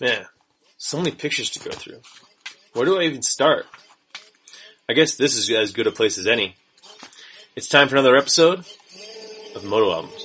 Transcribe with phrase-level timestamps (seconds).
[0.00, 0.26] Man,
[0.76, 2.00] so many pictures to go through.
[2.72, 3.66] Where do I even start?
[4.88, 6.54] I guess this is as good a place as any.
[7.56, 8.60] It's time for another episode
[9.56, 10.24] of Moto Albums.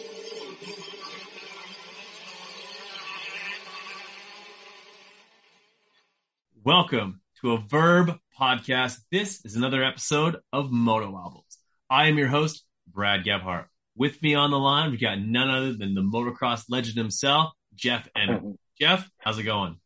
[6.63, 8.99] Welcome to a Verb podcast.
[9.11, 11.57] This is another episode of Moto Albums.
[11.89, 13.65] I am your host, Brad Gebhardt.
[13.95, 18.07] With me on the line, we've got none other than the motocross legend himself, Jeff
[18.15, 18.55] Emig.
[18.79, 19.79] Jeff, how's it going?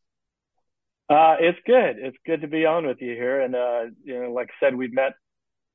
[1.09, 1.97] Uh, it's good.
[1.99, 3.41] It's good to be on with you here.
[3.41, 5.13] And, uh, you know, like I said, we've met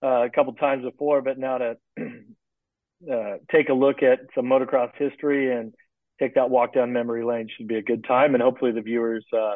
[0.02, 1.77] uh, a couple times before, but now to
[3.11, 5.73] uh, take a look at some motocross history and
[6.21, 8.35] take that walk down memory lane should be a good time.
[8.35, 9.55] And hopefully the viewers uh,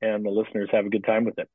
[0.00, 1.48] and the listeners have a good time with it.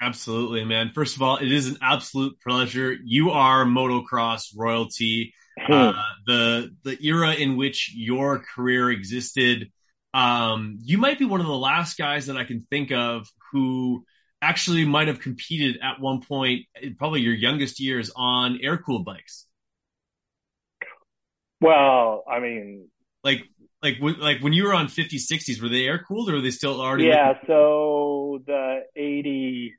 [0.00, 0.92] Absolutely, man.
[0.94, 2.96] First of all, it is an absolute pleasure.
[3.04, 5.34] You are motocross royalty.
[5.58, 5.72] Hmm.
[5.72, 5.92] Uh,
[6.26, 9.70] the the era in which your career existed,
[10.14, 14.04] um, you might be one of the last guys that I can think of who
[14.42, 16.66] actually might have competed at one point,
[16.98, 19.46] probably your youngest years, on air cooled bikes.
[21.60, 22.88] Well, I mean,
[23.22, 23.42] like
[23.82, 26.50] like like when you were on 50s 60s were they air cooled or were they
[26.50, 29.74] still already yeah like- so the 80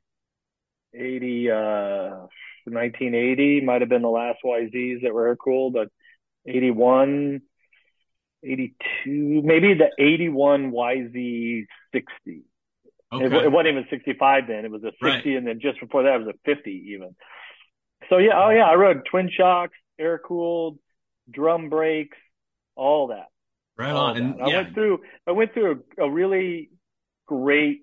[0.94, 2.10] 80 uh
[2.66, 5.90] 1980 might have been the last yzs that were air cooled but
[6.48, 7.42] 81
[8.44, 12.44] 82 maybe the 81 yz 60
[13.14, 13.26] okay.
[13.26, 15.26] it, it, wasn't even 65 then it was a 60 right.
[15.26, 17.16] and then just before that it was a 50 even
[18.10, 20.80] so yeah oh yeah i rode twin shocks air cooled
[21.30, 22.18] drum brakes
[22.76, 23.28] all that
[23.82, 24.18] Right on.
[24.18, 26.70] And I went through I went through a, a really
[27.26, 27.82] great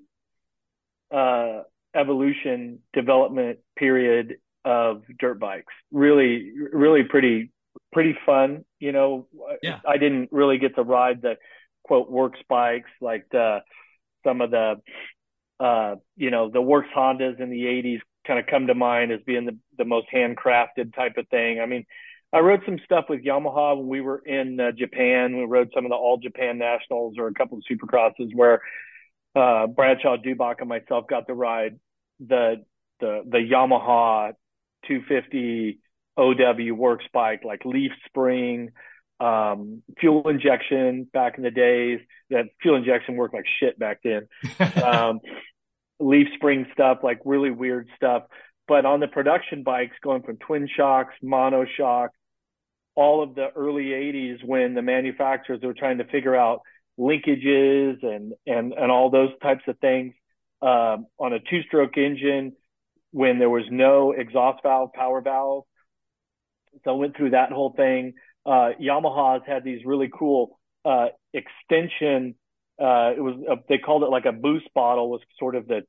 [1.12, 1.62] uh,
[1.94, 5.72] evolution development period of dirt bikes.
[5.90, 7.50] Really, really pretty
[7.92, 8.64] pretty fun.
[8.78, 9.28] You know,
[9.62, 9.80] yeah.
[9.86, 11.36] I didn't really get to ride the
[11.84, 13.60] quote works bikes like the,
[14.24, 14.76] some of the
[15.60, 19.20] uh, you know the works Hondas in the 80s kind of come to mind as
[19.26, 21.60] being the, the most handcrafted type of thing.
[21.60, 21.84] I mean,
[22.32, 25.36] I rode some stuff with Yamaha when we were in uh, Japan.
[25.36, 28.60] We rode some of the All Japan Nationals or a couple of Supercrosses where
[29.34, 31.78] uh, Bradshaw Dubach and myself got to ride
[32.20, 32.64] the
[33.00, 34.34] the the Yamaha
[34.86, 35.78] 250
[36.18, 38.70] OW works bike, like leaf spring,
[39.20, 42.00] um, fuel injection back in the days.
[42.30, 44.28] That fuel injection worked like shit back then.
[44.84, 45.20] um,
[46.00, 48.24] leaf spring stuff, like really weird stuff.
[48.66, 52.10] But on the production bikes, going from twin shocks, mono shock,
[52.94, 56.62] all of the early 80s when the manufacturers were trying to figure out
[56.98, 60.14] linkages and and and all those types of things
[60.62, 62.54] um, on a two-stroke engine
[63.12, 65.64] when there was no exhaust valve, power valve.
[66.84, 68.14] So I went through that whole thing.
[68.46, 72.34] Uh, Yamaha's had these really cool uh, extension.
[72.80, 75.82] Uh, it was a, they called it like a boost bottle was sort of the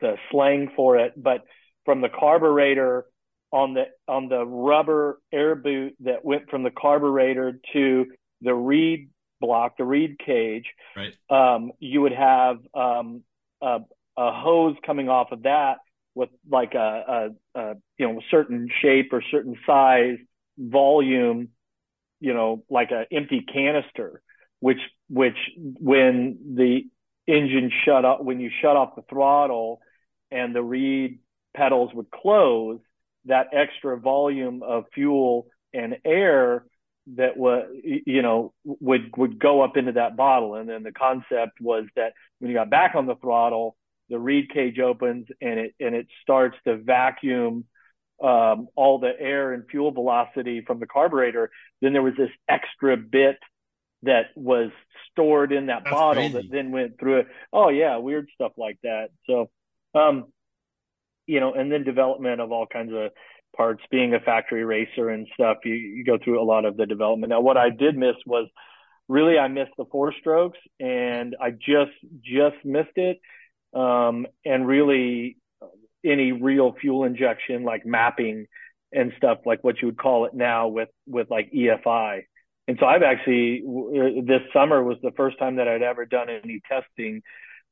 [0.00, 1.42] the slang for it, but
[1.84, 3.06] from the carburetor
[3.52, 8.06] on the on the rubber air boot that went from the carburetor to
[8.42, 10.66] the reed block, the reed cage.
[10.96, 11.14] Right.
[11.30, 13.22] Um, you would have um,
[13.62, 13.80] a,
[14.16, 15.78] a, hose coming off of that
[16.14, 20.18] with like a, a, a you know certain shape or certain size,
[20.58, 21.48] volume,
[22.20, 24.22] you know, like an empty canister,
[24.60, 26.82] which which when the
[27.26, 29.80] engine shut off when you shut off the throttle
[30.30, 31.20] and the reed
[31.56, 32.78] petals would close
[33.26, 36.64] that extra volume of fuel and air
[37.06, 40.54] that was you know would would go up into that bottle.
[40.54, 43.76] And then the concept was that when you got back on the throttle
[44.08, 47.64] the reed cage opens and it and it starts to vacuum
[48.22, 51.50] um, all the air and fuel velocity from the carburetor
[51.80, 53.38] then there was this extra bit
[54.02, 54.70] that was
[55.10, 56.48] stored in that That's bottle crazy.
[56.48, 59.50] that then went through it oh yeah weird stuff like that so
[59.94, 60.26] um
[61.26, 63.10] you know, and then development of all kinds of
[63.56, 66.86] parts, being a factory racer and stuff, you, you go through a lot of the
[66.86, 67.30] development.
[67.30, 68.48] Now, what I did miss was
[69.08, 71.92] really I missed the four strokes and I just,
[72.22, 73.20] just missed it.
[73.74, 75.36] Um, and really
[76.04, 78.46] any real fuel injection, like mapping
[78.92, 82.22] and stuff like what you would call it now with, with like EFI.
[82.68, 83.62] And so I've actually,
[84.24, 87.22] this summer was the first time that I'd ever done any testing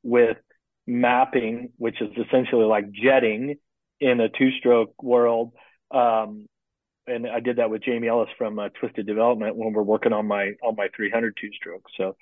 [0.03, 0.37] with
[0.85, 3.55] mapping, which is essentially like jetting
[3.99, 5.53] in a two stroke world.
[5.91, 6.47] Um,
[7.07, 10.27] and I did that with Jamie Ellis from uh, Twisted Development when we're working on
[10.27, 11.85] my on my 300 two stroke.
[11.97, 12.15] So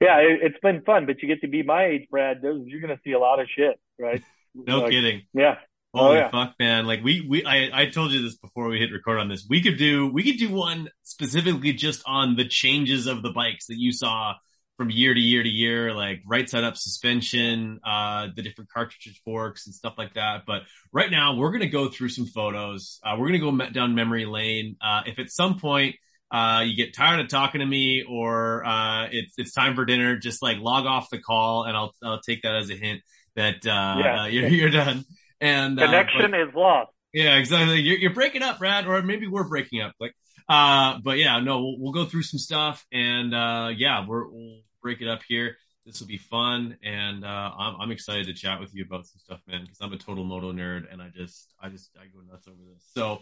[0.00, 1.06] yeah, it, has been fun.
[1.06, 2.42] But you get to be my age, Brad.
[2.42, 4.22] Those, you're going to see a lot of shit, right?
[4.54, 5.22] no like, kidding.
[5.32, 5.56] Yeah.
[5.94, 6.30] Holy oh, yeah.
[6.30, 6.86] fuck, man!
[6.86, 9.46] Like we we I I told you this before we hit record on this.
[9.48, 13.68] We could do we could do one specifically just on the changes of the bikes
[13.68, 14.34] that you saw
[14.76, 19.20] from year to year to year, like right side up suspension, uh, the different cartridge
[19.24, 20.42] forks and stuff like that.
[20.46, 23.00] But right now, we're gonna go through some photos.
[23.02, 24.76] Uh, we're gonna go down memory lane.
[24.82, 25.96] Uh, if at some point
[26.30, 30.16] uh, you get tired of talking to me or uh, it's it's time for dinner,
[30.16, 33.02] just like log off the call, and I'll I'll take that as a hint
[33.36, 34.26] that uh, yeah.
[34.28, 35.04] you're you're done.
[35.40, 36.90] And connection but, is lost.
[37.12, 37.80] Yeah, exactly.
[37.80, 39.94] You're, you're breaking up, Brad, or maybe we're breaking up.
[39.98, 40.14] Like,
[40.48, 44.60] uh, but yeah, no, we'll, we'll go through some stuff, and uh, yeah, we're we'll
[44.82, 45.56] break it up here.
[45.86, 49.18] This will be fun, and uh, I'm I'm excited to chat with you about some
[49.20, 52.20] stuff, man, because I'm a total moto nerd, and I just I just I go
[52.30, 52.84] nuts over this.
[52.94, 53.20] So,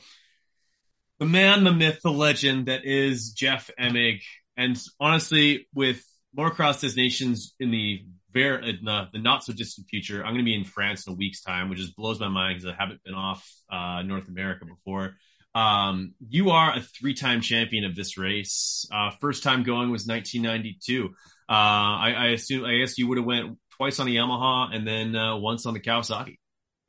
[1.19, 4.23] the man, the myth, the legend that is Jeff Emig,
[4.57, 6.05] and honestly, with
[6.37, 10.45] motocross des Nations in the very the, the not so distant future, I'm going to
[10.45, 13.03] be in France in a week's time, which just blows my mind because I haven't
[13.03, 15.17] been off uh, North America before.
[15.55, 18.87] Um, you are a three-time champion of this race.
[18.93, 21.07] Uh, first time going was 1992.
[21.07, 24.87] Uh, I, I assume, I guess you would have went twice on the Yamaha and
[24.87, 26.37] then uh, once on the Kawasaki,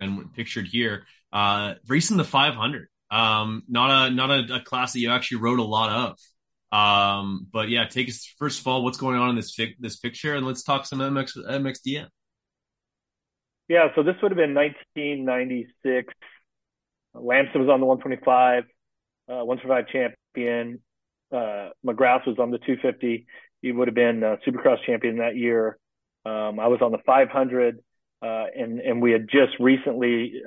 [0.01, 2.89] and pictured here, uh, racing the 500.
[3.09, 6.15] Um, not a not a, a, class that you actually rode a lot
[6.71, 6.77] of.
[6.77, 9.95] Um, but yeah, take us first of all, what's going on in this fi- this
[9.95, 12.07] picture, and let's talk some MX MXDN.
[13.69, 16.13] Yeah, so this would have been 1996.
[17.13, 18.63] Lamson was on the 125,
[19.29, 20.81] uh, 125 champion.
[21.31, 23.25] Uh, McGrath was on the 250
[23.61, 25.77] he would have been uh, Supercross champion that year.
[26.25, 27.79] Um, I was on the 500,
[28.21, 30.41] uh, and and we had just recently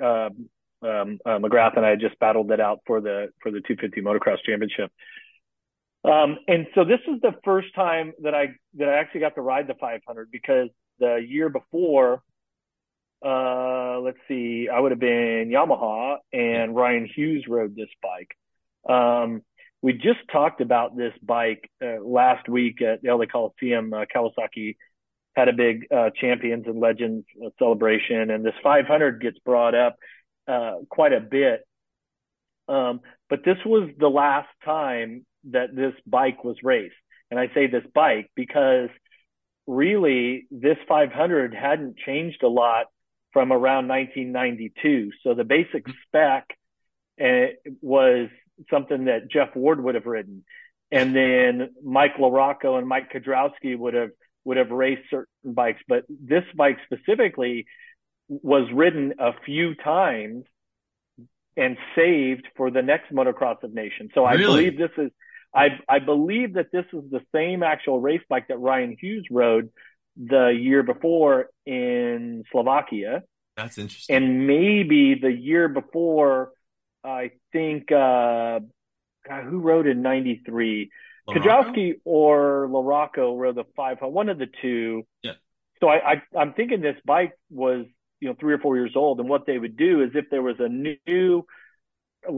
[0.83, 4.37] um, uh, McGrath and I just battled it out for the for the 250 motocross
[4.45, 4.91] championship.
[6.03, 9.41] Um, and so this is the first time that I that I actually got to
[9.41, 10.69] ride the 500 because
[10.99, 12.23] the year before,
[13.23, 18.35] uh, let's see, I would have been Yamaha and Ryan Hughes rode this bike.
[18.89, 19.43] Um,
[19.83, 23.93] we just talked about this bike uh, last week at the LA Coliseum.
[23.93, 24.77] Uh, Kawasaki
[25.35, 29.97] had a big uh, champions and legends uh, celebration, and this 500 gets brought up
[30.51, 31.61] uh, quite a bit.
[32.67, 36.95] Um, but this was the last time that this bike was raced,
[37.29, 38.89] and I say this bike because
[39.67, 42.87] really this 500 hadn't changed a lot
[43.31, 45.11] from around 1992.
[45.23, 46.47] So the basic spec
[47.21, 48.29] uh, was
[48.69, 50.43] something that Jeff Ward would have ridden.
[50.91, 54.11] And then Mike LaRocco and Mike Kiedrowski would have
[54.43, 57.67] would have raced certain bikes, but this bike specifically
[58.31, 60.45] was ridden a few times
[61.57, 64.09] and saved for the next motocross of nation.
[64.15, 64.43] So really?
[64.43, 65.11] I believe this is
[65.53, 69.69] I I believe that this is the same actual race bike that Ryan Hughes rode
[70.15, 73.23] the year before in Slovakia.
[73.57, 74.15] That's interesting.
[74.15, 76.51] And maybe the year before
[77.03, 78.61] I think uh,
[79.27, 80.89] God, who rode in '93?
[81.27, 85.03] Kiedrowski or LaRocco rode the 500, one of the two.
[85.21, 85.33] Yeah.
[85.79, 87.85] So I, I I'm thinking this bike was
[88.21, 90.41] you know three or four years old, and what they would do is if there
[90.41, 91.45] was a new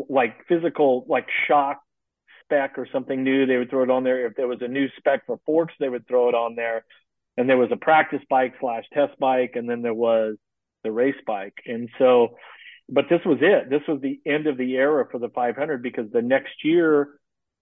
[0.09, 1.81] like physical like shock
[2.44, 4.25] spec or something new, they would throw it on there.
[4.25, 6.85] If there was a new spec for forks, they would throw it on there.
[7.35, 10.35] And there was a practice bike slash test bike, and then there was
[10.83, 11.56] the race bike.
[11.65, 12.35] And so
[12.89, 13.69] but this was it.
[13.69, 17.09] This was the end of the era for the 500 because the next year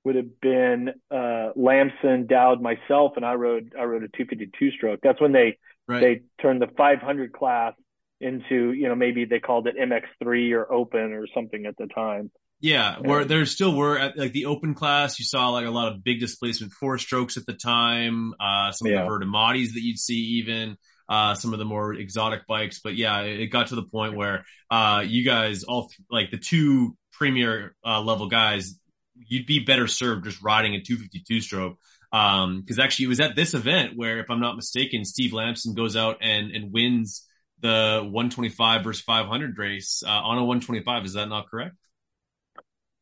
[0.04, 5.00] would have been uh, Lamson, Dowd, myself, and I rode I rode a 252 stroke.
[5.04, 6.00] That's when they right.
[6.02, 7.74] they turned the 500 class
[8.22, 12.32] into you know maybe they called it MX3 or Open or something at the time.
[12.62, 15.92] Yeah, where there still were at like the open class, you saw like a lot
[15.92, 18.36] of big displacement four strokes at the time.
[18.40, 19.00] Uh, some yeah.
[19.00, 20.78] of the Vertematis that you'd see even
[21.10, 22.80] uh, some of the more exotic bikes.
[22.80, 26.38] But yeah, it got to the point where uh, you guys all th- like the
[26.38, 28.80] two premier uh, level guys,
[29.16, 31.78] you'd be better served just riding a 252 stroke.
[32.14, 35.74] Um, cause actually it was at this event where, if I'm not mistaken, Steve Lamson
[35.74, 37.26] goes out and, and wins
[37.62, 41.06] the 125 versus 500 race, uh, on a 125.
[41.06, 41.76] Is that not correct?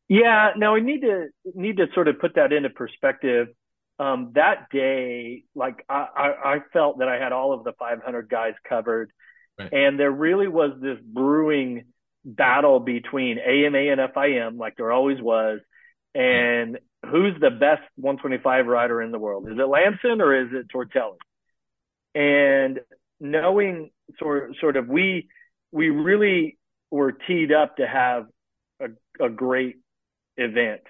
[0.08, 0.50] Yeah.
[0.56, 3.48] Now we need to, need to sort of put that into perspective
[4.00, 8.30] um, that day, like I, I, I, felt that I had all of the 500
[8.30, 9.12] guys covered,
[9.58, 9.70] right.
[9.70, 11.84] and there really was this brewing
[12.24, 15.60] battle between AMA and FIM, like there always was,
[16.14, 16.78] and
[17.10, 19.46] who's the best 125 rider in the world?
[19.50, 21.18] Is it Lamson or is it Tortelli?
[22.14, 22.80] And
[23.20, 25.28] knowing sort sort of we
[25.72, 26.58] we really
[26.90, 28.26] were teed up to have
[28.80, 29.76] a, a great
[30.36, 30.82] event.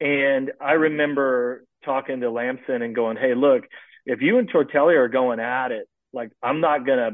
[0.00, 3.64] And I remember talking to Lamson and going, Hey, look,
[4.06, 7.10] if you and Tortelli are going at it, like I'm not gonna,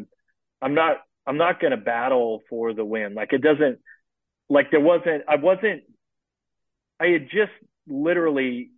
[0.60, 3.14] I'm not, I'm not gonna battle for the win.
[3.14, 3.78] Like it doesn't,
[4.48, 5.82] like there wasn't, I wasn't,
[7.00, 7.52] I had just
[7.86, 8.70] literally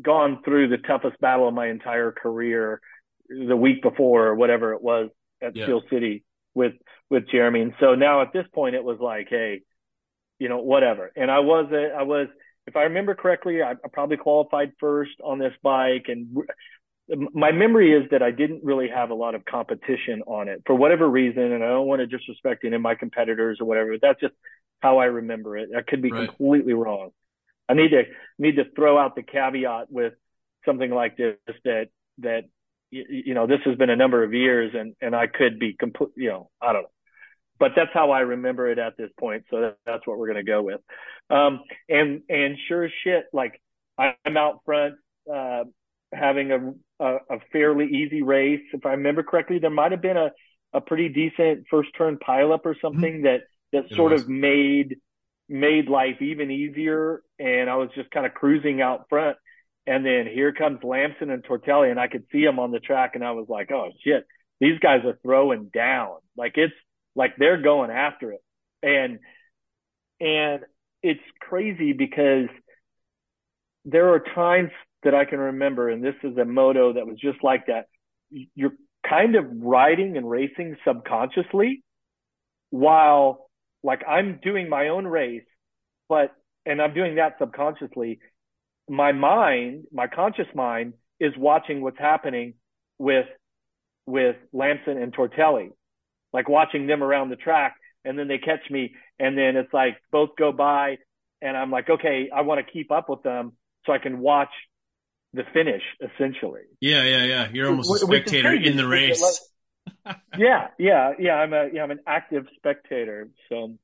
[0.00, 2.80] gone through the toughest battle of my entire career
[3.28, 5.08] the week before or whatever it was
[5.42, 5.64] at yeah.
[5.64, 6.74] Steel City with
[7.10, 7.62] with Jeremy.
[7.62, 9.62] And so now at this point it was like, hey,
[10.38, 11.12] you know, whatever.
[11.16, 12.28] And I was a, I was
[12.66, 16.36] if I remember correctly, I, I probably qualified first on this bike and
[17.08, 20.74] my memory is that I didn't really have a lot of competition on it for
[20.74, 23.92] whatever reason, and I don't want to disrespect any of my competitors or whatever.
[23.92, 24.34] But that's just
[24.80, 25.70] how I remember it.
[25.76, 26.28] I could be right.
[26.28, 27.10] completely wrong.
[27.68, 28.04] I need to
[28.38, 30.14] need to throw out the caveat with
[30.64, 32.44] something like this that that
[32.92, 36.10] you know this has been a number of years and and I could be complete
[36.16, 36.88] you know I don't know.
[37.58, 40.50] But that's how I remember it at this point so that's what we're going to
[40.50, 40.80] go with.
[41.30, 43.60] Um and and sure as shit like
[43.98, 44.94] I'm out front
[45.32, 45.64] uh
[46.12, 48.62] having a, a a fairly easy race.
[48.72, 50.30] If I remember correctly there might have been a
[50.74, 53.24] a pretty decent first turn pileup or something mm-hmm.
[53.24, 53.40] that
[53.72, 54.22] that it sort was.
[54.22, 54.96] of made
[55.48, 57.22] made life even easier.
[57.38, 59.36] And I was just kind of cruising out front
[59.86, 63.12] and then here comes Lamson and Tortelli, and I could see them on the track,
[63.14, 64.26] and I was like, oh shit,
[64.60, 66.16] these guys are throwing down.
[66.36, 66.74] Like it's
[67.14, 68.42] like they're going after it.
[68.82, 69.18] And
[70.20, 70.60] and
[71.02, 72.48] it's crazy because
[73.84, 74.70] there are times
[75.02, 77.86] that I can remember, and this is a moto that was just like that.
[78.54, 78.74] You're
[79.08, 81.82] kind of riding and racing subconsciously
[82.70, 83.50] while
[83.82, 85.42] like I'm doing my own race,
[86.08, 86.30] but
[86.64, 88.20] and I'm doing that subconsciously
[88.88, 92.54] my mind, my conscious mind is watching what's happening
[92.98, 93.26] with,
[94.06, 95.70] with Lamson and Tortelli,
[96.32, 99.96] like watching them around the track and then they catch me and then it's like
[100.10, 100.98] both go by
[101.40, 103.52] and I'm like, okay, I want to keep up with them
[103.86, 104.50] so I can watch
[105.32, 106.62] the finish essentially.
[106.80, 107.48] Yeah, yeah, yeah.
[107.52, 109.48] You're almost a spectator in the race.
[110.38, 111.34] yeah, yeah, yeah.
[111.34, 113.28] I'm a yeah, I'm an active spectator.
[113.48, 113.76] So,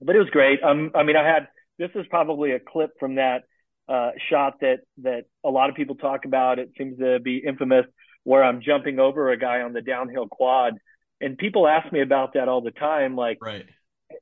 [0.00, 0.62] but it was great.
[0.62, 1.48] Um, I mean, I had
[1.78, 3.44] this is probably a clip from that
[3.88, 6.58] uh, shot that that a lot of people talk about.
[6.58, 7.86] It seems to be infamous
[8.24, 10.74] where I'm jumping over a guy on the downhill quad,
[11.20, 13.16] and people ask me about that all the time.
[13.16, 13.66] Like, right.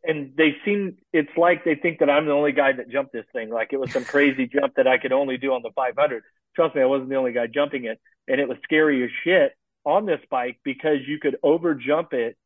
[0.04, 3.26] And they seem it's like they think that I'm the only guy that jumped this
[3.32, 3.50] thing.
[3.50, 6.22] Like it was some crazy jump that I could only do on the 500.
[6.56, 9.52] Trust me, I wasn't the only guy jumping it, and it was scary as shit
[9.84, 12.36] on this bike because you could over jump it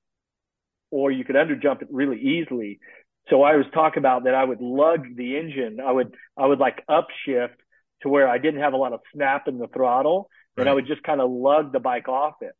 [0.90, 2.78] or you could under jump it really easily.
[3.28, 5.78] So I was talking about that I would lug the engine.
[5.80, 7.56] I would I would like upshift
[8.02, 10.62] to where I didn't have a lot of snap in the throttle, right.
[10.62, 12.52] and I would just kind of lug the bike off it.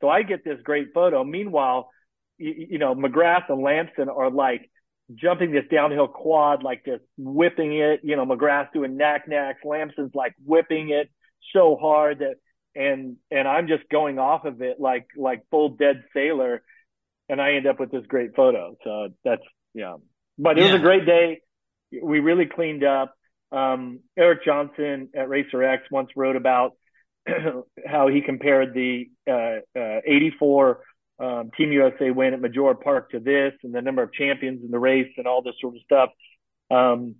[0.00, 1.24] So I get this great photo.
[1.24, 1.90] Meanwhile,
[2.38, 4.70] you, you know McGrath and Lamson are like
[5.14, 8.00] jumping this downhill quad, like just whipping it.
[8.04, 11.10] You know McGrath doing knack knacks, Lamson's like whipping it
[11.52, 12.36] so hard that
[12.74, 16.62] and and I'm just going off of it like like full dead sailor,
[17.28, 18.76] and I end up with this great photo.
[18.84, 19.42] So that's
[19.74, 19.96] yeah
[20.38, 20.72] but it yeah.
[20.72, 21.40] was a great day.
[22.02, 23.14] We really cleaned up.
[23.50, 26.72] Um, Eric Johnson at Racer X once wrote about
[27.86, 30.80] how he compared the uh, uh, 84
[31.18, 34.70] um, Team USA win at Maggiora Park to this and the number of champions in
[34.70, 36.10] the race and all this sort of stuff.
[36.70, 37.16] Um,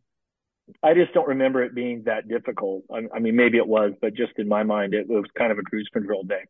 [0.82, 2.84] I just don't remember it being that difficult.
[2.92, 5.58] I, I, mean, maybe it was, but just in my mind, it was kind of
[5.58, 6.42] a cruise control day.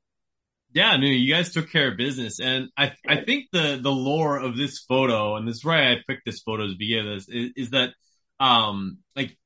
[0.75, 4.39] Yeah, no, you guys took care of business, and I I think the the lore
[4.39, 7.51] of this photo, and this is why I picked this photo to begin this, is,
[7.57, 7.91] is that
[8.41, 9.37] um like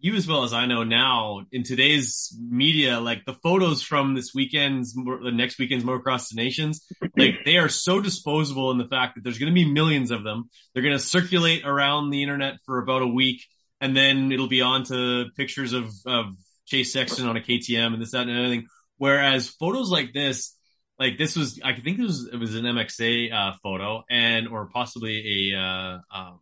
[0.00, 4.32] you as well as I know now in today's media, like the photos from this
[4.32, 9.24] weekend's, the next weekend's motocross nations, like they are so disposable in the fact that
[9.24, 10.50] there's going to be millions of them.
[10.72, 13.42] They're going to circulate around the internet for about a week,
[13.80, 16.26] and then it'll be on to pictures of of
[16.66, 18.66] Chase Sexton on a KTM and this that and everything.
[18.98, 20.56] Whereas photos like this,
[20.98, 24.68] like this was I think it was it was an MXA uh, photo and or
[24.72, 26.32] possibly a uh, uh,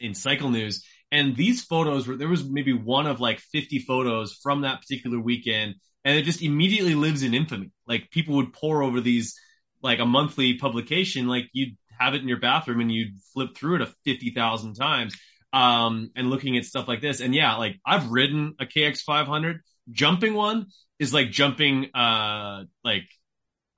[0.00, 0.84] in Cycle News.
[1.10, 5.20] And these photos were there was maybe one of like 50 photos from that particular
[5.20, 7.70] weekend, and it just immediately lives in infamy.
[7.86, 9.38] Like people would pour over these
[9.82, 13.76] like a monthly publication, like you'd have it in your bathroom and you'd flip through
[13.76, 15.16] it a 50,000 times.
[15.52, 17.20] Um, and looking at stuff like this.
[17.20, 19.60] And yeah, like I've ridden a KX 500.
[19.90, 20.66] Jumping one
[20.98, 23.04] is like jumping, uh, like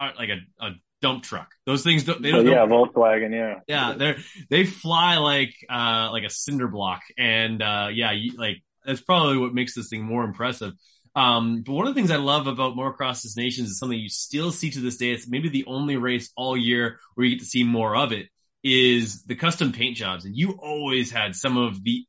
[0.01, 0.71] like a, a
[1.03, 1.51] dump truck.
[1.67, 2.23] Those things don't.
[2.23, 3.33] They don't yeah, Volkswagen.
[3.33, 3.61] Yeah.
[3.67, 4.17] Yeah, they're
[4.51, 9.39] they fly like uh like a cinder block, and uh yeah, you, like that's probably
[9.39, 10.73] what makes this thing more impressive.
[11.17, 14.51] Um, but one of the things I love about Motocross Nations is something you still
[14.51, 15.13] see to this day.
[15.13, 18.27] It's maybe the only race all year where you get to see more of it
[18.65, 20.25] is the custom paint jobs.
[20.25, 22.05] And you always had some of the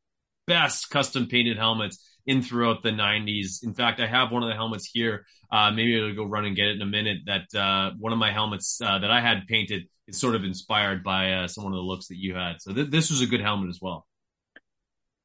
[0.47, 3.63] best custom painted helmets in throughout the 90s.
[3.63, 5.25] In fact, I have one of the helmets here.
[5.55, 7.19] Uh, maybe I'll go run and get it in a minute.
[7.25, 11.01] That uh, one of my helmets uh, that I had painted is sort of inspired
[11.01, 12.55] by uh, some of the looks that you had.
[12.59, 14.05] So th- this was a good helmet as well.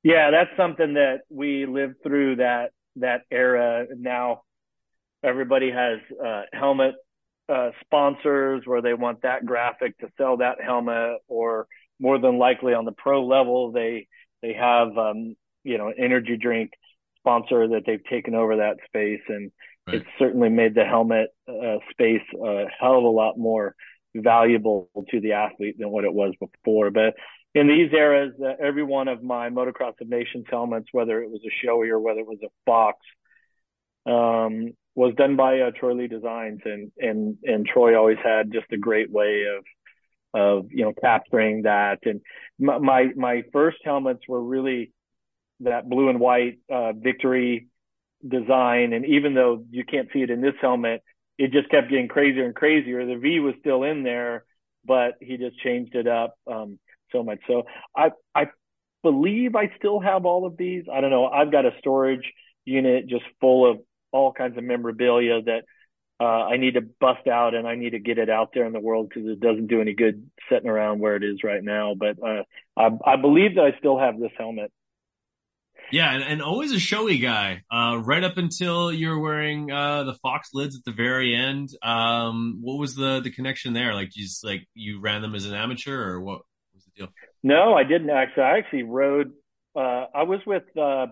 [0.04, 3.86] Yeah, that's something that we lived through that that era.
[3.98, 4.42] Now
[5.24, 6.94] everybody has uh, helmet
[7.48, 11.66] uh, sponsors where they want that graphic to sell that helmet, or
[11.98, 14.06] more than likely on the pro level they
[14.42, 15.34] they have um,
[15.64, 16.70] you know an energy drink
[17.18, 19.50] sponsor that they've taken over that space, and
[19.92, 20.06] right.
[20.18, 23.74] certainly made the helmet uh, space a hell of a lot more
[24.14, 26.90] valuable to the athlete than what it was before.
[26.90, 27.14] But
[27.54, 31.40] in these eras, uh, every one of my Motocross of Nations helmets, whether it was
[31.44, 32.98] a Shoei or whether it was a Fox,
[34.06, 38.66] um, was done by uh, Troy Lee Designs, and and and Troy always had just
[38.72, 39.64] a great way of
[40.32, 42.00] of you know capturing that.
[42.04, 42.20] And
[42.58, 44.92] my my, my first helmets were really
[45.60, 47.68] that blue and white uh, victory
[48.26, 51.02] design, and even though you can't see it in this helmet,
[51.38, 53.06] it just kept getting crazier and crazier.
[53.06, 54.44] The V was still in there,
[54.84, 56.78] but he just changed it up um,
[57.12, 57.38] so much.
[57.46, 57.64] So
[57.96, 58.48] I I
[59.02, 60.84] believe I still have all of these.
[60.92, 61.26] I don't know.
[61.26, 62.32] I've got a storage
[62.64, 63.78] unit just full of
[64.12, 65.64] all kinds of memorabilia that
[66.20, 68.74] uh, I need to bust out and I need to get it out there in
[68.74, 71.94] the world because it doesn't do any good sitting around where it is right now.
[71.94, 72.42] But uh,
[72.76, 74.70] I, I believe that I still have this helmet.
[75.92, 77.62] Yeah, and, and always a Shoei guy.
[77.70, 81.70] Uh, right up until you're wearing uh, the Fox lids at the very end.
[81.82, 83.94] Um, what was the the connection there?
[83.94, 86.42] Like, you just like you ran them as an amateur, or what
[86.74, 87.08] was the deal?
[87.42, 88.44] No, I didn't actually.
[88.44, 89.32] I actually rode.
[89.74, 91.06] Uh, I was with uh,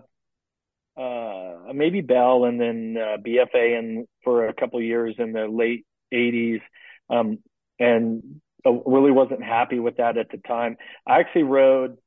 [0.99, 5.85] uh, maybe Bell and then uh, BFA and for a couple years in the late
[6.13, 6.61] 80s.
[7.09, 7.39] Um,
[7.79, 10.75] and really wasn't happy with that at the time.
[11.07, 11.97] I actually rode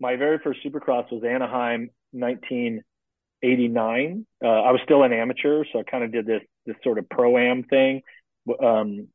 [0.00, 4.26] my very first Supercross was Anaheim 1989.
[4.42, 7.08] Uh, I was still an amateur, so I kind of did this this sort of
[7.08, 8.02] pro am thing.
[8.62, 9.08] Um,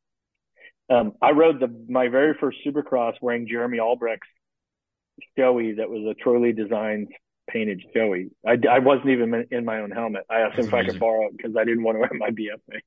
[0.88, 4.28] um, I rode the my very first Supercross wearing Jeremy Albrecht's
[5.38, 7.08] Shoei that was a Troy Lee Designs
[7.48, 8.30] painted Shoei.
[8.46, 10.24] I, I wasn't even in my own helmet.
[10.30, 10.88] I asked That's him if amazing.
[10.88, 12.80] I could borrow it because I didn't want to wear my BFA.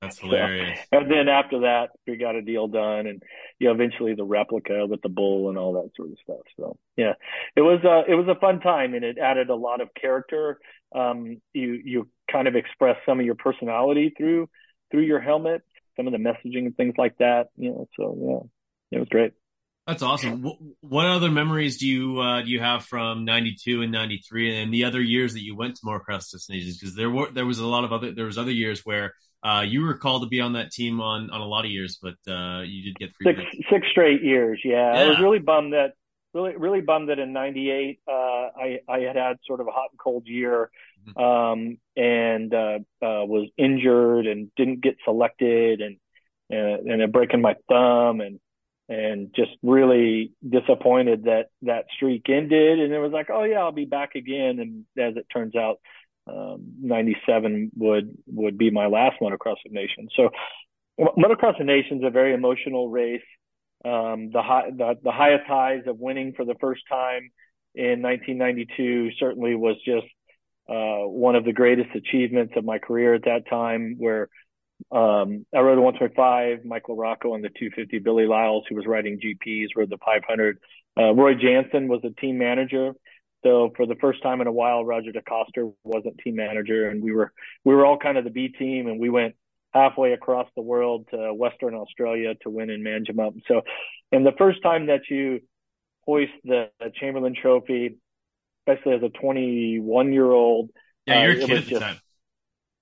[0.00, 0.78] That's hilarious.
[0.92, 3.22] So, and then after that, we got a deal done, and
[3.58, 6.44] you know, eventually the replica with the bull and all that sort of stuff.
[6.58, 7.14] So yeah,
[7.56, 10.58] it was a it was a fun time, and it added a lot of character.
[10.94, 14.48] Um, you you kind of express some of your personality through
[14.90, 15.62] through your helmet,
[15.96, 17.48] some of the messaging and things like that.
[17.56, 18.50] You know, so
[18.90, 19.32] yeah, it was great.
[19.86, 20.42] That's awesome.
[20.80, 24.84] What other memories do you uh, do you have from '92 and '93 and the
[24.84, 26.78] other years that you went to Motocross des Nations?
[26.78, 29.62] Because there were there was a lot of other there was other years where uh,
[29.66, 32.14] you were called to be on that team on on a lot of years, but
[32.26, 34.58] uh, you did get three six six straight years.
[34.64, 34.94] Yeah.
[34.94, 35.00] yeah.
[35.02, 35.92] I was really bummed that
[36.32, 39.90] really really bummed that in '98 uh, I I had had sort of a hot
[39.90, 40.70] and cold year,
[41.06, 41.22] mm-hmm.
[41.22, 45.98] um, and uh, uh, was injured and didn't get selected and
[46.48, 48.40] and, and breaking my thumb and
[48.88, 52.80] and just really disappointed that that streak ended.
[52.80, 54.58] And it was like, oh yeah, I'll be back again.
[54.58, 55.78] And as it turns out,
[56.26, 60.10] um, 97 would would be my last motocross of nations.
[60.16, 60.30] So
[60.98, 63.22] motocross of nations is a very emotional race.
[63.84, 67.30] Um, the, high, the the highest highs of winning for the first time
[67.74, 70.06] in 1992 certainly was just
[70.68, 74.28] uh, one of the greatest achievements of my career at that time, where
[74.90, 79.18] um, I rode a 125, Mike LaRocco on the 250, Billy Lyles, who was riding
[79.18, 80.58] GPs, rode the 500.
[80.96, 82.92] Uh, Roy Janson was the team manager.
[83.44, 87.12] So for the first time in a while, Roger DeCoster wasn't team manager, and we
[87.12, 87.32] were
[87.64, 89.34] we were all kind of the B team, and we went
[89.72, 93.34] halfway across the world to Western Australia to win in Manjimup.
[93.46, 93.62] So,
[94.12, 95.40] and the first time that you
[96.06, 97.96] hoist the Chamberlain Trophy,
[98.66, 100.70] especially as a 21 year old,
[101.06, 102.00] yeah, you're uh, a kid at the time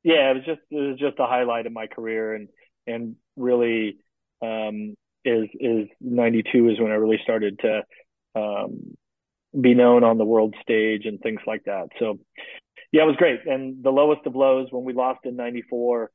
[0.04, 2.48] yeah, it was just it was just a highlight of my career, and
[2.86, 3.98] and really
[4.42, 7.82] um, is is '92 is when I really started to
[8.34, 8.96] um,
[9.58, 11.88] be known on the world stage and things like that.
[11.98, 12.18] So
[12.90, 13.40] yeah, it was great.
[13.46, 16.10] And the lowest of lows when we lost in '94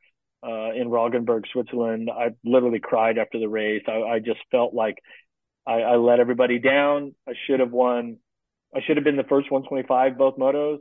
[0.46, 3.84] uh, in Roggenburg, Switzerland, I literally cried after the race.
[3.88, 4.98] I, I just felt like
[5.66, 7.16] I, I let everybody down.
[7.28, 8.18] I should have won.
[8.76, 10.80] I should have been the first 125 both motos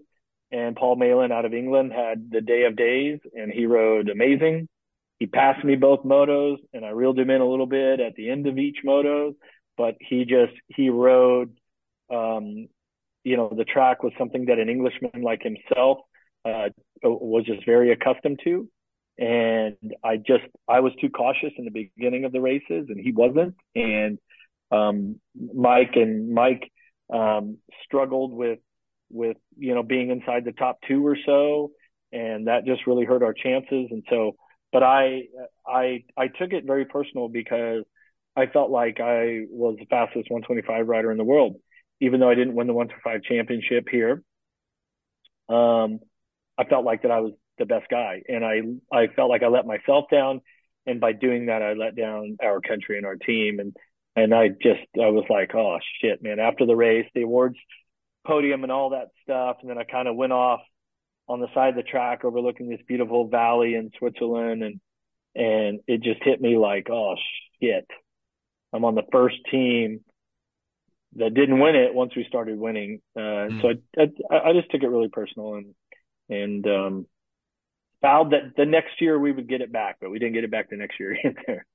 [0.52, 4.68] and Paul Malin out of England had the day of days and he rode amazing.
[5.18, 8.30] He passed me both motos and I reeled him in a little bit at the
[8.30, 9.34] end of each moto,
[9.76, 11.56] but he just, he rode,
[12.12, 12.68] um,
[13.24, 15.98] you know, the track was something that an Englishman like himself,
[16.44, 16.68] uh,
[17.02, 18.68] was just very accustomed to.
[19.18, 23.12] And I just, I was too cautious in the beginning of the races and he
[23.12, 23.56] wasn't.
[23.74, 24.18] And,
[24.70, 26.70] um, Mike and Mike,
[27.12, 28.58] um, struggled with
[29.10, 31.72] with you know being inside the top two or so,
[32.12, 33.88] and that just really hurt our chances.
[33.90, 34.36] And so,
[34.72, 35.24] but I
[35.66, 37.84] I I took it very personal because
[38.36, 41.56] I felt like I was the fastest 125 rider in the world,
[42.00, 44.22] even though I didn't win the 125 championship here.
[45.48, 46.00] um,
[46.58, 48.62] I felt like that I was the best guy, and I
[48.96, 50.40] I felt like I let myself down,
[50.86, 53.76] and by doing that, I let down our country and our team, and
[54.16, 56.38] and I just I was like, oh shit, man.
[56.40, 57.56] After the race, the awards
[58.26, 60.60] podium and all that stuff, and then I kind of went off
[61.28, 64.80] on the side of the track overlooking this beautiful valley in Switzerland, and
[65.34, 67.14] and it just hit me like, oh
[67.62, 67.86] shit,
[68.72, 70.00] I'm on the first team
[71.16, 73.00] that didn't win it once we started winning.
[73.16, 73.62] Uh, mm.
[73.62, 75.74] So I, I, I just took it really personal and
[76.28, 77.06] and um,
[78.02, 80.50] vowed that the next year we would get it back, but we didn't get it
[80.50, 81.66] back the next year either.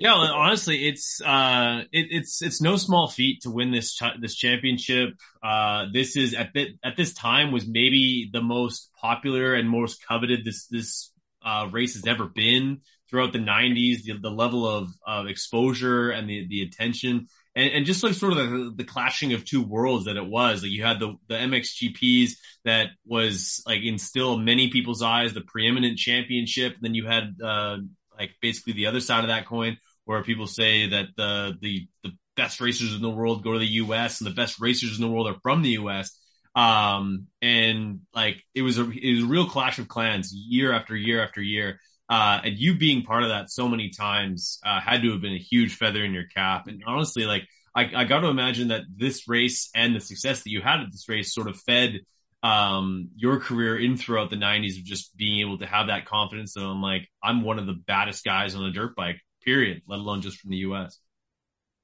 [0.00, 4.34] Yeah, honestly, it's uh, it, it's it's no small feat to win this ch- this
[4.34, 5.10] championship.
[5.42, 10.42] Uh, this is at at this time was maybe the most popular and most coveted
[10.42, 11.12] this this
[11.44, 14.04] uh, race has ever been throughout the 90s.
[14.04, 18.32] The, the level of of exposure and the the attention and, and just like sort
[18.32, 20.62] of the, the clashing of two worlds that it was.
[20.62, 22.30] Like you had the the MXGPs
[22.64, 26.76] that was like in still many people's eyes the preeminent championship.
[26.80, 27.76] Then you had uh,
[28.18, 29.76] like basically the other side of that coin
[30.10, 33.66] where people say that the the the best racers in the world go to the
[33.84, 34.20] U.S.
[34.20, 36.18] and the best racers in the world are from the U.S.
[36.56, 40.96] Um, and like it was a it was a real clash of clans year after
[40.96, 41.78] year after year.
[42.08, 45.32] Uh, and you being part of that so many times uh, had to have been
[45.32, 46.66] a huge feather in your cap.
[46.66, 50.50] And honestly, like I, I got to imagine that this race and the success that
[50.50, 52.00] you had at this race sort of fed
[52.42, 56.54] um, your career in throughout the 90s of just being able to have that confidence
[56.54, 59.20] that I'm like I'm one of the baddest guys on a dirt bike.
[59.44, 59.82] Period.
[59.86, 60.98] Let alone just from the U.S.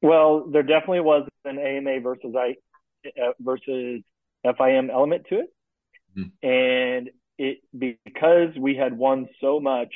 [0.02, 2.56] Well, there definitely was an AMA versus I
[3.06, 4.02] uh, versus
[4.44, 5.54] FIM element to it,
[6.16, 6.48] mm-hmm.
[6.48, 9.92] and it because we had won so much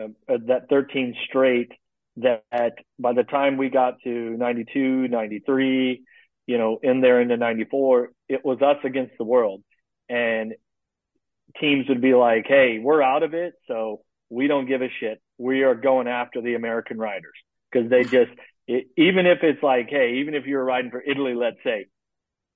[0.00, 1.72] uh, that 13 straight
[2.16, 6.02] that by the time we got to 92, 93,
[6.46, 9.62] you know, in there into 94, it was us against the world.
[10.08, 10.54] And
[11.60, 13.54] teams would be like, hey, we're out of it.
[13.68, 15.20] So we don't give a shit.
[15.38, 17.34] We are going after the American riders
[17.70, 18.30] because they just,
[18.66, 21.86] it, even if it's like, hey, even if you're riding for Italy, let's say,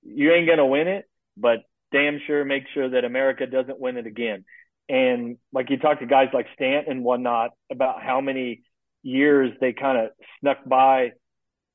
[0.01, 1.05] you ain't going to win it,
[1.37, 1.59] but
[1.91, 4.45] damn sure make sure that America doesn't win it again.
[4.87, 8.61] And like you talk to guys like Stanton and whatnot about how many
[9.01, 10.09] years they kind of
[10.39, 11.11] snuck by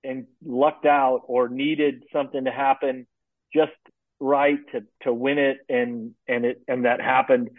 [0.03, 3.07] and lucked out or needed something to happen
[3.55, 3.73] just
[4.19, 7.51] right to to win it and and it and that happened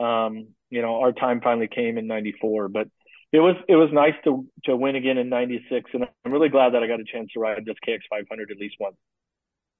[0.00, 2.88] um you know our time finally came in 94 but
[3.32, 6.74] it was it was nice to to win again in 96 and I'm really glad
[6.74, 8.96] that I got a chance to ride this KX 500 at least once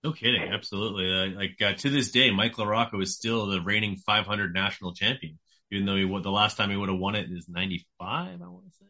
[0.07, 1.12] no kidding, absolutely.
[1.12, 5.37] Uh, like uh, to this day, Mike LaRocco is still the reigning 500 national champion,
[5.72, 8.40] even though he the last time he would have won it is 95.
[8.40, 8.87] I want to say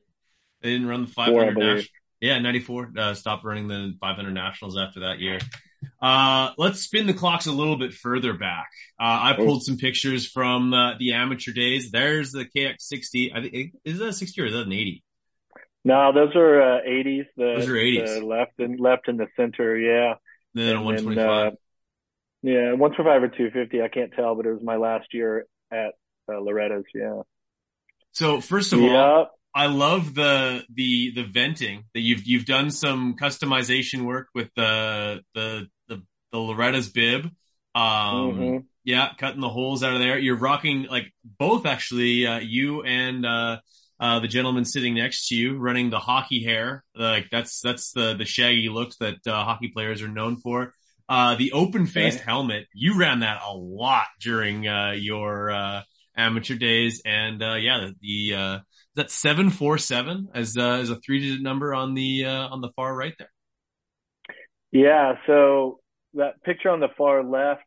[0.61, 1.85] they didn't run the 500 national.
[2.21, 2.93] Yeah, 94.
[2.97, 5.39] Uh, stopped running the 500 nationals after that year.
[6.01, 8.69] Uh, let's spin the clocks a little bit further back.
[9.01, 9.45] Uh, I oh.
[9.45, 11.91] pulled some pictures from uh, the amateur days.
[11.91, 13.35] There's the KX60.
[13.35, 15.03] I think is that a 60 or is that an 80?
[15.85, 17.27] No, those are uh, 80s.
[17.37, 18.21] The, those are 80s.
[18.21, 19.79] The left and left in the center.
[19.79, 20.15] Yeah.
[20.55, 21.53] Then and, 125.
[21.53, 21.57] Uh,
[22.43, 23.83] yeah, 125 or 250.
[23.83, 25.95] I can't tell, but it was my last year at
[26.29, 26.85] uh, Loretta's.
[26.95, 27.23] Yeah.
[28.13, 28.93] So first of yep.
[28.93, 34.51] all, I love the the the venting that you've you've done some customization work with
[34.55, 37.31] the the the, the Loretta's bib.
[37.75, 38.57] Um, mm-hmm.
[38.85, 40.19] yeah, cutting the holes out of there.
[40.19, 43.59] You're rocking like both actually, uh, you and uh,
[44.01, 46.85] uh, the gentleman sitting next to you running the hockey hair.
[46.95, 50.73] Like that's, that's the, the shaggy looks that, uh, hockey players are known for.
[51.07, 52.27] Uh, the open faced right.
[52.27, 55.83] helmet, you ran that a lot during, uh, your, uh,
[56.17, 57.03] amateur days.
[57.05, 58.61] And, uh, yeah, the,
[58.97, 62.95] that 747 as, uh, as a three digit number on the, uh, on the far
[62.95, 63.33] right there.
[64.73, 65.15] Yeah.
[65.27, 65.81] So
[66.15, 67.65] that picture on the far left,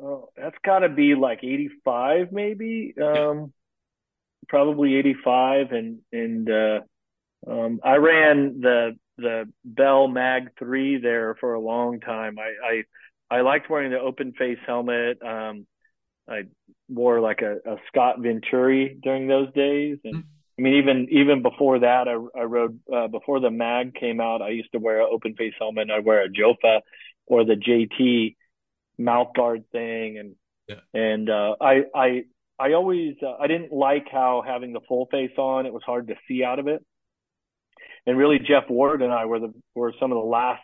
[0.00, 2.94] oh, that's gotta be like 85 maybe.
[3.00, 3.44] Um, yeah
[4.48, 6.80] probably 85 and, and, uh,
[7.46, 12.36] um, I ran the, the Bell Mag 3 there for a long time.
[12.38, 12.84] I,
[13.30, 15.22] I, I liked wearing the open face helmet.
[15.22, 15.66] Um,
[16.28, 16.42] I
[16.88, 19.98] wore like a, a Scott Venturi during those days.
[20.04, 20.24] And
[20.58, 24.42] I mean, even, even before that, I, I rode, uh, before the mag came out,
[24.42, 25.90] I used to wear an open face helmet.
[25.90, 26.80] I'd wear a Jofa
[27.26, 28.36] or the JT
[28.98, 30.18] mouth guard thing.
[30.18, 30.34] And,
[30.68, 31.00] yeah.
[31.00, 32.24] and, uh, I, I,
[32.58, 36.08] I always uh, I didn't like how having the full face on it was hard
[36.08, 36.84] to see out of it.
[38.06, 40.62] And really, Jeff Ward and I were the were some of the last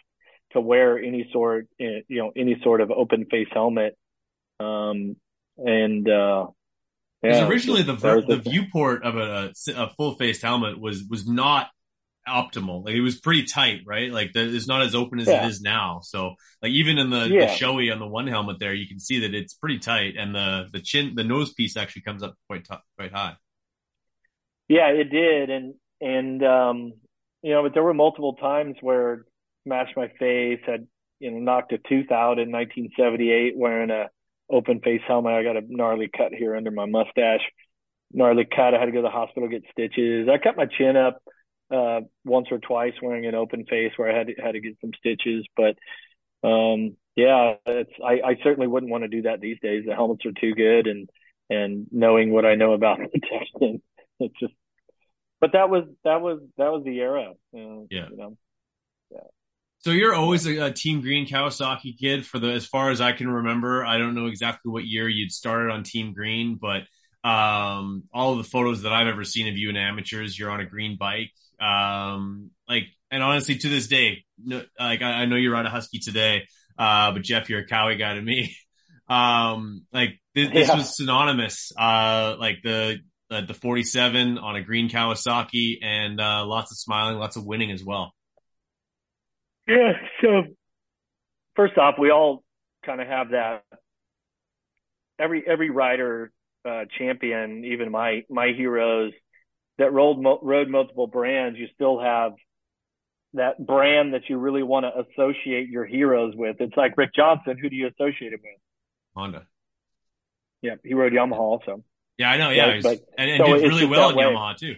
[0.53, 3.97] to wear any sort eh, you know any sort of open face helmet.
[4.59, 5.17] Um,
[5.57, 6.47] and uh,
[7.23, 11.69] yeah, originally the the viewport of a, a full faced helmet was was not
[12.29, 12.85] optimal.
[12.85, 14.11] Like it was pretty tight, right?
[14.11, 15.45] Like the, it's not as open as Yeah.
[15.45, 16.01] it is now.
[16.03, 19.21] So like even in the, the Shoei on the one helmet there, you can see
[19.21, 22.65] that it's pretty tight, and the the chin, the nose piece actually comes up quite
[22.65, 23.37] t- quite high.
[24.69, 26.93] Yeah, it did, and and um,
[27.43, 29.25] you know, but there were multiple times where
[29.67, 30.87] smashed my face, had
[31.21, 34.09] you know knocked a tooth out in 1978 wearing a
[34.51, 35.33] open face helmet.
[35.33, 37.43] I got a gnarly cut here under my mustache,
[38.13, 38.75] gnarly cut.
[38.75, 40.29] I had to go to the hospital get stitches.
[40.29, 41.23] I cut my chin up
[41.71, 44.77] uh, once or twice wearing an open face where I had to, had to get
[44.81, 45.77] some stitches, but
[46.47, 49.85] um, yeah, it's I, I certainly wouldn't want to do that these days.
[49.87, 51.09] The helmets are too good, and
[51.49, 53.83] and knowing what I know about protection,
[54.21, 54.53] it's just.
[55.41, 57.33] But that was that was that was the era.
[57.55, 58.09] Uh, Yeah.
[58.11, 58.37] You know?
[59.85, 63.13] So you're always a, a Team Green Kawasaki kid for the as far as I
[63.13, 63.85] can remember.
[63.85, 66.85] I don't know exactly what year you'd started on Team Green, but
[67.29, 70.61] um, all of the photos that I've ever seen of you in amateurs, you're on
[70.61, 71.33] a green bike.
[71.61, 75.69] Um, like, and honestly, to this day, no, like I, I know you ride a
[75.69, 76.45] Husky today,
[76.79, 78.57] uh, but Jeff, you're a Kawi guy to me.
[79.07, 80.77] Um, like this, this Yeah.
[80.77, 81.73] was synonymous.
[81.79, 87.19] Uh, like the uh, the 47 on a green Kawasaki, and uh, lots of smiling,
[87.19, 88.15] lots of winning as well.
[89.67, 89.93] Yeah.
[90.21, 90.45] So
[91.57, 92.43] first off, we all
[92.85, 93.65] kind of have that.
[95.19, 96.33] Every every rider
[96.65, 99.13] uh, champion, even my my heroes
[99.79, 102.33] that rode mo- rode multiple brands, you still have
[103.35, 106.57] that brand that you really want to associate your heroes with.
[106.61, 107.57] It's like Rick Johnson.
[107.61, 108.61] Who do you associate him with?
[109.17, 109.47] Honda.
[110.63, 111.85] Yeah, he rode Yamaha also.
[112.19, 112.51] Yeah, I know.
[112.51, 114.25] Yeah, he's- but- and, and so did really well at way.
[114.25, 114.77] Yamaha too.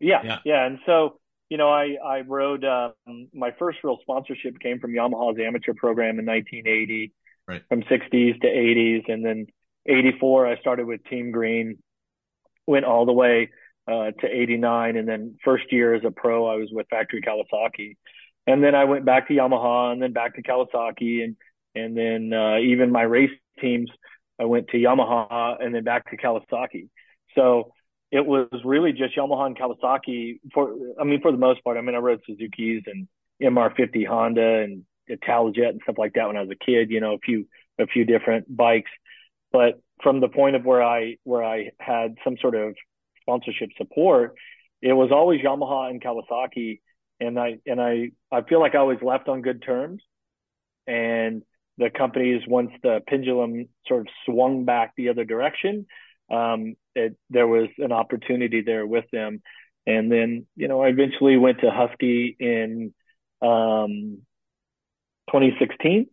[0.00, 0.38] Yeah, Yeah.
[0.44, 1.20] yeah, And so,
[1.52, 2.64] you know, I I rode.
[2.64, 7.12] Um, my first real sponsorship came from Yamaha's amateur program in 1980,
[7.46, 7.62] Right.
[7.68, 9.48] from 60s to 80s, and then
[9.84, 11.76] 84 I started with Team Green,
[12.66, 13.50] went all the way
[13.86, 17.96] uh, to 89, and then first year as a pro I was with Factory Kawasaki,
[18.46, 21.36] and then I went back to Yamaha, and then back to Kawasaki, and
[21.74, 23.90] and then uh, even my race teams
[24.40, 26.88] I went to Yamaha, and then back to Kawasaki.
[27.34, 27.72] So
[28.12, 31.78] it was really just Yamaha and Kawasaki for, I mean, for the most part.
[31.78, 33.08] I mean, I rode Suzuki's and
[33.42, 37.14] MR50 Honda and Italjet and stuff like that when I was a kid, you know,
[37.14, 37.46] a few,
[37.78, 38.90] a few different bikes.
[39.50, 42.74] But from the point of where I, where I had some sort of
[43.22, 44.34] sponsorship support,
[44.82, 46.80] it was always Yamaha and Kawasaki.
[47.18, 50.02] And I, and I, I feel like I always left on good terms.
[50.86, 51.44] And
[51.78, 55.86] the companies, once the pendulum sort of swung back the other direction,
[56.32, 59.42] um, it, there was an opportunity there with them.
[59.86, 62.94] And then, you know, I eventually went to Husky in
[63.42, 64.18] um,
[65.30, 66.06] 2016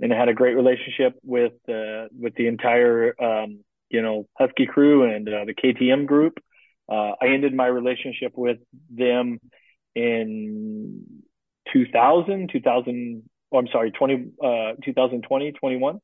[0.00, 3.60] and I had a great relationship with uh, with the entire um,
[3.90, 6.34] you know Husky crew and uh, the KTM group.
[6.88, 8.58] Uh, I ended my relationship with
[8.90, 9.40] them
[9.94, 11.02] in
[11.72, 13.22] 2000, 2000.
[13.52, 16.00] Oh, I'm sorry, 20, uh, 2020, 21.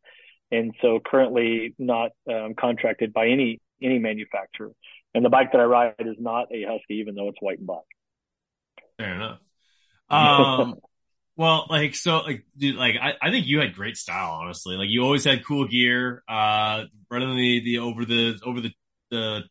[0.52, 4.70] And so currently not um, contracted by any any manufacturer.
[5.14, 7.66] And the bike that I ride is not a Husky, even though it's white and
[7.66, 7.82] black.
[8.98, 9.38] Fair enough.
[10.10, 10.74] Um,
[11.36, 14.76] well, like so, like dude, like I, I think you had great style, honestly.
[14.76, 16.22] Like you always had cool gear.
[16.28, 18.72] Uh, running the the over the over the
[19.10, 19.44] the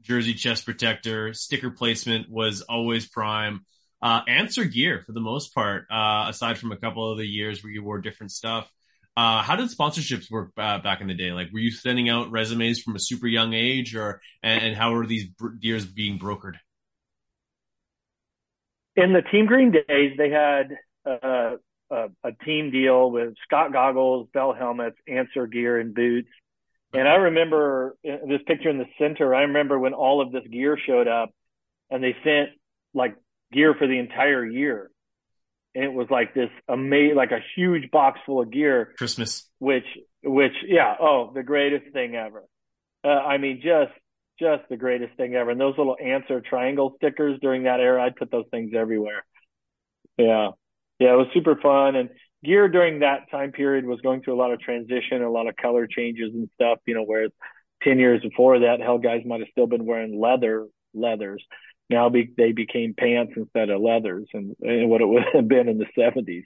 [0.00, 3.66] jersey chest protector sticker placement was always prime.
[4.00, 5.84] Uh, answer gear for the most part.
[5.90, 8.70] Uh, aside from a couple of the years where you wore different stuff.
[9.16, 11.32] Uh, how did sponsorships work uh, back in the day?
[11.32, 14.92] Like, were you sending out resumes from a super young age, or and, and how
[14.92, 15.26] were these
[15.60, 16.54] deals being brokered?
[18.96, 21.56] In the Team Green days, they had uh,
[21.90, 26.28] a, a team deal with Scott goggles, Bell helmets, Answer gear, and boots.
[26.92, 29.34] And I remember this picture in the center.
[29.34, 31.30] I remember when all of this gear showed up,
[31.88, 32.50] and they sent
[32.94, 33.16] like
[33.52, 34.90] gear for the entire year.
[35.74, 38.92] And it was like this amazing, like a huge box full of gear.
[38.98, 39.48] Christmas.
[39.58, 39.84] which
[40.22, 42.44] which yeah oh the greatest thing ever.
[43.04, 43.92] Uh, i mean just
[44.38, 45.50] just the greatest thing ever.
[45.50, 49.24] And those little answer triangle stickers during that era i'd put those things everywhere.
[50.16, 50.50] Yeah.
[50.98, 51.96] Yeah it was super fun.
[51.96, 52.10] And
[52.44, 55.56] gear during that time period was going through a lot of transition a lot of
[55.56, 57.30] color changes and stuff you know whereas
[57.82, 61.44] 10 years before that hell guys might have still been wearing leather leathers
[61.90, 65.68] now be, they became pants instead of leathers and, and what it would have been
[65.68, 66.44] in the 70s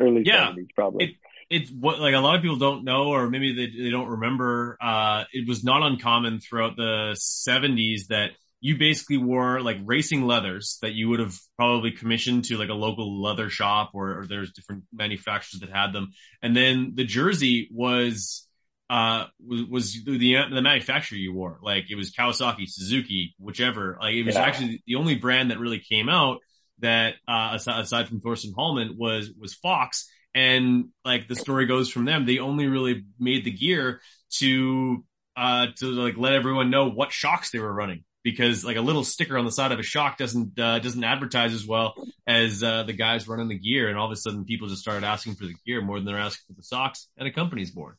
[0.00, 0.52] early Yeah.
[0.52, 1.18] 70s probably
[1.50, 4.78] it's what like a lot of people don't know or maybe they, they don't remember
[4.80, 8.30] uh it was not uncommon throughout the 70s that
[8.62, 12.74] you basically wore like racing leathers that you would have probably commissioned to like a
[12.74, 16.12] local leather shop or, or there's different manufacturers that had them
[16.42, 18.46] and then the jersey was
[18.90, 21.58] uh was, was the the manufacturer you wore.
[21.62, 23.96] Like it was Kawasaki Suzuki whichever.
[24.00, 24.42] Like it was Yeah.
[24.42, 26.38] actually the only brand that really came out
[26.80, 31.88] that uh, aside, aside from Torsten Hallman was was Fox, and like the story goes
[31.88, 34.00] from them, they only really made the gear
[34.38, 35.04] to
[35.36, 38.04] uh to like let everyone know what shocks they were running.
[38.22, 41.54] Because like a little sticker on the side of a shock doesn't uh, doesn't advertise
[41.54, 41.94] as well
[42.26, 45.06] as uh, the guys running the gear, and all of a sudden people just started
[45.06, 47.94] asking for the gear more than they're asking for the socks, and a company's born.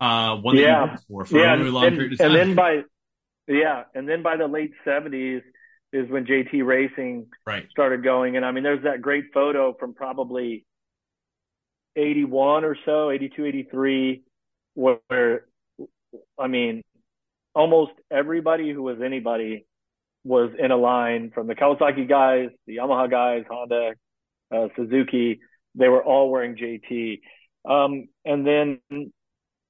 [0.00, 2.30] Uh, one yeah, for, for yeah, a really long and, period of time.
[2.30, 2.82] and then by
[3.46, 5.42] yeah, and then by the late seventies
[5.92, 7.66] is when JT Racing right.
[7.70, 10.66] started going, and I mean, there's that great photo from probably
[11.96, 14.22] 81 or so, 82, 83,
[14.74, 15.46] where,
[16.38, 16.82] I mean,
[17.54, 19.66] almost everybody who was anybody
[20.24, 23.92] was in a line from the Kawasaki guys, the Yamaha guys, Honda,
[24.54, 25.40] uh, Suzuki.
[25.76, 27.20] They were all wearing JT.
[27.68, 28.80] Um, and then,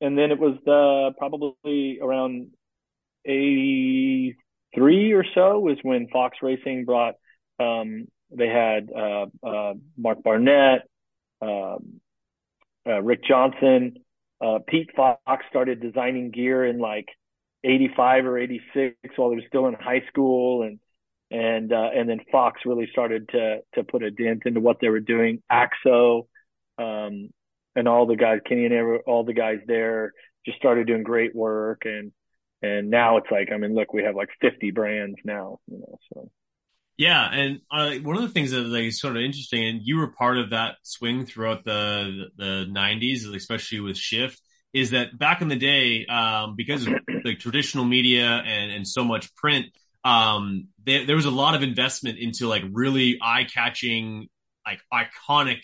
[0.05, 2.51] and then it was the probably around
[3.25, 7.15] 83 or so was when Fox Racing brought,
[7.59, 10.83] um, they had, uh, uh, Mark Barnett,
[11.41, 12.03] um,
[12.87, 13.95] uh, Rick Johnson,
[14.43, 17.07] uh, Pete Fox started designing gear in like
[17.63, 20.65] 85 or 86 while he was still in high school.
[20.65, 20.81] And,
[21.31, 24.91] and, uh, and then Fox really started to, to put a dent into what they
[24.91, 25.43] were doing.
[25.51, 26.27] Axo,
[26.77, 27.31] um,
[27.77, 30.13] and all the guys, Kenny and all the guys there
[30.47, 31.83] just started doing great work.
[31.85, 32.13] And,
[32.63, 35.99] and now it's like, I mean, look, we have like 50 brands now, you know,
[36.13, 36.31] so.
[36.97, 39.97] Yeah, and uh, one of the things that like is sort of interesting, and you
[39.97, 44.41] were part of that swing throughout the the '90s, especially with Shift,
[44.73, 49.03] is that back in the day, um, because of like traditional media and and so
[49.03, 49.67] much print,
[50.05, 54.29] um, there, there was a lot of investment into like really eye catching,
[54.65, 55.63] like iconic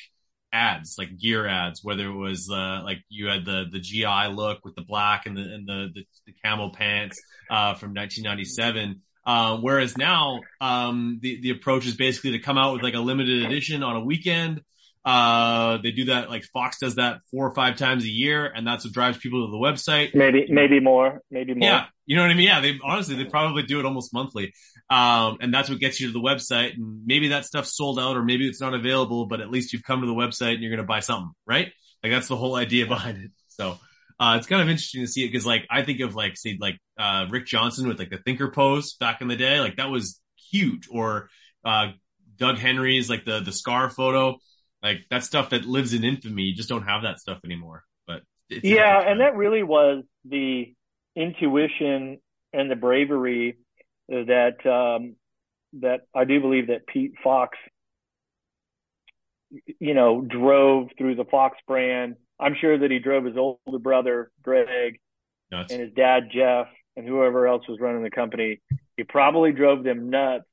[0.52, 4.64] ads, like gear ads, whether it was uh, like you had the the GI look
[4.64, 9.58] with the black and the and the the, the camel pants uh, from 1997 uh,
[9.58, 13.44] whereas now, um, the, the approach is basically to come out with like a limited
[13.44, 14.62] edition on a weekend.
[15.04, 18.66] Uh, they do that, like Fox does that four or five times a year, and
[18.66, 20.14] that's what drives people to the website.
[20.14, 21.68] Maybe, maybe more, maybe more.
[21.68, 21.86] Yeah.
[22.06, 22.46] You know what I mean?
[22.46, 22.60] Yeah.
[22.60, 24.52] They honestly, they probably do it almost monthly.
[24.90, 26.74] Um, and that's what gets you to the website.
[26.74, 29.84] And maybe that stuff's sold out or maybe it's not available, but at least you've
[29.84, 31.68] come to the website and you're going to buy something, right?
[32.02, 33.30] Like that's the whole idea behind it.
[33.48, 33.78] So,
[34.18, 36.58] uh, it's kind of interesting to see it because like I think of like say
[36.60, 39.88] like uh, Rick Johnson with like the thinker pose back in the day, like that
[39.88, 40.88] was huge.
[40.90, 41.30] Or
[41.64, 41.92] uh,
[42.36, 44.36] Doug Henry's like the the scar photo,
[44.82, 46.42] like that stuff that lives in infamy.
[46.42, 47.82] You just don't have that stuff anymore.
[48.06, 50.74] But yeah, and that really was the
[51.16, 52.18] intuition
[52.52, 53.56] and the bravery
[54.10, 55.16] that um,
[55.80, 57.56] that I do believe that Pete Fox,
[59.78, 64.32] you know, drove through the Fox brand I'm sure that he drove his older brother,
[64.42, 64.98] Greg,
[65.52, 65.72] nuts.
[65.72, 68.60] and his dad, Jeff, and whoever else was running the company.
[68.96, 70.44] He probably drove them nuts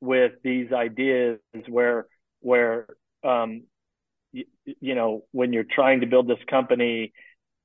[0.00, 1.38] with these ideas
[1.68, 2.06] where,
[2.40, 2.86] where,
[3.24, 3.62] um,
[4.32, 7.12] you, you know, when you're trying to build this company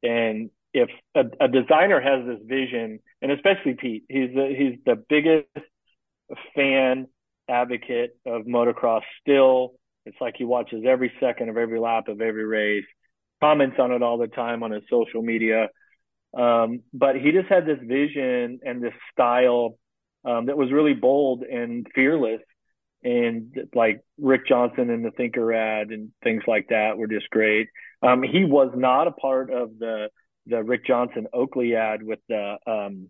[0.02, 5.03] and if a, a designer has this vision, and especially Pete, he's the, he's the
[5.10, 5.47] biggest
[6.56, 7.08] fan
[7.49, 9.73] advocate of motocross still.
[10.06, 12.86] It's like he watches every second of every lap of every race
[13.41, 15.69] comments on it all the time on his social media.
[16.38, 19.77] Um, but he just had this vision and this style
[20.25, 22.41] um, that was really bold and fearless.
[23.03, 27.67] And like Rick Johnson and the Thinker ad and things like that were just great.
[28.01, 30.10] Um, he was not a part of the
[30.47, 33.10] the Rick Johnson Oakley ad with the um,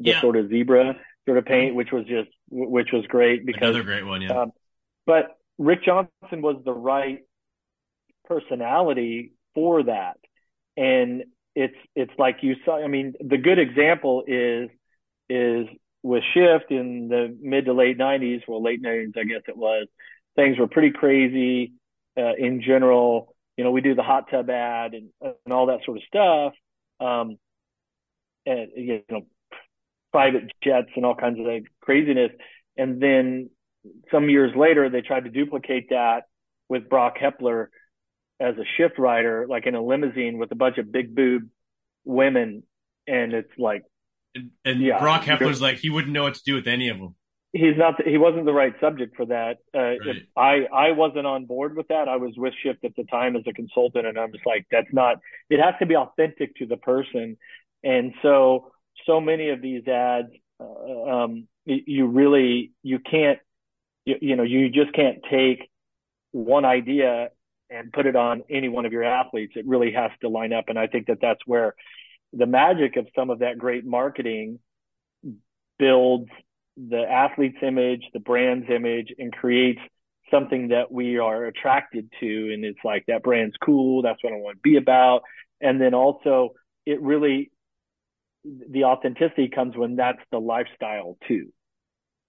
[0.00, 0.20] the yeah.
[0.20, 4.04] sort of zebra sort of paint, which was just which was great because another great
[4.04, 4.42] one, yeah.
[4.42, 4.52] Um,
[5.06, 7.20] but Rick Johnson was the right
[8.24, 10.18] personality for that.
[10.76, 12.82] And it's it's like you saw.
[12.82, 14.70] I mean, the good example is
[15.28, 15.66] is
[16.02, 19.86] with Shift in the mid to late '90s, well, late '90s, I guess it was.
[20.34, 21.74] Things were pretty crazy
[22.16, 23.34] uh, in general.
[23.58, 26.54] You know, we do the hot tub ad and, and all that sort of stuff.
[27.02, 27.38] Um,
[28.46, 29.26] and you know,
[30.12, 31.46] private jets and all kinds of
[31.80, 32.30] craziness.
[32.76, 33.50] And then
[34.10, 36.22] some years later, they tried to duplicate that
[36.68, 37.68] with Brock Hepler
[38.40, 41.48] as a shift rider, like in a limousine with a bunch of big boob
[42.04, 42.62] women,
[43.06, 43.82] and it's like,
[44.34, 46.98] and, and yeah, Brock Hepler's like he wouldn't know what to do with any of
[46.98, 47.14] them.
[47.52, 48.02] He's not.
[48.06, 49.58] He wasn't the right subject for that.
[49.74, 50.26] Uh, right.
[50.36, 52.08] I I wasn't on board with that.
[52.08, 54.92] I was with Shift at the time as a consultant, and I'm just like, that's
[54.92, 55.18] not.
[55.50, 57.36] It has to be authentic to the person,
[57.84, 58.72] and so
[59.06, 60.28] so many of these ads,
[60.60, 63.38] uh, um, you really you can't,
[64.04, 65.68] you, you know, you just can't take
[66.30, 67.28] one idea
[67.70, 69.54] and put it on any one of your athletes.
[69.56, 70.66] It really has to line up.
[70.68, 71.74] And I think that that's where
[72.32, 74.58] the magic of some of that great marketing
[75.78, 76.30] builds
[76.76, 79.80] the athlete's image, the brand's image, and creates
[80.30, 82.50] something that we are attracted to.
[82.52, 84.02] And it's like, that brand's cool.
[84.02, 85.22] That's what I want to be about.
[85.60, 86.54] And then also
[86.86, 87.50] it really,
[88.44, 91.52] the authenticity comes when that's the lifestyle too.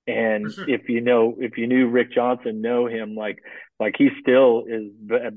[0.06, 0.70] And sure.
[0.70, 3.40] if you know, if you knew Rick Johnson, know him like,
[3.80, 5.32] like he still is a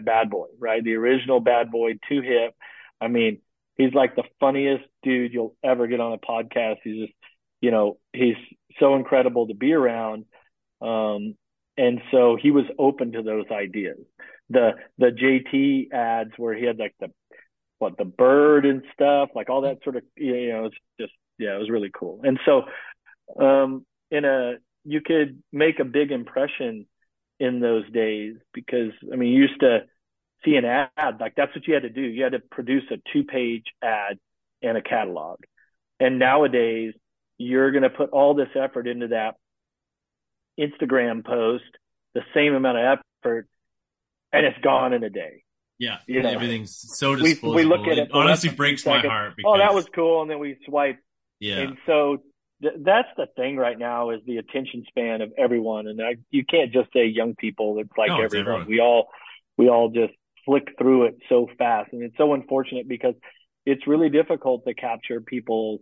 [0.00, 0.82] bad boy, right?
[0.82, 2.54] The original bad boy, too hip.
[2.98, 3.42] I mean,
[3.76, 6.76] he's like the funniest dude you'll ever get on a podcast.
[6.82, 7.15] He's just,
[7.60, 8.36] you know, he's
[8.78, 10.24] so incredible to be around.
[10.80, 11.34] Um,
[11.76, 13.98] and so he was open to those ideas.
[14.50, 17.10] The the JT ads where he had like the
[17.78, 21.54] what the bird and stuff, like all that sort of you know, it's just yeah,
[21.54, 22.20] it was really cool.
[22.24, 22.62] And so
[23.40, 24.54] um in a
[24.84, 26.86] you could make a big impression
[27.40, 29.80] in those days because I mean you used to
[30.44, 32.02] see an ad like that's what you had to do.
[32.02, 34.18] You had to produce a two page ad
[34.62, 35.38] and a catalog.
[36.00, 36.94] And nowadays
[37.38, 39.34] you're going to put all this effort into that
[40.58, 41.64] Instagram post,
[42.14, 43.48] the same amount of effort,
[44.32, 45.42] and it's gone in a day.
[45.78, 47.54] Yeah, you know, everything's so disposable.
[47.54, 49.34] We, we look at it, it honestly breaks my heart.
[49.36, 50.98] Because, oh, that was cool, and then we swipe.
[51.38, 52.22] Yeah, and so
[52.62, 56.46] th- that's the thing right now is the attention span of everyone, and I, you
[56.46, 57.78] can't just say young people.
[57.78, 58.62] It's like no, everyone.
[58.62, 59.08] It's we all
[59.58, 60.14] we all just
[60.46, 63.14] flick through it so fast, and it's so unfortunate because
[63.66, 65.80] it's really difficult to capture people's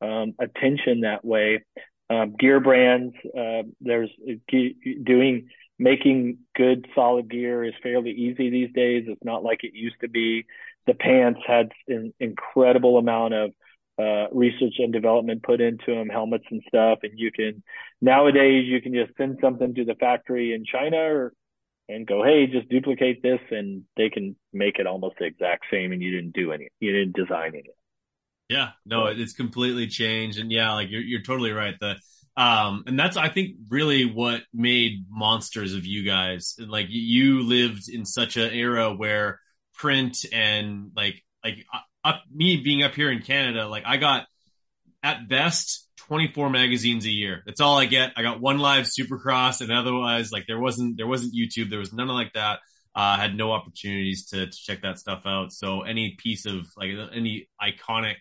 [0.00, 1.64] um, attention that way.
[2.10, 4.10] Um, gear brands, uh, there's
[4.48, 9.04] doing making good solid gear is fairly easy these days.
[9.06, 10.44] It's not like it used to be.
[10.86, 13.50] The pants had an incredible amount of
[13.98, 17.00] uh, research and development put into them, helmets and stuff.
[17.02, 17.62] And you can
[18.00, 21.32] nowadays you can just send something to the factory in China or
[21.88, 25.92] and go, hey, just duplicate this, and they can make it almost the exact same,
[25.92, 27.64] and you didn't do any, you didn't design it.
[28.48, 31.74] Yeah, no, it's completely changed, and yeah, like you're you're totally right.
[31.78, 31.96] The
[32.36, 36.54] um, and that's I think really what made monsters of you guys.
[36.58, 39.40] Like you lived in such an era where
[39.74, 44.26] print and like like uh, up me being up here in Canada, like I got
[45.02, 47.42] at best 24 magazines a year.
[47.46, 48.12] That's all I get.
[48.16, 51.70] I got one live supercross and otherwise like there wasn't, there wasn't YouTube.
[51.70, 52.60] There was none of like that.
[52.94, 55.52] Uh, had no opportunities to, to check that stuff out.
[55.52, 58.16] So any piece of like any iconic,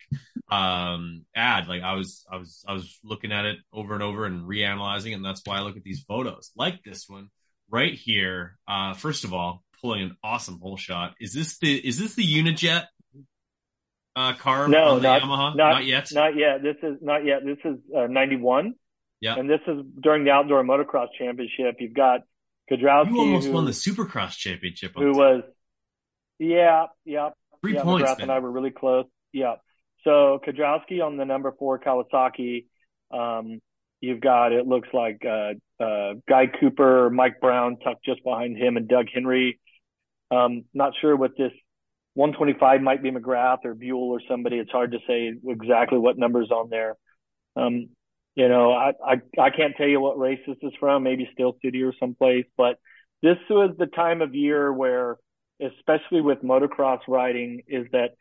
[0.52, 4.26] um, ad, like I was, I was, I was looking at it over and over
[4.26, 5.16] and reanalyzing it.
[5.16, 7.30] And that's why I look at these photos like this one
[7.70, 8.58] right here.
[8.68, 11.16] Uh, first of all, pulling an awesome hole shot.
[11.20, 12.86] Is this the, is this the Unijet
[14.16, 15.56] uh, car no, not, Yamaha?
[15.56, 16.10] Not, not, yet.
[16.12, 16.62] Not yet.
[16.62, 17.46] This is not yet.
[17.46, 18.74] This is uh, 91.
[19.22, 19.36] Yeah.
[19.36, 21.78] And this is during the outdoor motocross championship.
[21.80, 22.22] You've got
[22.70, 23.12] Kiedrowski.
[23.12, 24.94] You almost who, won the supercross championship.
[24.96, 25.44] Who was,
[26.40, 27.30] yeah, yeah.
[27.62, 28.10] Three yeah, points.
[28.10, 29.06] McGrath and I were really close.
[29.32, 29.56] Yeah.
[30.04, 32.66] So Kiedrowski on the number four Kawasaki.
[33.12, 33.60] Um,
[34.02, 35.54] you've got, it looks like, uh,
[35.84, 39.60] uh, Guy Cooper, Mike Brown tucked just behind him and Doug Henry.
[40.30, 41.52] Um, not sure what this
[42.16, 44.58] 125 might be McGrath or Buell or somebody.
[44.58, 46.96] It's hard to say exactly what numbers on there.
[47.56, 47.90] Um,
[48.38, 51.58] you know, I, I, I can't tell you what race this is from, maybe Steel
[51.66, 52.78] City or someplace, but
[53.24, 55.18] this was the time of year where,
[55.60, 58.12] especially with motocross riding, is that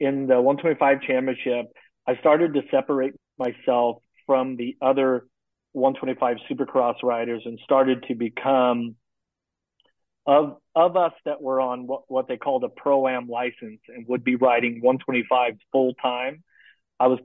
[0.00, 1.66] in the 125 championship,
[2.06, 5.26] I started to separate myself from the other
[5.72, 8.96] 125 supercross riders and started to become
[10.26, 14.06] of of us that were on what, what they called a pro am license and
[14.08, 16.42] would be riding 125 full time,
[16.98, 17.18] I was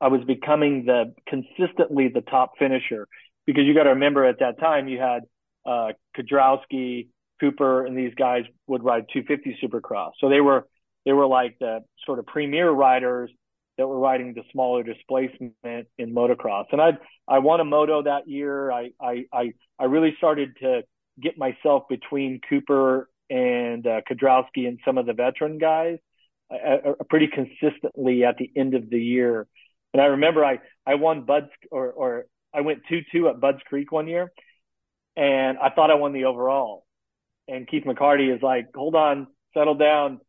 [0.00, 3.06] I was becoming the consistently the top finisher
[3.46, 5.22] because you got to remember at that time you had
[5.66, 7.08] uh, Kiedrowski,
[7.40, 10.66] Cooper, and these guys would ride 250 Supercross, so they were
[11.04, 13.30] they were like the sort of premier riders
[13.78, 16.66] that were riding the smaller displacement in motocross.
[16.72, 18.70] And I I won a moto that year.
[18.70, 20.82] I I I, I really started to
[21.20, 25.98] get myself between Cooper and uh, Kiedrowski and some of the veteran guys
[26.50, 29.46] uh, pretty consistently at the end of the year.
[29.92, 33.92] And I remember I, I won Budds or, or I went 2-2 at Budds Creek
[33.92, 34.30] one year
[35.16, 36.86] and I thought I won the overall.
[37.48, 40.20] And Keith McCarty is like, hold on, settle down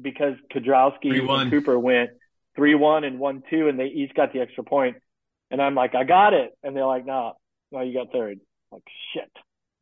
[0.00, 2.10] because Kiedrowski and Cooper went
[2.58, 4.96] 3-1 and 1-2 and they each got the extra point.
[5.50, 6.50] And I'm like, I got it.
[6.62, 7.34] And they're like, no,
[7.70, 8.40] no, you got third.
[8.72, 9.30] I'm like, shit.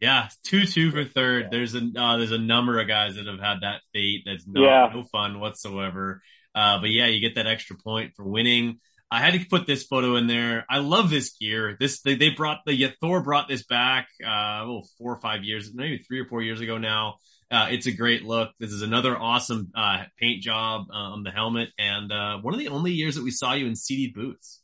[0.01, 1.53] Yeah, two two for third.
[1.53, 4.24] There's a uh, there's a number of guys that have had that fate.
[4.26, 4.90] That's not yeah.
[4.93, 6.22] no fun whatsoever.
[6.55, 8.79] Uh, but yeah, you get that extra point for winning.
[9.11, 10.65] I had to put this photo in there.
[10.71, 11.77] I love this gear.
[11.79, 15.73] This they, they brought the Thor brought this back uh well, four or five years,
[15.75, 17.17] maybe three or four years ago now.
[17.51, 18.51] Uh, it's a great look.
[18.59, 22.61] This is another awesome uh, paint job uh, on the helmet, and uh, one of
[22.61, 24.63] the only years that we saw you in Sidi boots.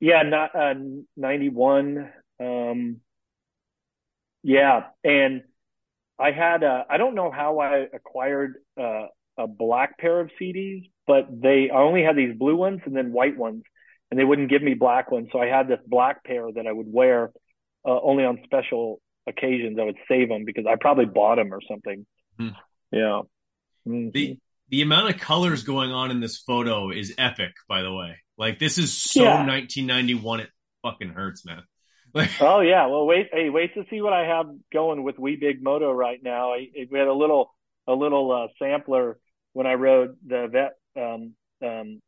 [0.00, 0.74] Yeah, not uh,
[1.16, 2.12] ninety one.
[2.40, 3.00] Um,
[4.42, 5.42] Yeah, and
[6.18, 9.06] I had a, I don't know how I acquired uh,
[9.38, 13.12] a black pair of Sidis, but they I only had these blue ones and then
[13.12, 13.62] white ones,
[14.10, 16.72] and they wouldn't give me black ones, so I had this black pair that I
[16.72, 17.32] would wear
[17.84, 19.78] uh, only on special occasions.
[19.80, 22.06] I would save them because I probably bought them or something.
[22.38, 22.48] Hmm.
[22.90, 23.22] Yeah.
[23.86, 24.10] Mm-hmm.
[24.10, 28.16] The the amount of colors going on in this photo is epic, by the way.
[28.38, 29.46] Like this is so yeah.
[29.46, 30.40] 1991.
[30.40, 30.50] It
[30.82, 31.62] fucking hurts, man.
[32.40, 32.86] oh yeah.
[32.86, 33.28] Well, wait.
[33.32, 36.52] Hey, wait to see what I have going with We Big Moto right now.
[36.52, 37.54] I, we had a little
[37.86, 39.18] a little uh, sampler
[39.52, 40.72] when I rode the vet
[41.02, 41.34] um,
[41.64, 42.00] um,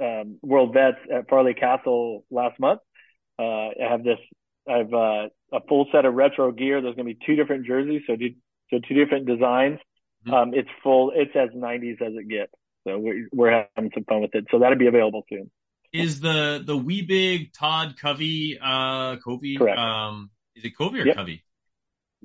[0.00, 2.80] um, World Vets at Farleigh Castle last month.
[3.38, 4.18] Uh, I have this.
[4.68, 6.80] I have uh, a full set of retro gear.
[6.80, 8.30] There's going to be two different jerseys, so do,
[8.70, 9.78] so two different designs.
[10.26, 10.34] Mm-hmm.
[10.34, 11.12] Um, it's full.
[11.14, 12.52] It's as 90s as it gets.
[12.86, 14.46] So we're, we're having some fun with it.
[14.50, 15.50] So that'll be available soon.
[15.92, 19.78] Is the the wee big Todd Covey uh Covey Correct.
[19.78, 21.16] um is it Covey or yep.
[21.16, 21.44] Covey?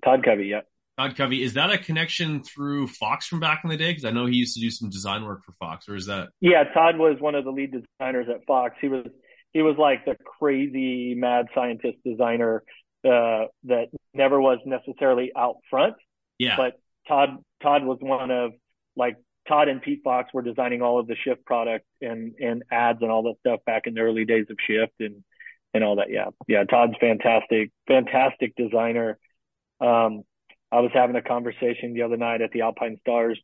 [0.04, 0.62] Todd Covey, yeah.
[1.00, 3.92] Todd Covey, is that a connection through Fox from back in the day?
[3.92, 6.30] Because I know he used to do some design work for Fox, or is that?
[6.42, 8.76] Yeah, Todd was one of the lead designers at Fox.
[8.82, 9.06] He was
[9.54, 12.64] he was like the crazy mad scientist designer
[13.06, 15.96] uh, that never was necessarily out front.
[16.38, 16.58] Yeah.
[16.58, 16.74] But
[17.08, 18.52] Todd Todd was one of
[18.98, 19.16] like
[19.48, 23.10] Todd and Pete Fox were designing all of the Shift product and and ads and
[23.10, 25.24] all that stuff back in the early days of Shift and
[25.74, 26.10] and all that.
[26.10, 26.66] Yeah, yeah.
[26.66, 29.18] Todd's fantastic, fantastic designer.
[29.80, 30.24] Um,
[30.72, 33.38] I was having a conversation the other night at the Alpinestars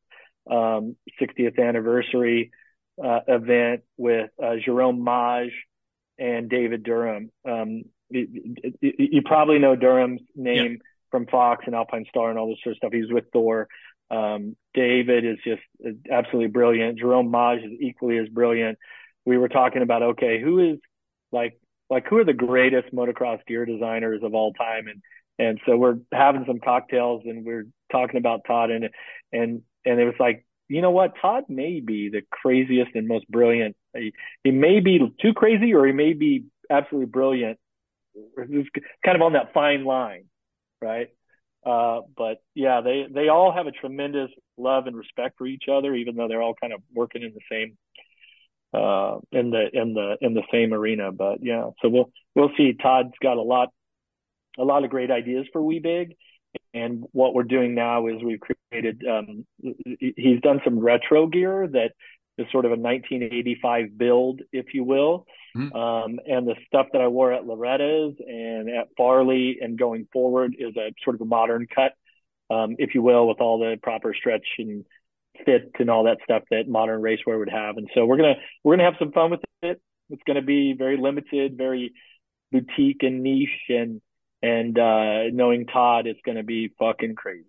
[0.49, 2.51] um, 60th anniversary
[3.03, 5.53] uh, event with uh, Jerome Mage
[6.17, 7.32] and David Durham.
[7.47, 10.78] Um, you, you, probably know Durham's name yeah.
[11.11, 12.93] from Fox and Alpine Star and all this sort of stuff.
[12.93, 13.67] He's with Thor.
[14.11, 15.63] Um, David is just
[16.09, 16.99] absolutely brilliant.
[16.99, 18.78] Jerome Mage is equally as brilliant.
[19.26, 20.80] We were talking about okay, who is
[21.32, 21.59] like
[21.89, 24.88] like who are the greatest motocross gear designers of all time?
[24.88, 25.01] And
[25.38, 28.89] and so we're having some cocktails and we're talking about Todd and
[29.31, 33.29] and and it was like you know what Todd may be the craziest and most
[33.29, 33.75] brilliant.
[33.95, 34.13] He,
[34.43, 37.59] he may be too crazy or he may be absolutely brilliant.
[38.15, 38.69] It's
[39.03, 40.25] kind of on that fine line,
[40.81, 41.09] right?
[41.65, 45.93] Uh, but yeah, they they all have a tremendous love and respect for each other,
[45.93, 47.77] even though they're all kind of working in the same
[48.73, 51.11] uh, in the in the in the same arena.
[51.11, 52.73] But yeah, so we'll we'll see.
[52.73, 53.69] Todd's got a lot
[54.58, 56.16] a lot of great ideas for We Big,
[56.74, 59.03] and what we're doing now is we've created.
[59.10, 59.45] Um,
[59.99, 61.91] he's done some retro gear that
[62.38, 65.26] is sort of a 1985 build, if you will.
[65.56, 65.76] Mm-hmm.
[65.76, 70.56] Um, and the stuff that I wore at Loretta's and at Farleigh and going forward
[70.58, 71.93] is a sort of a modern cut,
[72.53, 74.86] um, if you will, with all the proper stretch and
[75.45, 77.78] fit and all that stuff that modern racewear would have.
[77.78, 79.82] And so we're gonna we're gonna have some fun with it.
[80.10, 81.93] It's gonna be very limited, very
[82.51, 84.01] boutique and niche, and
[84.46, 87.46] and uh, knowing Todd, it's gonna be fucking crazy.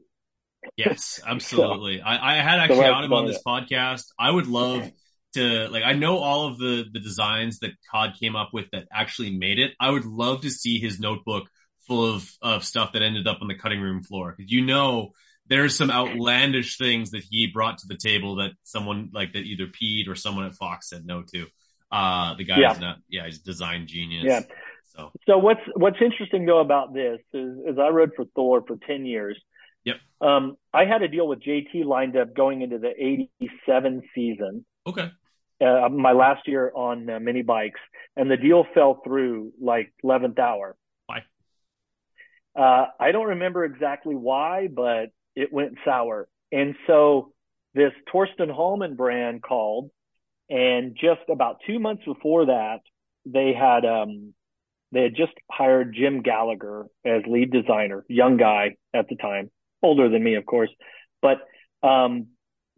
[0.76, 1.98] Yes, absolutely.
[1.98, 3.42] so, I, I had actually so him on this it.
[3.46, 4.04] podcast.
[4.18, 4.90] I would love
[5.34, 8.84] to like I know all of the the designs that Todd came up with that
[8.92, 9.72] actually made it.
[9.78, 11.48] I would love to see his notebook
[11.86, 15.12] full of of stuff that ended up on the cutting room floor because you know
[15.48, 19.66] there's some outlandish things that he brought to the table that someone like that either
[19.66, 21.46] Pete or someone at Fox said no to.
[21.92, 22.72] Uh, the guy yeah.
[22.72, 24.24] is not, yeah, he's a design genius.
[24.26, 24.40] Yeah.
[24.96, 28.78] So, so what's, what's interesting though about this is, is I rode for Thor for
[28.86, 29.38] 10 years
[29.86, 29.96] Yep.
[30.20, 32.90] Um, I had a deal with JT lined up going into the
[33.40, 34.66] 87 season.
[34.86, 35.10] Okay.
[35.64, 37.80] Uh, my last year on uh, mini bikes,
[38.16, 40.76] and the deal fell through like 11th hour.
[41.06, 41.22] Why?
[42.58, 46.28] Uh, I don't remember exactly why, but it went sour.
[46.50, 47.32] And so
[47.74, 49.90] this Torsten Hallman brand called,
[50.50, 52.80] and just about two months before that,
[53.24, 54.34] they had um,
[54.92, 59.50] they had just hired Jim Gallagher as lead designer, young guy at the time
[59.82, 60.70] older than me, of course.
[61.22, 61.38] But
[61.86, 62.28] um,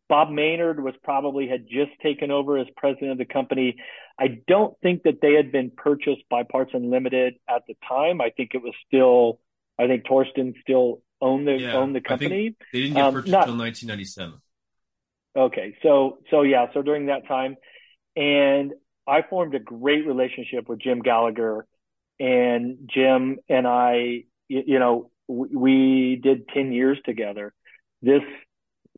[0.08, 3.76] Bob Maynard was probably had just taken over as president of the company.
[4.18, 8.20] I don't think that they had been purchased by Parts Unlimited at the time.
[8.20, 9.40] I think it was still,
[9.78, 12.54] I think Torsten still owned the yeah, owned the company.
[12.72, 14.40] they didn't get um, purchased until 1997.
[15.36, 17.56] Okay, so so yeah, so during that time,
[18.16, 18.72] and
[19.06, 21.66] I formed a great relationship with Jim Gallagher,
[22.20, 27.52] and Jim and I, you, know, we did 10 years together.
[28.02, 28.22] This,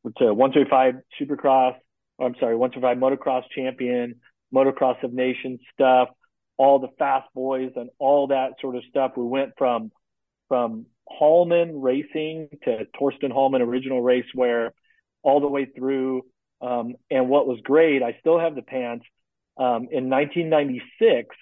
[0.05, 1.75] a 135 Supercross,
[2.21, 4.21] I'm sorry, 135 motocross champion,
[4.55, 6.09] motocross of nations stuff,
[6.57, 9.13] all the fast boys and all that sort of stuff.
[9.17, 9.91] We went from,
[10.49, 14.71] from Hallman racing to Torsten Hallman original race racewear
[15.23, 16.23] all the way through.
[16.61, 19.05] Um, and what was great, I still have the pants.
[19.57, 21.35] Um, in 1996,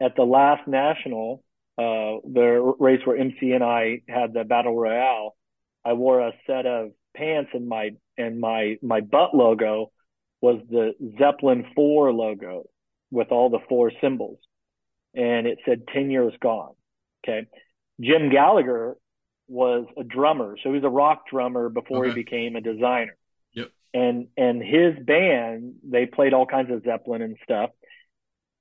[0.00, 1.42] at the last national,
[1.78, 5.36] uh, the race where MC and I had the battle royale,
[5.84, 9.92] I wore a set of pants and my and my my butt logo
[10.40, 12.64] was the Zeppelin four logo
[13.10, 14.38] with all the four symbols,
[15.14, 16.74] and it said ten years gone.
[17.24, 17.46] Okay,
[18.00, 18.96] Jim Gallagher
[19.48, 22.08] was a drummer, so he was a rock drummer before okay.
[22.08, 23.16] he became a designer.
[23.54, 23.70] Yep.
[23.92, 27.70] And and his band they played all kinds of Zeppelin and stuff,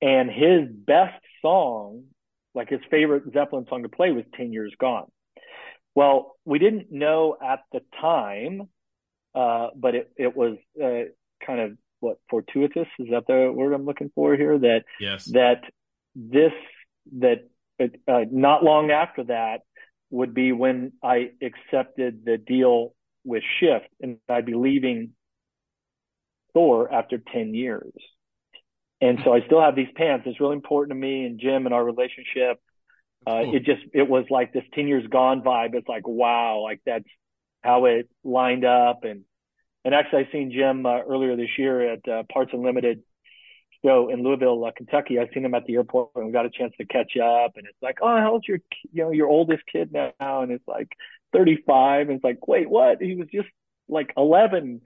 [0.01, 2.05] and his best song,
[2.53, 5.07] like his favorite Zeppelin song to play, was Ten Years Gone.
[5.95, 8.69] Well, we didn't know at the time,
[9.35, 11.11] uh, but it it was uh,
[11.45, 15.25] kind of what fortuitous is that the word I'm looking for here that yes.
[15.25, 15.63] that
[16.15, 16.53] this
[17.19, 19.61] that uh, not long after that
[20.09, 22.93] would be when I accepted the deal
[23.23, 25.11] with Shift and I'd be leaving
[26.53, 27.93] Thor after 10 years.
[29.01, 30.25] And so I still have these pants.
[30.27, 32.59] It's really important to me and Jim and our relationship.
[33.25, 33.55] Uh, cool.
[33.55, 35.73] It just, it was like this 10 years gone vibe.
[35.73, 37.07] It's like, wow, like that's
[37.63, 39.03] how it lined up.
[39.03, 39.23] And,
[39.85, 43.01] and actually I seen Jim uh, earlier this year at uh, Parts Unlimited
[43.83, 45.19] show in Louisville, uh, Kentucky.
[45.19, 47.53] I seen him at the airport and we got a chance to catch up.
[47.55, 48.59] And it's like, oh, how old's your,
[48.91, 50.11] you know, your oldest kid now?
[50.19, 50.89] And it's like
[51.33, 52.07] 35.
[52.07, 53.01] And it's like, wait, what?
[53.01, 53.47] He was just
[53.87, 54.81] like 11.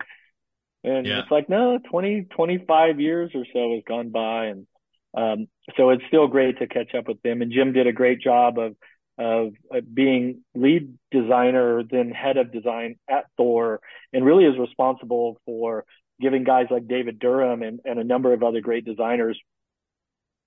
[0.83, 1.19] And yeah.
[1.19, 4.47] it's like, no, 20, 25 years or so has gone by.
[4.47, 4.67] And,
[5.15, 7.41] um, so it's still great to catch up with them.
[7.41, 8.75] And Jim did a great job of,
[9.17, 13.79] of uh, being lead designer, then head of design at Thor,
[14.11, 15.85] and really is responsible for
[16.19, 19.39] giving guys like David Durham and, and a number of other great designers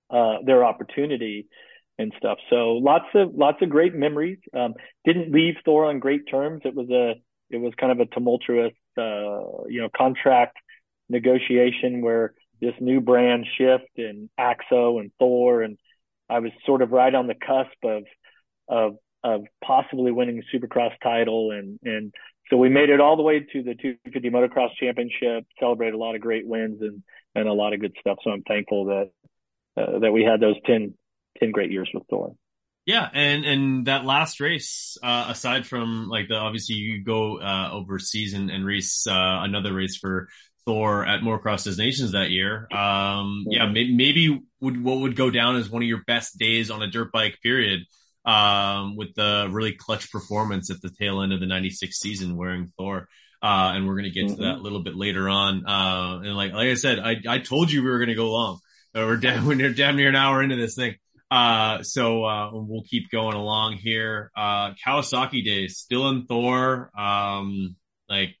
[0.09, 1.47] uh, their opportunity
[1.97, 2.37] and stuff.
[2.49, 4.37] So lots of lots of great memories.
[4.53, 4.75] Um,
[5.05, 6.61] didn't leave Thor on great terms.
[6.63, 7.15] It was a
[7.49, 10.57] it was kind of a tumultuous uh, you know contract
[11.09, 15.77] negotiation where this new brand shift and Axo and Thor and
[16.29, 18.03] I was sort of right on the cusp of
[18.67, 22.13] of of possibly winning a Supercross title and and
[22.49, 26.15] so we made it all the way to the 250 motocross championship, celebrated a lot
[26.15, 27.03] of great wins and,
[27.35, 28.19] and a lot of good stuff.
[28.23, 29.11] So I'm thankful that,
[29.75, 30.93] uh, that we had those 10,
[31.39, 32.33] 10 great years with Thor.
[32.87, 37.69] Yeah, and and that last race, uh, aside from like the obviously you go uh,
[37.73, 39.11] overseas and, and race uh,
[39.43, 40.29] another race for
[40.65, 42.65] Thor at Motocross des Nations that year.
[42.71, 46.71] Um, yeah, maybe, maybe would what would go down as one of your best days
[46.71, 47.39] on a dirt bike.
[47.43, 47.81] Period
[48.23, 52.71] um, with the really clutch performance at the tail end of the 96 season wearing
[52.77, 53.09] Thor.
[53.41, 54.35] Uh, and we're going to get mm-hmm.
[54.35, 55.65] to that a little bit later on.
[55.65, 58.31] Uh, and like, like I said, I, I told you we were going to go
[58.31, 58.59] long.
[58.95, 60.95] Uh, we're damn, we're damn near an hour into this thing.
[61.29, 64.31] Uh, so, uh, we'll keep going along here.
[64.35, 66.91] Uh, Kawasaki days, still in Thor.
[66.97, 67.75] Um,
[68.09, 68.35] like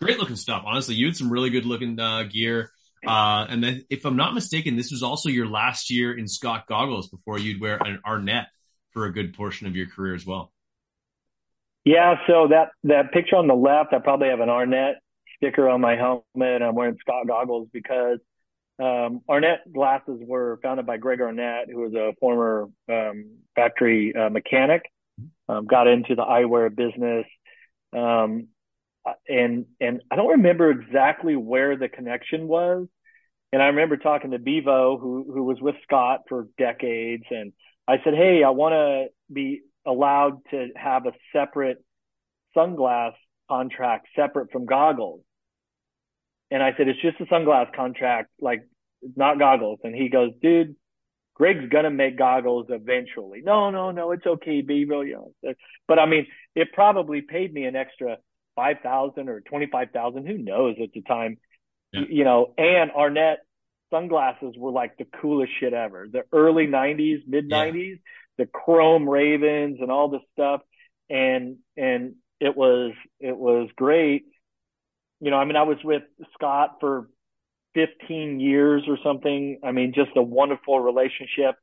[0.00, 0.64] great looking stuff.
[0.66, 2.70] Honestly, you had some really good looking, uh, gear.
[3.06, 6.66] Uh, and then if I'm not mistaken, this was also your last year in Scott
[6.68, 8.46] goggles before you'd wear an Arnette
[8.92, 10.52] for a good portion of your career as well.
[11.84, 14.94] Yeah, so that that picture on the left, I probably have an Arnette
[15.36, 16.62] sticker on my helmet.
[16.62, 18.18] I'm wearing Scott goggles because
[18.82, 24.28] um, Arnette glasses were founded by Greg Arnette, who was a former um, factory uh,
[24.28, 24.82] mechanic.
[25.48, 27.26] Um, got into the eyewear business,
[27.92, 28.48] um,
[29.28, 32.88] and and I don't remember exactly where the connection was.
[33.52, 37.52] And I remember talking to Bevo, who who was with Scott for decades, and
[37.86, 41.84] I said, Hey, I want to be allowed to have a separate
[42.56, 43.12] sunglass
[43.48, 45.20] contract separate from goggles.
[46.50, 48.66] And I said, it's just a sunglass contract, like
[49.16, 49.80] not goggles.
[49.84, 50.76] And he goes, dude,
[51.34, 53.42] Greg's gonna make goggles eventually.
[53.42, 54.62] No, no, no, it's okay.
[54.66, 55.54] You know,
[55.88, 58.18] but I mean, it probably paid me an extra
[58.54, 60.26] five thousand or twenty five thousand.
[60.26, 61.38] Who knows at the time,
[61.92, 62.02] yeah.
[62.08, 62.54] you know?
[62.58, 63.38] And Arnette
[63.92, 66.08] sunglasses were like the coolest shit ever.
[66.10, 67.96] The early 90s, mid 90s, yeah.
[68.38, 70.62] the chrome ravens and all this stuff.
[71.08, 74.24] And, and it was, it was great.
[75.20, 76.02] You know, I mean, I was with
[76.34, 77.08] Scott for
[77.74, 79.58] 15 years or something.
[79.64, 81.56] I mean, just a wonderful relationship.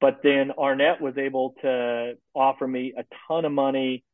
[0.00, 4.04] But then Arnette was able to offer me a ton of money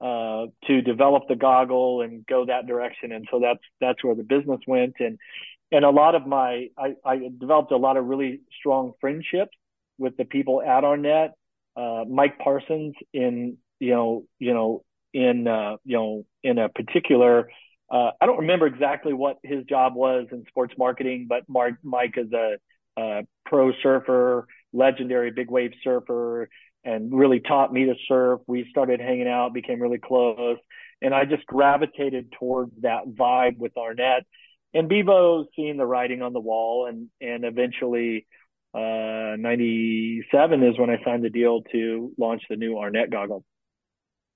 [0.00, 3.12] uh, to develop the goggle and go that direction.
[3.12, 4.94] And so that's that's where the business went.
[5.00, 5.18] And
[5.72, 9.56] and a lot of my I, I developed a lot of really strong friendships
[9.98, 11.30] with the people at Arnette.
[11.76, 17.48] Uh, Mike Parsons in you know you know in uh, you know in a particular
[17.94, 22.14] uh, I don't remember exactly what his job was in sports marketing, but Mark, Mike
[22.16, 22.56] is a,
[23.00, 26.48] a pro surfer, legendary big wave surfer,
[26.84, 28.40] and really taught me to surf.
[28.48, 30.58] We started hanging out, became really close,
[31.00, 34.22] and I just gravitated towards that vibe with Arnette
[34.74, 38.26] and Bevo seeing the writing on the wall and and eventually
[38.74, 43.44] uh, 97 is when I signed the deal to launch the new Arnette goggles.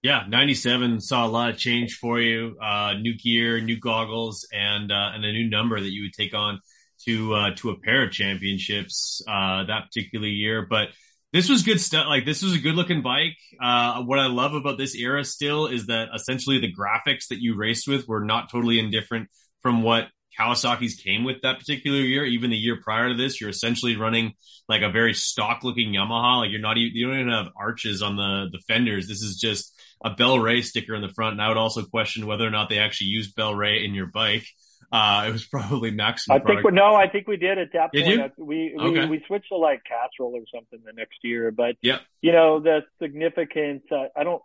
[0.03, 2.57] Yeah, 97 saw a lot of change for you.
[2.63, 6.35] Uh, new gear, new goggles, and uh, and a new number that you would take
[6.35, 6.61] on
[7.05, 10.67] to uh, to a pair of championships uh, that particular year.
[10.69, 10.91] But
[11.33, 12.07] this was good stuff.
[12.07, 13.37] Like this was a good looking bike.
[13.61, 17.57] Uh, what I love about this era still is that essentially the graphics that you
[17.57, 19.29] raced with were not totally indifferent
[19.63, 20.07] from what
[20.39, 22.25] Kawasaki's came with that particular year.
[22.25, 24.35] Even the year prior to this, you're essentially running
[24.69, 26.41] like a very stock looking Yamaha.
[26.41, 29.09] Like you're not even, you don't even have arches on the, the fenders.
[29.09, 29.75] This is just
[30.05, 31.33] a Bel Ray sticker in the front.
[31.33, 34.07] And I would also question whether or not they actually used Bel Ray in your
[34.07, 34.47] bike.
[34.91, 36.33] Uh, it was probably Maxim.
[36.33, 38.33] I think no, I think we did at that did point.
[38.39, 38.45] You?
[38.45, 39.07] We we, okay.
[39.07, 41.51] we switched to like Castrol or something the next year.
[41.51, 43.83] But yeah, you know the significance.
[43.91, 44.43] Uh, I don't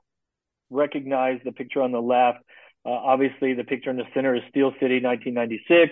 [0.69, 2.39] recognize the picture on the left.
[2.85, 5.91] Uh, obviously, the picture in the center is Steel City, 1996.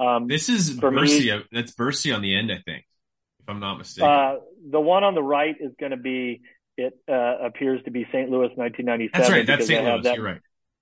[0.00, 1.30] Um, this is Bercy.
[1.50, 2.84] That's Bercy on the end, I think,
[3.40, 4.10] if I'm not mistaken.
[4.10, 4.34] Uh,
[4.70, 6.42] the one on the right is going to be.
[6.76, 8.30] It uh, appears to be St.
[8.30, 9.10] Louis, 1997.
[9.12, 9.46] That's right.
[9.46, 9.84] That's St.
[9.84, 10.02] Louis.
[10.02, 10.40] That, You're right.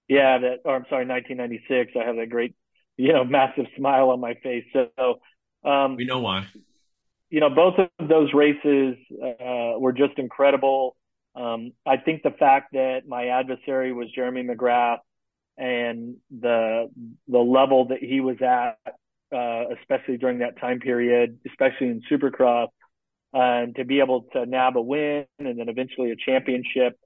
[0.09, 0.59] Yeah, that.
[0.65, 1.93] Or I'm sorry, 1996.
[1.99, 2.55] I have that great,
[2.97, 4.65] you know, massive smile on my face.
[4.73, 5.21] So
[5.65, 6.47] um, we know why.
[7.31, 10.97] You know, both of those races uh, were just incredible.
[11.35, 14.99] Um, I think the fact that my adversary was Jeremy McGrath
[15.59, 16.91] and the
[17.29, 18.79] the level that he was at,
[19.35, 22.69] uh, especially during that time period, especially in Supercross,
[23.35, 26.99] uh, and to be able to nab a win and then eventually a championship,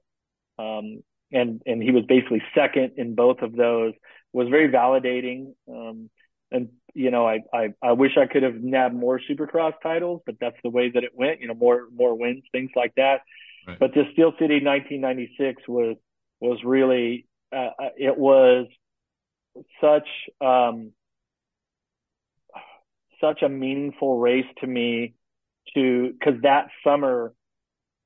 [0.59, 3.93] um, and and he was basically second in both of those
[4.33, 5.53] was very validating.
[5.69, 6.09] Um,
[6.51, 10.35] and you know, I, I I wish I could have nabbed more Supercross titles, but
[10.39, 11.39] that's the way that it went.
[11.39, 13.21] You know, more more wins, things like that.
[13.67, 13.79] Right.
[13.79, 15.95] But the Steel City 1996 was
[16.39, 18.67] was really it was
[19.81, 20.07] such
[20.39, 20.91] um,
[23.19, 25.13] such a meaningful race to me
[25.73, 27.33] to because that summer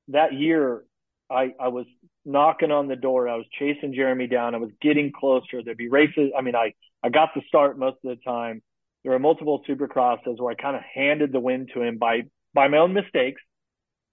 [0.10, 0.84] that year
[1.30, 1.86] I I was
[2.26, 3.28] knocking on the door.
[3.30, 4.56] I was chasing Jeremy down.
[4.56, 5.64] I was getting closer.
[5.64, 6.32] There'd be races.
[6.38, 6.74] I mean I
[7.04, 8.62] I got the start most of the time.
[9.04, 12.24] There were multiple supercrosses where I kind of handed the win to him by
[12.54, 13.42] by my own mistakes.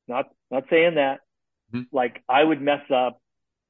[0.06, 1.20] Not not saying that.
[1.72, 1.96] Mm-hmm.
[1.96, 3.21] like I would mess up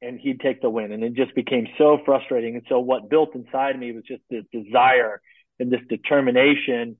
[0.03, 0.93] and he'd take the win.
[0.93, 2.57] And it just became so frustrating.
[2.57, 5.23] And so what built inside me was just this desire
[5.61, 6.97] and this determination,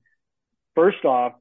[0.73, 1.33] first off,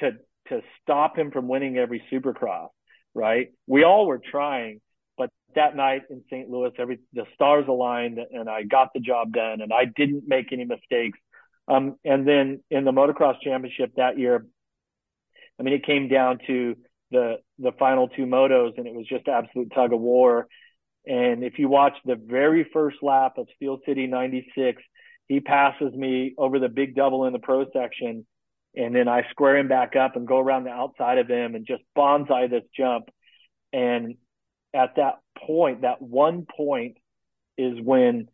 [0.00, 0.12] to
[0.48, 2.70] to stop him from winning every supercross,
[3.14, 3.48] right?
[3.68, 4.80] We all were trying,
[5.16, 6.48] but that night in St.
[6.48, 10.52] Louis, every the stars aligned and I got the job done and I didn't make
[10.52, 11.18] any mistakes.
[11.68, 14.44] Um, and then in the motocross championship that year,
[15.60, 16.74] I mean, it came down to
[17.10, 20.48] the the final two motos and it was just absolute tug of war
[21.06, 24.82] and if you watch the very first lap of Steel City 96,
[25.28, 28.26] he passes me over the big double in the pro section.
[28.74, 31.66] And then I square him back up and go around the outside of him and
[31.66, 33.08] just bonsai this jump.
[33.72, 34.16] And
[34.72, 36.96] at that point, that one point
[37.58, 38.28] is when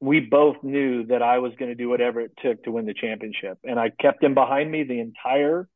[0.00, 2.94] we both knew that I was going to do whatever it took to win the
[2.94, 3.58] championship.
[3.62, 5.68] And I kept him behind me the entire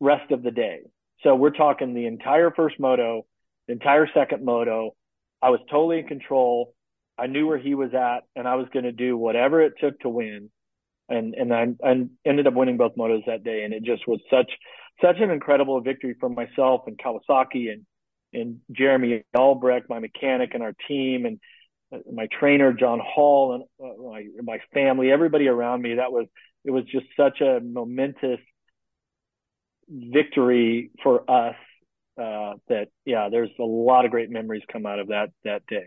[0.00, 0.82] rest of the day.
[1.24, 3.26] So we're talking the entire first moto,
[3.66, 4.94] the entire second moto,
[5.42, 6.74] I was totally in control.
[7.16, 9.98] I knew where he was at, and I was going to do whatever it took
[10.00, 10.50] to win.
[11.08, 14.20] And and I, I ended up winning both motos that day, and it just was
[14.30, 14.50] such
[15.00, 17.86] such an incredible victory for myself and Kawasaki and
[18.34, 21.40] and Jeremy Albrecht, my mechanic, and our team, and
[22.12, 25.94] my trainer John Hall, and uh, my my family, everybody around me.
[25.94, 26.26] That was
[26.64, 28.40] it was just such a momentous
[29.88, 31.56] victory for us
[32.18, 35.86] uh, that yeah, there's a lot of great memories come out of that that day.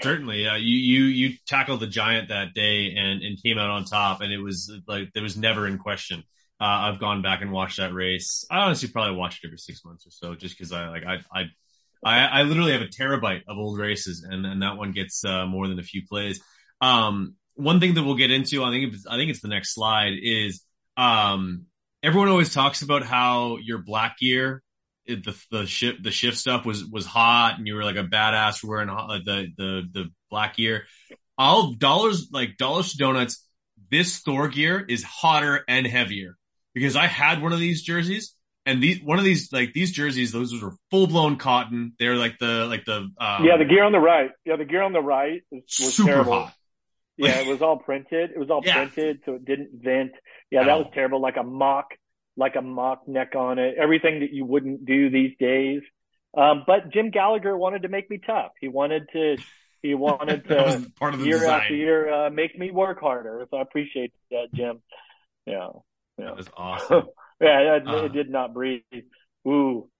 [0.00, 4.20] Certainly, you you you tackled the giant that day and and came out on top,
[4.20, 6.24] and it was like there was never in question.
[6.60, 8.46] Uh, I've gone back and watched that race.
[8.50, 11.18] I honestly probably watch it every six months or so, just because I like I
[11.32, 11.44] I.
[12.04, 15.46] I, I literally have a terabyte of old races, and, and that one gets uh,
[15.46, 16.40] more than a few plays.
[16.80, 20.14] Um, one thing that we'll get into, I think, I think it's the next slide,
[20.20, 20.64] is
[20.96, 21.66] um,
[22.02, 24.64] everyone always talks about how your black gear
[25.06, 28.04] it, the the ship the shift stuff was was hot and you were like a
[28.04, 30.86] badass wearing the the the black gear.
[31.38, 33.46] All dollars like dollars to donuts.
[33.90, 36.36] This Thor gear is hotter and heavier
[36.74, 38.34] because I had one of these jerseys
[38.64, 41.92] and these one of these like these jerseys those were full blown cotton.
[41.98, 44.82] They're like the like the um, yeah the gear on the right yeah the gear
[44.82, 46.32] on the right was, was super terrible.
[46.32, 46.54] hot.
[47.18, 48.30] Yeah, it was all printed.
[48.30, 48.74] It was all Yeah.
[48.86, 50.12] printed, so it didn't vent.
[50.50, 51.20] Yeah, that was terrible.
[51.20, 51.88] Like a mock,
[52.36, 53.74] like a mock neck on it.
[53.78, 55.82] Everything that you wouldn't do these days.
[56.36, 58.52] Um, but Jim Gallagher wanted to make me tough.
[58.60, 59.36] He wanted to.
[59.82, 61.60] He wanted to part of the year design.
[61.60, 63.46] after year uh, make me work harder.
[63.50, 64.80] So I appreciate that, Jim.
[65.46, 65.68] Yeah.
[66.18, 66.26] Yeah.
[66.26, 67.06] That was awesome.
[67.40, 68.82] Yeah, it, uh, it did not breathe.
[69.48, 69.90] Ooh,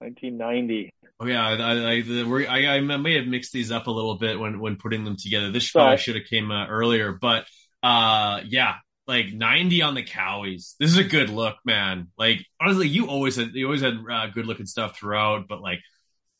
[0.00, 0.90] 1990.
[1.20, 2.02] Oh yeah, I I,
[2.48, 5.52] I, I, may have mixed these up a little bit when when putting them together.
[5.52, 7.44] This probably should have came uh, earlier, but
[7.82, 8.74] uh, yeah,
[9.10, 10.76] like 90 on the Cowies.
[10.78, 12.08] This is a good look, man.
[12.16, 15.80] Like honestly, you always had you always had uh, good looking stuff throughout, but like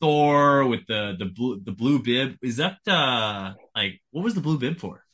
[0.00, 4.40] Thor with the the blue the blue bib is that uh like what was the
[4.40, 5.04] blue bib for?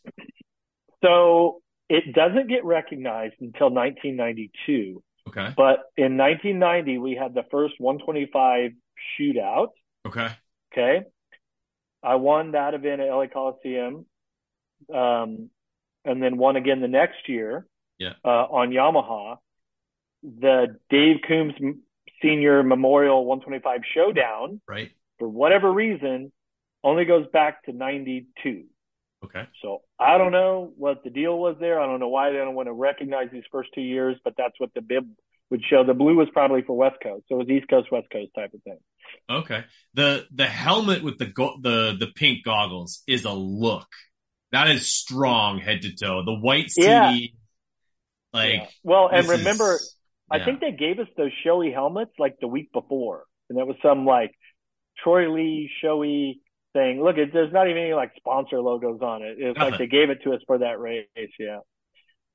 [1.03, 5.03] So it doesn't get recognized until 1992.
[5.29, 5.53] Okay.
[5.57, 8.73] But in 1990, we had the first 125
[9.19, 9.69] shootout.
[10.07, 10.29] Okay.
[10.73, 11.07] Okay.
[12.03, 14.07] I won that event at LA Coliseum.
[14.93, 15.51] Um,
[16.07, 17.67] and then won again the next year.
[17.99, 18.15] Yeah.
[18.25, 19.39] Uh, on Yamaha.
[20.23, 21.55] The Dave Coombs
[22.23, 24.61] Senior Memorial 125 Showdown.
[24.67, 24.91] Right.
[25.19, 26.33] For whatever reason,
[26.83, 28.65] only goes back to 92.
[29.25, 29.45] Okay.
[29.63, 31.81] So I don't know what the deal was there.
[31.81, 34.55] I don't know why they don't want to recognize these first two years, but that's
[34.59, 35.09] what the bib
[35.51, 35.85] would show.
[35.85, 38.53] The blue was probably for West Coast, so it was East Coast, West Coast type
[38.53, 38.79] of thing.
[39.31, 39.65] Okay.
[39.95, 43.89] The the helmet with the go- the the pink goggles is a look.
[44.57, 46.23] That is strong head to toe.
[46.25, 47.11] The white Sidi, yeah.
[48.33, 48.67] like yeah.
[48.83, 49.95] well, and remember, is,
[50.33, 50.39] yeah.
[50.39, 53.77] I think they gave us those Shoei helmets like the week before, and that was
[53.83, 54.33] some like
[55.05, 56.37] Troy Lee Shoei
[56.73, 57.03] thing.
[57.05, 59.37] Look, it, there's not even any like sponsor logos on it.
[59.39, 61.07] It's like they gave it to us for that race.
[61.39, 61.59] Yeah,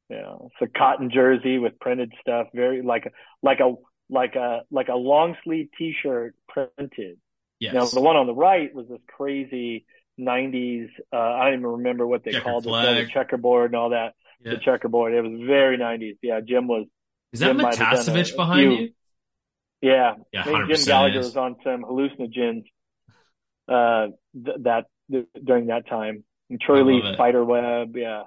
[0.07, 0.35] yeah.
[0.45, 2.49] It's a cotton jersey with printed stuff.
[2.53, 3.11] Very like
[3.41, 3.73] like a
[4.11, 7.17] like a like a long sleeve T-shirt printed.
[7.59, 7.73] Yes.
[7.73, 9.85] Now the one on the right was this crazy
[10.21, 10.89] '90s.
[11.11, 12.97] Uh, I don't even remember what they Checker called flag.
[12.97, 13.05] it.
[13.05, 14.13] The checkerboard and all that.
[14.43, 14.51] Yeah.
[14.51, 15.13] The checkerboard.
[15.13, 16.17] It was very '90s.
[16.21, 16.85] Yeah, Jim was.
[17.33, 18.89] Is that Matiasevich behind few, you?
[19.81, 21.27] Yeah, yeah Jim Gallagher is.
[21.27, 22.65] was on some hallucinogens
[23.67, 26.23] uh, th- that th- during that time.
[26.49, 28.23] And Troy Lee spider web, yeah,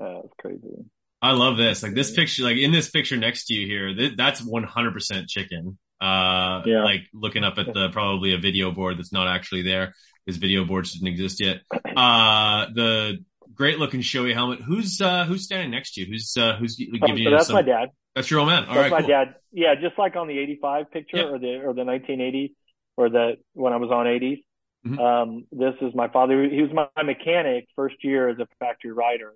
[0.00, 0.84] uh, it's crazy.
[1.20, 1.82] I love this.
[1.82, 5.78] Like this picture, like in this picture next to you here, th- that's 100% chicken.
[6.00, 6.84] Uh, yeah.
[6.84, 9.94] like looking up at the, probably a video board that's not actually there.
[10.26, 11.58] His video boards didn't exist yet.
[11.96, 13.24] Uh, the
[13.54, 14.60] great looking Shoei helmet.
[14.60, 16.06] Who's, uh, who's standing next to you?
[16.06, 17.54] Who's, uh, who's giving oh, so you that's some...
[17.54, 17.88] my dad.
[18.14, 18.64] That's your old man.
[18.64, 19.08] All that's right, my cool.
[19.08, 19.34] dad.
[19.52, 19.74] Yeah.
[19.80, 22.54] Just like on the 85 picture or the, or the 1980
[22.96, 24.42] or the, when I was on 80s.
[24.86, 24.98] Mm-hmm.
[24.98, 26.48] Um, this is my father.
[26.48, 29.32] He was my mechanic first year as a factory rider.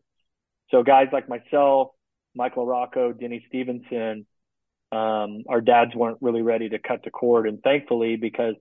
[0.71, 1.91] So guys like myself,
[2.35, 4.27] Mike LaRocco, Denny Stephenson,
[4.93, 7.49] um, our dads weren't really ready to cut the cord.
[7.49, 8.55] And thankfully, because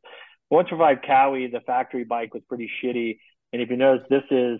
[0.49, 3.19] 125 Cowie, the factory bike was pretty shitty.
[3.53, 4.59] And if you notice, this is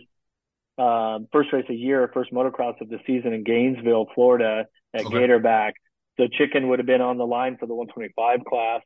[0.78, 5.06] um, first race of the year, first motocross of the season in Gainesville, Florida at
[5.06, 5.16] okay.
[5.16, 5.74] Gatorback.
[6.18, 8.82] So Chicken would have been on the line for the 125 class.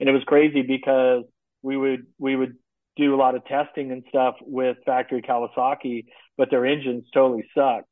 [0.00, 1.24] And it was crazy because
[1.62, 2.56] we would, we would
[2.96, 6.06] do a lot of testing and stuff with factory Kawasaki,
[6.36, 7.88] but their engines totally sucked.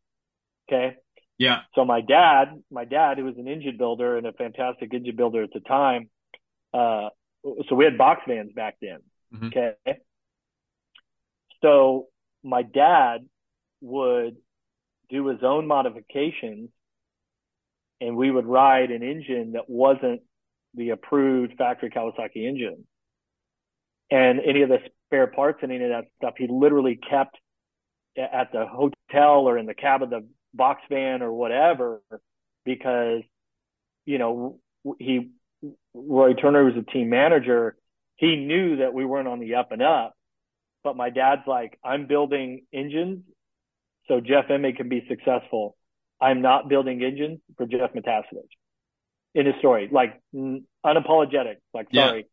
[0.68, 0.96] Okay.
[1.38, 1.60] Yeah.
[1.74, 5.42] So my dad, my dad, who was an engine builder and a fantastic engine builder
[5.42, 6.08] at the time,
[6.72, 7.10] uh,
[7.44, 8.98] so we had box vans back then.
[9.34, 9.46] Mm-hmm.
[9.46, 9.74] Okay.
[11.62, 12.08] So
[12.42, 13.26] my dad
[13.80, 14.36] would
[15.08, 16.70] do his own modifications
[18.00, 20.22] and we would ride an engine that wasn't
[20.74, 22.84] the approved factory Kawasaki engine
[24.10, 27.36] and any of the spare parts and any of that stuff, he literally kept
[28.16, 32.00] at the hotel or in the cab of the box van or whatever,
[32.64, 33.22] because,
[34.04, 34.58] you know,
[34.98, 35.30] he,
[35.94, 37.76] Roy Turner was a team manager.
[38.16, 40.14] He knew that we weren't on the up and up,
[40.82, 43.24] but my dad's like, I'm building engines
[44.08, 45.76] so Jeff Emig can be successful.
[46.20, 48.48] I'm not building engines for Jeff Matiasevich
[49.34, 52.26] in his story, like unapologetic, like, sorry,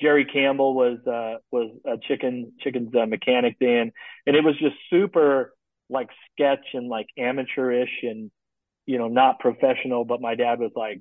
[0.00, 3.92] Jerry Campbell was uh, was a chicken chicken's uh, mechanic then,
[4.26, 5.54] and it was just super
[5.88, 8.30] like sketch and like amateurish and
[8.86, 10.04] you know not professional.
[10.04, 11.00] But my dad was like,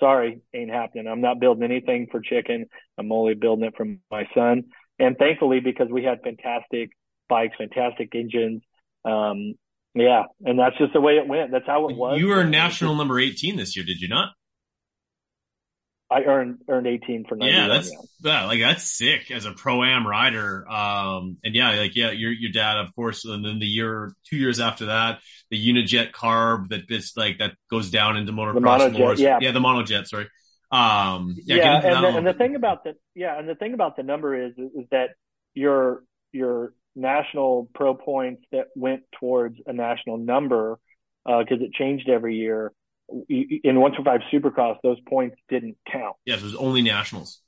[0.00, 1.06] "Sorry, ain't happening.
[1.06, 2.66] I'm not building anything for chicken.
[2.96, 4.64] I'm only building it for my son."
[4.98, 6.90] And thankfully, because we had fantastic
[7.28, 8.62] bikes, fantastic engines,
[9.04, 9.54] um,
[9.94, 11.50] yeah, and that's just the way it went.
[11.50, 12.18] That's how it was.
[12.18, 14.32] You were national number 18 this year, did you not?
[16.10, 17.48] I earned earned 18 for 91.
[17.48, 17.92] Yeah, that's
[18.24, 20.66] yeah, like that's sick as a pro am rider.
[20.68, 24.36] Um, and yeah, like yeah, your your dad, of course, and then the year two
[24.36, 29.14] years after that, the Unijet carb that this like that goes down into motocross more.
[29.14, 29.38] Yeah.
[29.40, 30.06] yeah, the monojet.
[30.06, 30.28] Sorry.
[30.70, 33.96] Um, yeah, yeah and, the, and the thing about the yeah, and the thing about
[33.96, 35.10] the number is is that
[35.52, 40.78] your your national pro points that went towards a national number
[41.24, 42.72] because uh, it changed every year
[43.08, 46.16] in 125 Supercross, those points didn't count.
[46.24, 47.40] Yes, it was only nationals.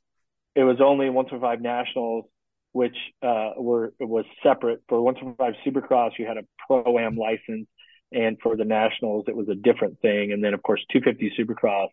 [0.55, 2.25] It was only 125 nationals,
[2.73, 4.83] which uh, were was separate.
[4.89, 7.69] For 125 Supercross, you had a pro am license,
[8.13, 10.33] and for the nationals it was a different thing.
[10.33, 11.89] And then of course 250 Supercross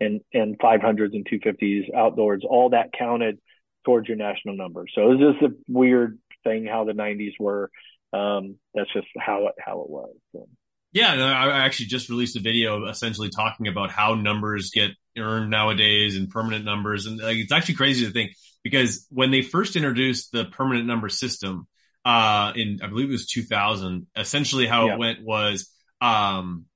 [0.00, 3.38] and and 500s and 250s outdoors, all that counted
[3.84, 4.86] towards your national number.
[4.94, 7.70] So it was just a weird thing how the 90s were.
[8.12, 10.14] Um, that's just how it how it was.
[10.32, 10.48] So.
[10.92, 16.16] Yeah, I actually just released a video essentially talking about how numbers get earned nowadays
[16.16, 18.32] and permanent numbers, and like, it's actually crazy to think
[18.62, 21.66] because when they first introduced the permanent number system,
[22.04, 24.92] uh, in I believe it was 2000, essentially how yeah.
[24.94, 25.70] it went was,
[26.00, 26.66] um,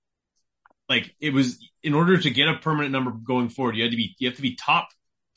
[0.89, 3.97] like it was in order to get a permanent number going forward, you had to
[3.97, 4.89] be you have to be top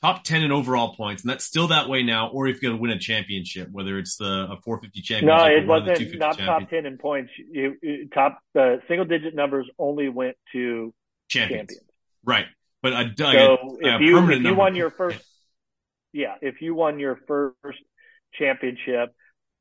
[0.02, 2.78] top 10 in overall points, and that's still that way now, or if you're going
[2.78, 5.38] to win a championship, whether it's the a 450 championship.
[5.38, 7.30] No, it wasn't not top 10 in points.
[7.36, 10.94] You, you, top uh, single digit numbers only went to
[11.28, 11.70] champions.
[11.70, 11.84] champions.
[12.24, 12.46] Right.
[12.82, 15.22] But a, so a, if you, if you won your first,
[16.12, 17.78] yeah, if you won your first
[18.38, 19.14] championship,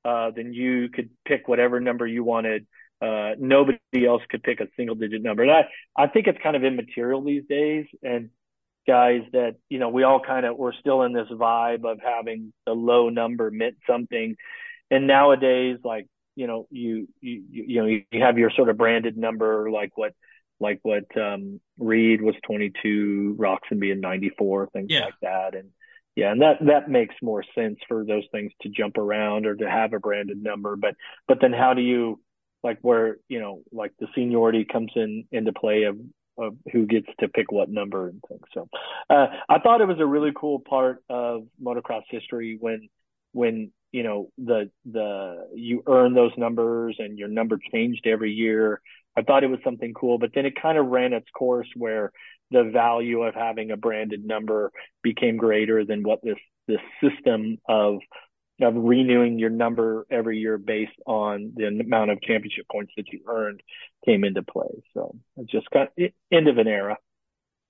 [0.05, 2.65] uh, then you could pick whatever number you wanted.
[3.01, 5.43] Uh, nobody else could pick a single digit number.
[5.43, 7.85] And I, I think it's kind of immaterial these days.
[8.03, 8.29] And
[8.89, 12.51] guys that you know we all kind of we're still in this vibe of having
[12.65, 14.35] the low number meant something.
[14.89, 19.15] And nowadays like you know you you you know you have your sort of branded
[19.15, 20.13] number like what
[20.59, 25.05] like what um Reed was 22 Roczen being 94 things yeah.
[25.05, 25.55] like that.
[25.55, 25.69] And
[26.15, 29.69] yeah and that that makes more sense for those things to jump around or to
[29.69, 30.75] have a branded number.
[30.75, 30.95] But
[31.27, 32.19] but then how do you
[32.63, 35.99] like where you know like the seniority comes in into play of
[36.39, 38.43] of who gets to pick what number and things.
[38.53, 38.67] So
[39.09, 42.89] uh, I thought it was a really cool part of motocross history when
[43.31, 48.81] when you know the the you earn those numbers and your number changed every year.
[49.17, 52.11] I thought it was something cool, but then it kind of ran its course where
[52.51, 54.71] the value of having a branded number
[55.03, 56.37] became greater than what this
[56.67, 57.99] this system of
[58.62, 63.22] of renewing your number every year based on the amount of championship points that you
[63.28, 63.62] earned
[64.05, 64.84] came into play.
[64.93, 66.97] So it's just kind of end of an era.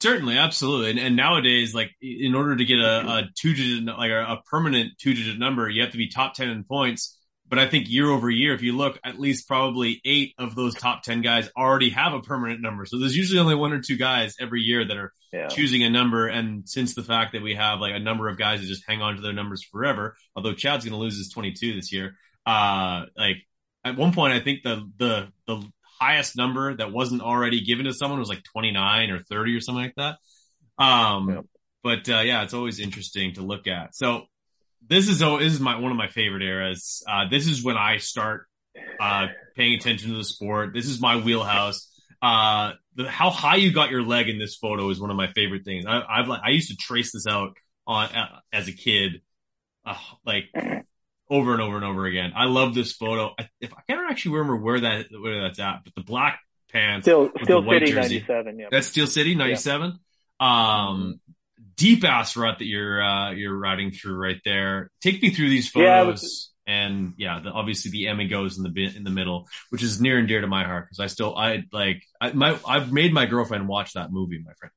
[0.02, 4.12] Certainly, absolutely, and, and nowadays, like in order to get a, a two digit, like
[4.12, 7.19] a, a permanent two digit number, you have to be top ten in points.
[7.50, 10.76] But I think year over year, if you look, at least probably eight of those
[10.76, 12.86] top 10 guys already have a permanent number.
[12.86, 15.48] So there's usually only one or two guys every year that are yeah.
[15.48, 16.28] choosing a number.
[16.28, 19.02] And since the fact that we have like a number of guys that just hang
[19.02, 23.06] on to their numbers forever, although Chad's going to lose his 22 this year, uh,
[23.18, 23.38] like
[23.84, 25.68] at one point, I think the, the, the
[26.00, 29.84] highest number that wasn't already given to someone was like 29 or 30 or something
[29.86, 30.18] like that.
[30.84, 31.42] Um, yeah.
[31.84, 33.96] but, uh, yeah, it's always interesting to look at.
[33.96, 34.28] So
[34.88, 37.04] this is oh, this is my one of my favorite eras.
[37.08, 38.48] Uh, this is when I start
[39.00, 40.74] uh, paying attention to the sport.
[40.74, 41.88] This is my wheelhouse.
[42.22, 45.32] Uh, the, how high you got your leg in this photo is one of my
[45.32, 45.86] favorite things.
[45.86, 47.56] I, I've I used to trace this out
[47.88, 49.22] on uh, as a kid,
[49.86, 50.46] uh, like
[51.30, 52.34] over and over and over again.
[52.36, 53.34] I love this photo.
[53.38, 56.40] I, if I can't actually remember where that where that's at, but the black
[56.72, 58.60] pants, still Steel City '97.
[58.60, 60.00] Yeah, that's Steel City '97.
[60.42, 60.88] Yeah.
[60.88, 61.20] Um,
[61.80, 64.92] deep ass rut that you're uh, you're riding through right there.
[65.02, 66.52] Take me through these photos.
[66.68, 70.20] Yeah, and yeah, the, obviously the Emigos in the in the middle, which is near
[70.20, 73.26] and dear to my heart because I still I like I my I've made my
[73.26, 74.74] girlfriend watch that movie, my friend.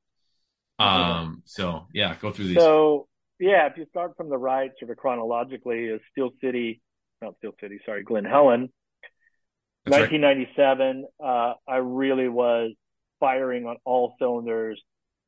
[0.79, 2.57] Um, so yeah, go through these.
[2.57, 3.07] So
[3.39, 6.81] yeah, if you start from the right, sort of chronologically, is Steel City,
[7.21, 8.69] not Steel City, sorry, Glen Helen.
[9.85, 11.49] That's 1997, right.
[11.51, 12.71] uh, I really was
[13.19, 14.81] firing on all cylinders.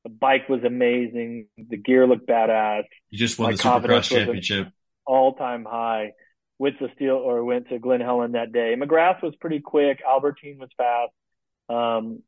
[0.06, 1.47] The bike was amazing.
[1.58, 2.84] The gear looked badass.
[3.10, 4.68] You just won My the Supercross championship.
[5.03, 6.12] All time high.
[6.60, 8.76] Went to Steel or went to Glen Helen that day.
[8.78, 10.01] McGrath was pretty quick.
[10.08, 11.12] Albertine was fast.
[11.70, 12.22] Um,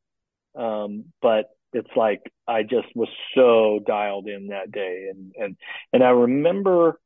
[0.59, 5.09] um, but it's like I just was so dialed in that day.
[5.11, 5.55] And, and,
[5.93, 6.99] and I remember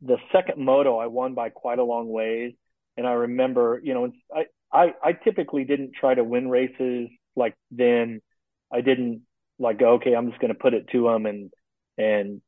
[0.00, 2.54] the second moto I won by quite a long ways.
[2.96, 7.54] And I remember, you know, I, I, I typically didn't try to win races like
[7.70, 8.22] then.
[8.72, 9.22] I didn't
[9.62, 11.50] like okay, I'm just going to put it to them and,
[11.96, 12.40] and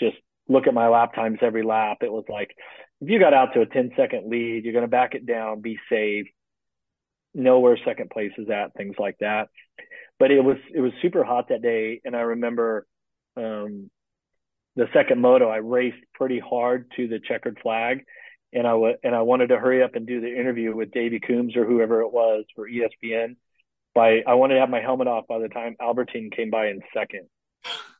[0.00, 0.16] just
[0.48, 1.98] look at my lap times every lap.
[2.00, 2.50] It was like,
[3.00, 5.60] if you got out to a 10 second lead, you're going to back it down,
[5.60, 6.26] be safe,
[7.34, 9.48] know where second place is at, things like that.
[10.18, 12.00] But it was, it was super hot that day.
[12.04, 12.86] And I remember,
[13.36, 13.90] um,
[14.76, 18.04] the second moto, I raced pretty hard to the checkered flag
[18.52, 21.20] and I w- and I wanted to hurry up and do the interview with Davey
[21.20, 23.36] Coombs or whoever it was for ESPN
[23.94, 26.80] by I wanted to have my helmet off by the time Albertine came by in
[26.94, 27.28] second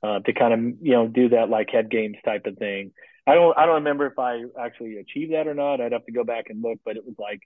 [0.03, 2.93] uh, to kind of you know do that like head games type of thing.
[3.26, 5.80] I don't I don't remember if I actually achieved that or not.
[5.80, 7.40] I'd have to go back and look, but it was like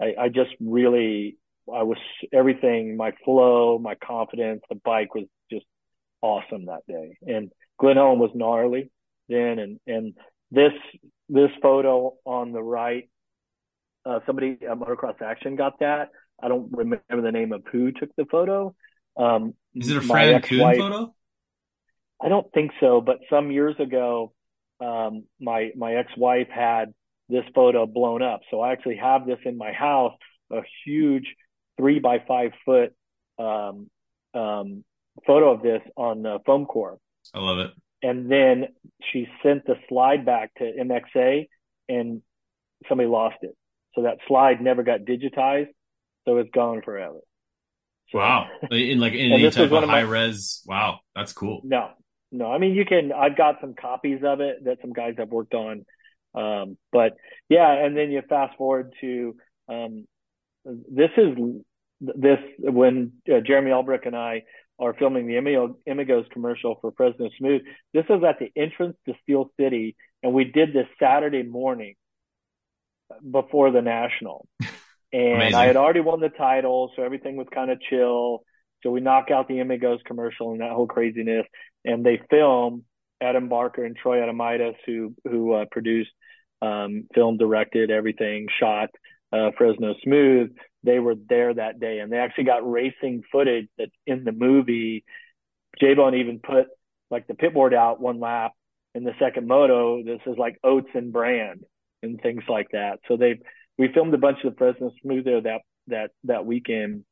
[0.00, 1.36] I, I just really
[1.72, 1.98] I was
[2.32, 5.66] everything my flow, my confidence, the bike was just
[6.22, 7.16] awesome that day.
[7.22, 8.90] And Glen Helen was gnarly
[9.28, 10.14] then, and and
[10.50, 10.72] this
[11.28, 13.08] this photo on the right,
[14.06, 16.10] uh, somebody at Motocross Action got that
[16.42, 18.74] I don't remember the name of who took the photo.
[19.16, 21.14] Um, Is it a Fran Kuhn photo?
[22.22, 24.32] I don't think so, but some years ago,
[24.80, 26.92] um, my my ex-wife had
[27.28, 28.40] this photo blown up.
[28.50, 30.12] So I actually have this in my house,
[30.50, 31.34] a huge
[31.76, 32.92] three by five foot
[33.38, 33.88] um,
[34.34, 34.84] um,
[35.26, 36.98] photo of this on the foam core.
[37.32, 37.70] I love it.
[38.02, 38.66] And then
[39.10, 41.48] she sent the slide back to MXA,
[41.88, 42.20] and
[42.88, 43.56] somebody lost it.
[43.94, 45.68] So that slide never got digitized,
[46.24, 47.18] so it's gone forever.
[48.10, 48.48] So, wow!
[48.70, 50.62] In like in any type of high my, res.
[50.66, 51.60] Wow, that's cool.
[51.64, 51.90] No,
[52.32, 52.50] no.
[52.50, 53.12] I mean, you can.
[53.12, 55.84] I've got some copies of it that some guys have worked on.
[56.34, 57.16] Um, but
[57.48, 59.36] yeah, and then you fast forward to
[59.68, 60.06] um,
[60.64, 61.36] this is
[62.00, 64.42] this when uh, Jeremy Albrecht and I
[64.78, 65.34] are filming the
[65.88, 67.62] Emigos commercial for Fresno Smooth.
[67.92, 71.94] This is at the entrance to Steel City, and we did this Saturday morning
[73.30, 74.48] before the national.
[75.14, 75.54] And Amazing.
[75.54, 78.42] I had already won the title, so everything was kind of chill.
[78.82, 81.46] So we knock out the Emigos commercial and that whole craziness,
[81.84, 82.84] and they film
[83.20, 86.10] Adam Barker and Troy Adamitis, who who uh, produced,
[86.62, 88.90] um, film, directed everything, shot
[89.32, 90.50] uh, Fresno Smooth.
[90.82, 95.04] They were there that day, and they actually got racing footage that's in the movie.
[95.80, 96.66] J Bone even put
[97.08, 98.50] like the pit board out one lap
[98.96, 100.02] in the second moto.
[100.02, 101.62] This is like Oats and Brand
[102.02, 102.98] and things like that.
[103.06, 103.38] So they
[103.78, 107.04] we filmed a bunch of the Fresno Smooth there that that that weekend.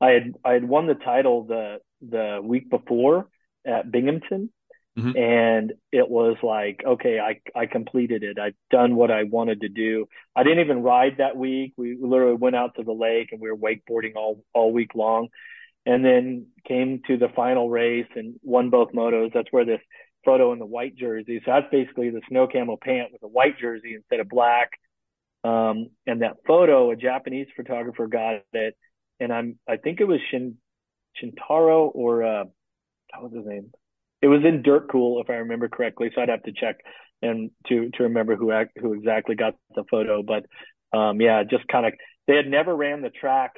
[0.00, 3.28] I had I had won the title the the week before
[3.64, 4.50] at Binghamton,
[4.98, 5.16] mm-hmm.
[5.16, 8.38] and it was like okay, I I completed it.
[8.38, 10.06] I've done what I wanted to do.
[10.34, 11.74] I didn't even ride that week.
[11.76, 15.28] We literally went out to the lake and we were wakeboarding all all week long,
[15.86, 19.32] and then came to the final race and won both motos.
[19.32, 19.80] That's where this
[20.24, 21.40] photo in the white jersey.
[21.44, 24.70] So that's basically the snow camel pant with a white jersey instead of black.
[25.44, 28.76] Um, and that photo, a Japanese photographer got it,
[29.20, 30.56] and I'm I think it was Shin
[31.20, 32.44] Shintaro or uh,
[33.18, 33.72] what was his name?
[34.20, 36.10] It was in Dirt Cool if I remember correctly.
[36.14, 36.76] So I'd have to check
[37.20, 40.22] and to to remember who who exactly got the photo.
[40.22, 40.46] But
[40.96, 41.92] um, yeah, just kind of
[42.28, 43.54] they had never ran the track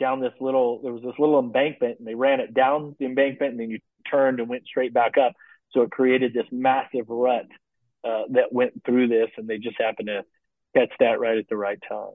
[0.00, 3.52] down this little there was this little embankment and they ran it down the embankment
[3.52, 5.32] and then you turned and went straight back up
[5.72, 7.46] so it created this massive rut
[8.04, 10.22] uh, that went through this, and they just happened to
[10.76, 12.12] catch that right at the right time.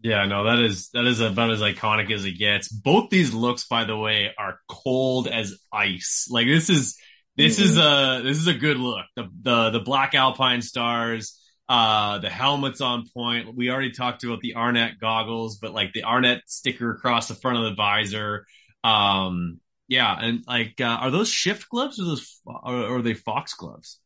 [0.00, 2.68] Yeah, no, that is that is about as iconic as it gets.
[2.68, 6.28] Both these looks, by the way, are cold as ice.
[6.30, 6.96] Like this is
[7.36, 7.64] this mm-hmm.
[7.64, 9.06] is a this is a good look.
[9.16, 11.36] The the the black Alpinestars,
[11.68, 13.56] uh, the helmets on point.
[13.56, 17.58] We already talked about the Arnette goggles, but like the Arnette sticker across the front
[17.58, 18.46] of the visor.
[18.84, 23.14] Um, yeah, and like, uh, are those shift gloves or those or, or are they
[23.14, 23.98] Fox gloves?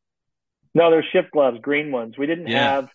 [0.74, 2.16] No, they're shift gloves, green ones.
[2.16, 2.74] We didn't yeah.
[2.74, 2.88] have.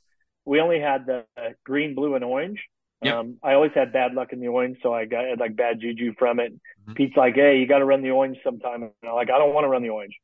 [0.48, 1.26] We only had the
[1.66, 2.60] green, blue, and orange.
[3.04, 3.14] Yep.
[3.14, 6.14] Um, I always had bad luck in the orange, so I got like bad juju
[6.18, 6.54] from it.
[6.54, 6.94] Mm-hmm.
[6.94, 9.54] Pete's like, "Hey, you got to run the orange sometime." And I'm like, "I don't
[9.54, 10.16] want to run the orange."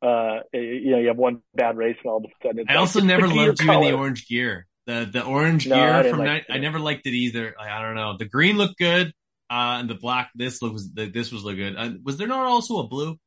[0.00, 2.80] Uh, you know, you have one bad race, and all of a sudden, I like,
[2.80, 3.84] also never loved you color.
[3.84, 4.66] in the orange gear.
[4.86, 7.54] The the orange no, gear from like I never liked it either.
[7.56, 8.16] Like, I don't know.
[8.18, 9.12] The green looked good.
[9.50, 11.74] Uh, and the black, this looks, this was look good.
[11.74, 13.18] Uh, was there not also a blue?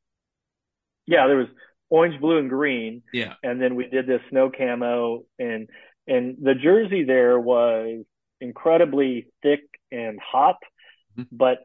[1.07, 1.47] Yeah, there was
[1.89, 3.01] orange, blue, and green.
[3.11, 3.33] Yeah.
[3.41, 5.67] And then we did this snow camo and,
[6.11, 8.03] and the jersey there was
[8.39, 10.57] incredibly thick and hot,
[11.17, 11.23] mm-hmm.
[11.31, 11.59] but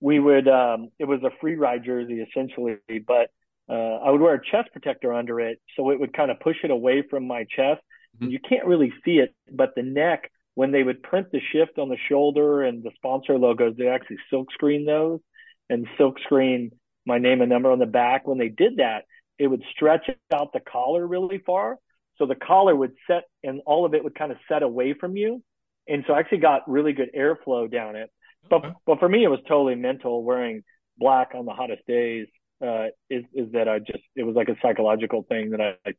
[0.00, 2.76] we would, um, it was a free ride jersey essentially,
[3.06, 3.30] but,
[3.68, 5.60] uh, I would wear a chest protector under it.
[5.76, 7.82] So it would kind of push it away from my chest.
[8.16, 8.30] Mm-hmm.
[8.30, 11.88] You can't really see it, but the neck when they would print the shift on
[11.88, 15.20] the shoulder and the sponsor logos, they actually silkscreen those
[15.68, 16.70] and silkscreen
[17.06, 18.26] my name and number on the back.
[18.26, 19.04] When they did that,
[19.38, 21.76] it would stretch out the collar really far.
[22.20, 25.16] So the collar would set and all of it would kind of set away from
[25.16, 25.42] you.
[25.88, 28.10] And so I actually got really good airflow down it.
[28.48, 28.74] But, okay.
[28.86, 30.62] but for me, it was totally mental wearing
[30.98, 32.26] black on the hottest days.
[32.62, 35.94] Uh, is, is that I just, it was like a psychological thing that I,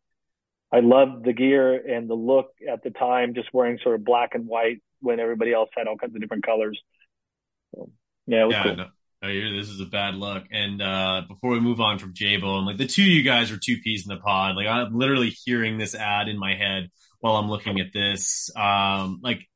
[0.71, 4.35] I loved the gear and the look at the time, just wearing sort of black
[4.35, 6.79] and white when everybody else had all kinds of different colors.
[7.73, 7.89] So,
[8.27, 8.75] yeah, it was yeah, cool.
[8.75, 8.87] No,
[9.21, 10.43] no, this is a bad look.
[10.51, 13.51] And uh, before we move on from j Bone, like the two of you guys
[13.51, 14.55] are two peas in the pod.
[14.55, 16.89] Like I'm literally hearing this ad in my head
[17.19, 18.49] while I'm looking at this.
[18.55, 19.47] Um, like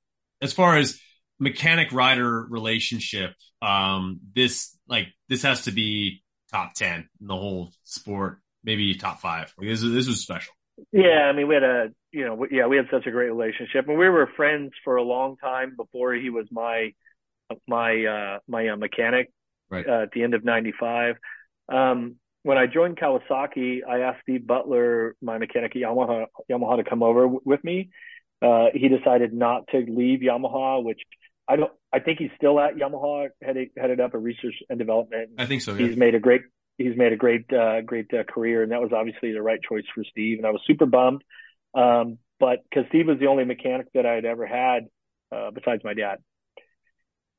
[0.41, 0.99] as far as
[1.39, 7.71] mechanic rider relationship, um, this like this has to be top ten in the whole
[7.83, 9.53] sport, maybe top five.
[9.57, 10.53] Like, this this was special.
[10.91, 13.87] Yeah, I mean, we had a, you know, yeah, we had such a great relationship,
[13.87, 16.93] and we were friends for a long time before he was my,
[17.65, 19.31] my, uh, my uh, mechanic.
[19.69, 19.87] Right.
[19.87, 21.15] Uh, at the end of '95,
[21.69, 26.89] um, when I joined Kawasaki, I asked Steve Butler, my mechanic at Yamaha, Yamaha, to
[26.89, 27.89] come over w- with me.
[28.41, 30.99] Uh, he decided not to leave Yamaha, which
[31.47, 31.71] I don't.
[31.91, 35.31] I think he's still at Yamaha, headed headed up a research and development.
[35.37, 35.73] I think so.
[35.73, 35.87] Yeah.
[35.87, 36.41] He's made a great
[36.77, 39.85] he's made a great uh, great uh, career, and that was obviously the right choice
[39.93, 40.37] for Steve.
[40.37, 41.23] And I was super bummed,
[41.73, 44.87] um, but because Steve was the only mechanic that I had ever had
[45.31, 46.17] uh, besides my dad.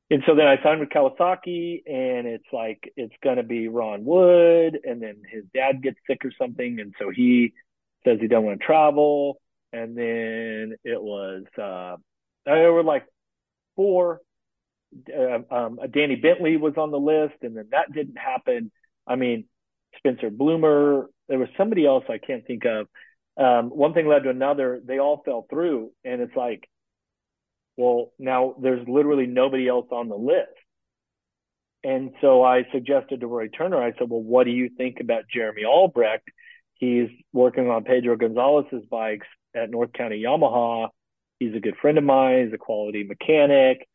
[0.09, 4.79] And so then I signed with Kawasaki, and it's like it's gonna be Ron Wood,
[4.83, 7.53] and then his dad gets sick or something, and so he
[8.05, 9.41] says he don't want to travel,
[9.73, 11.97] and then it was uh,
[12.45, 13.05] there were like
[13.75, 14.21] four.
[15.13, 18.71] Uh, um, Danny Bentley was on the list, and then that didn't happen.
[19.05, 19.45] I mean,
[19.97, 21.09] Spencer Bloomer.
[21.27, 22.87] There was somebody else I can't think of.
[23.37, 24.81] Um, one thing led to another.
[24.83, 26.69] They all fell through, and it's like,
[27.77, 30.49] well, now there's literally nobody else on the list.
[31.83, 35.23] And so I suggested to Roy Turner, I said, well, what do you think about
[35.31, 36.27] Jeremy Albrecht?
[36.73, 40.89] He's working on Pedro Gonzalez's bikes at North County Yamaha.
[41.39, 42.45] He's a good friend of mine.
[42.45, 43.87] He's a quality mechanic.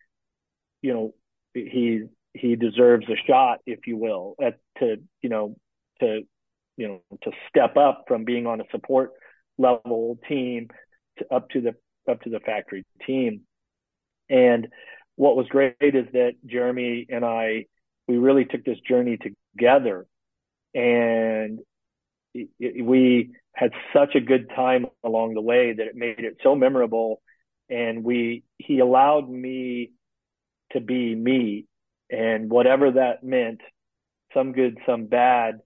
[0.80, 1.14] You know,
[1.54, 2.02] he's
[2.34, 5.56] he deserves a shot, if you will, at to you know
[6.00, 6.22] to
[6.76, 9.10] you know to step up from being on a support
[9.58, 10.68] level team
[11.18, 11.74] to up to the
[12.10, 13.42] up to the factory team.
[14.32, 14.68] And
[15.16, 17.66] what was great is that Jeremy and I
[18.08, 20.06] we really took this journey together,
[20.74, 21.60] and
[22.34, 26.38] it, it, we had such a good time along the way that it made it
[26.42, 27.20] so memorable.
[27.68, 29.92] And we he allowed me
[30.72, 31.66] to be me.
[32.10, 33.60] And whatever that meant,
[34.34, 35.60] some good, some bad,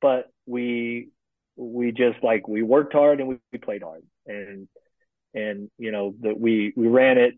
[0.00, 1.08] but we
[1.56, 4.02] we just like we worked hard and we, we played hard.
[4.26, 4.68] And
[5.32, 7.34] and you know that we we ran it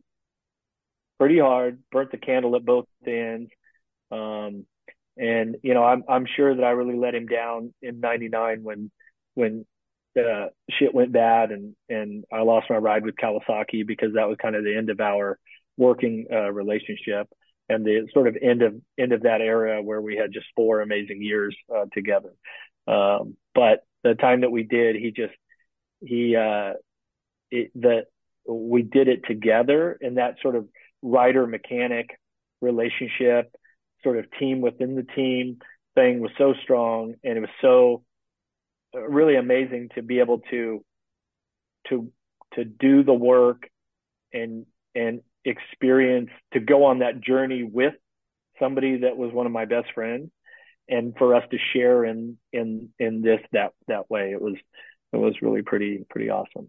[1.18, 3.50] pretty hard, burnt the candle at both ends.
[4.10, 4.66] Um,
[5.16, 8.90] and you know, I'm I'm sure that I really let him down in '99 when
[9.34, 9.64] when
[10.18, 14.36] uh, shit went bad and and I lost my ride with Kawasaki because that was
[14.40, 15.38] kind of the end of our
[15.76, 17.28] working uh, relationship
[17.68, 20.80] and the sort of end of end of that era where we had just four
[20.80, 22.32] amazing years uh, together.
[22.86, 25.34] Um, but the time that we did, he just
[26.00, 26.74] he uh,
[27.50, 28.04] it, that
[28.48, 30.68] we did it together, and that sort of
[31.06, 32.18] rider mechanic
[32.60, 33.54] relationship,
[34.02, 35.58] sort of team within the team
[35.94, 38.02] thing was so strong, and it was so
[38.94, 40.84] uh, really amazing to be able to
[41.88, 42.12] to
[42.54, 43.68] to do the work
[44.32, 47.94] and and experience to go on that journey with
[48.58, 50.30] somebody that was one of my best friends
[50.88, 54.32] and for us to share in in in this that that way.
[54.32, 54.56] It was
[55.12, 56.68] it was really pretty pretty awesome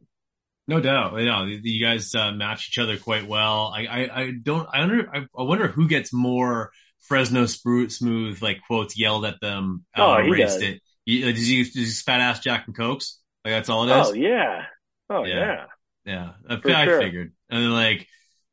[0.68, 4.68] no doubt yeah you guys uh, match each other quite well I, I i, don't
[4.74, 10.18] i wonder I, wonder who gets more fresno smooth like quotes yelled at them uh,
[10.18, 10.62] oh, he does.
[10.62, 14.00] it you, does he does he fat ass jack and cokes like that's all it
[14.00, 14.64] is oh yeah
[15.10, 15.66] oh yeah
[16.06, 16.58] yeah, yeah.
[16.66, 17.02] I, I sure.
[17.02, 18.08] figured and then like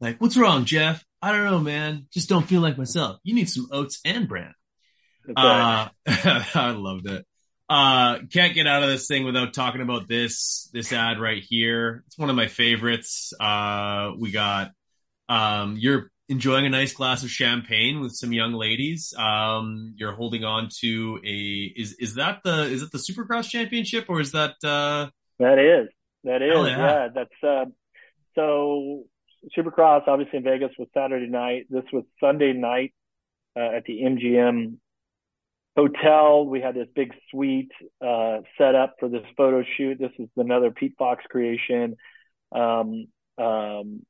[0.04, 1.02] like, what's wrong, Jeff?
[1.22, 2.06] I don't know, man.
[2.12, 3.18] Just don't feel like myself.
[3.22, 4.52] You need some oats and bran.
[5.34, 7.26] Uh, I loved it.
[7.68, 12.04] Uh, can't get out of this thing without talking about this, this ad right here.
[12.06, 13.32] It's one of my favorites.
[13.40, 14.70] Uh, we got,
[15.28, 19.14] um, you're enjoying a nice glass of champagne with some young ladies.
[19.16, 24.06] Um, you're holding on to a, is, is that the, is it the supercross championship
[24.08, 25.08] or is that, uh,
[25.38, 25.88] that is,
[26.24, 26.78] that is, yeah.
[26.78, 27.08] yeah.
[27.14, 27.64] that's, uh,
[28.34, 29.04] so
[29.56, 31.66] Supercross, obviously in Vegas, was Saturday night.
[31.70, 32.94] This was Sunday night
[33.56, 34.76] uh, at the MGM
[35.76, 36.46] hotel.
[36.46, 39.98] We had this big suite uh, set up for this photo shoot.
[39.98, 41.96] This is another Pete Fox creation.
[42.52, 43.06] Um,
[43.38, 44.02] um,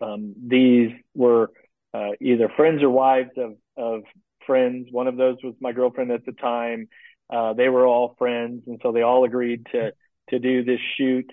[0.00, 1.50] um, these were
[1.94, 4.02] uh, either friends or wives of, of
[4.46, 4.88] friends.
[4.90, 6.88] One of those was my girlfriend at the time.
[7.30, 9.92] Uh, they were all friends, and so they all agreed to
[10.30, 11.30] to do this shoot.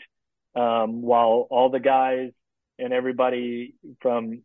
[0.56, 2.32] Um, while all the guys
[2.80, 4.42] and everybody from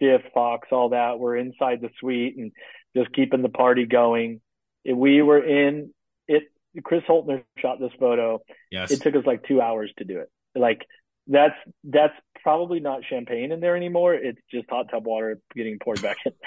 [0.00, 2.52] Shift, Fox, all that were inside the suite and
[2.96, 4.40] just keeping the party going.
[4.84, 5.92] We were in
[6.26, 6.44] it.
[6.84, 8.40] Chris Holtner shot this photo.
[8.70, 8.90] Yes.
[8.90, 10.30] It took us like two hours to do it.
[10.54, 10.86] Like
[11.26, 11.54] that's
[11.84, 14.14] that's probably not champagne in there anymore.
[14.14, 16.32] It's just hot tub water getting poured back in.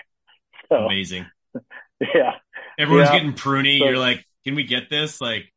[0.69, 1.26] So, Amazing.
[1.99, 2.31] Yeah.
[2.80, 3.18] Everyone's yeah.
[3.18, 3.77] getting pruny.
[3.77, 5.19] So, You're like, can we get this?
[5.19, 5.51] Like,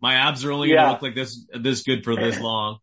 [0.00, 2.78] my abs are only gonna look like this this good for this long.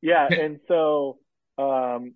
[0.00, 1.18] Yeah, and so
[1.58, 2.14] um,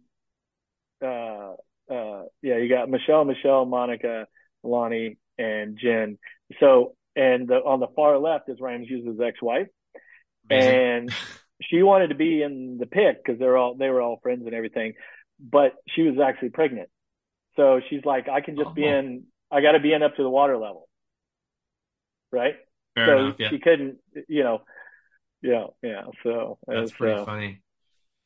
[1.03, 1.55] uh,
[1.91, 4.27] uh, yeah, you got Michelle, Michelle, Monica,
[4.63, 6.19] Lonnie, and Jen.
[6.61, 9.69] So, and the, on the far left is Ryan Hughes' ex-wife,
[10.51, 11.13] and
[11.63, 14.55] she wanted to be in the pick because they're all they were all friends and
[14.55, 14.95] everything,
[15.39, 16.89] but she was actually pregnant.
[17.57, 18.75] So she's like, I can just oh.
[18.75, 19.25] be in.
[19.51, 20.89] I got to be in up to the water level,
[22.31, 22.55] right?
[22.95, 23.49] Fair so enough, yeah.
[23.51, 23.99] she couldn't,
[24.29, 24.63] you know,
[25.43, 26.03] yeah, yeah.
[26.23, 27.63] So that's pretty uh, funny.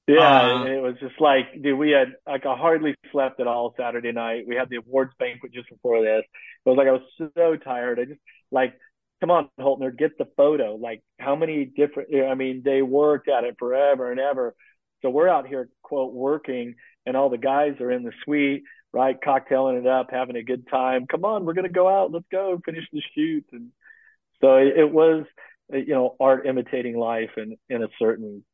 [0.09, 3.73] Yeah, uh, it was just like, dude, we had like I hardly slept at all
[3.79, 4.45] Saturday night.
[4.49, 6.24] We had the awards banquet just before this.
[6.24, 7.03] It was like I was
[7.37, 8.01] so tired.
[8.01, 8.20] I just
[8.51, 8.74] like,
[9.20, 10.74] come on, Holtner, get the photo.
[10.74, 12.09] Like, how many different?
[12.15, 14.57] I mean, they worked at it forever and ever.
[15.03, 16.74] So we're out here, quote, working,
[17.07, 20.66] and all the guys are in the suite, right, cocktailing it up, having a good
[20.69, 21.07] time.
[21.07, 22.11] Come on, we're gonna go out.
[22.11, 23.47] Let's go finish the shoot.
[23.53, 23.70] And
[24.41, 25.27] so it, it was,
[25.73, 28.45] you know, art imitating life in in a certain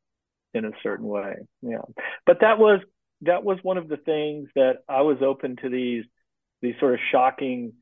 [0.58, 1.36] in a certain way.
[1.62, 1.82] Yeah.
[2.26, 2.80] But that was
[3.22, 6.04] that was one of the things that I was open to these
[6.60, 7.72] these sort of shocking,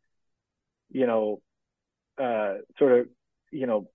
[0.90, 1.40] you know,
[2.20, 3.06] uh, sort of,
[3.50, 3.88] you know,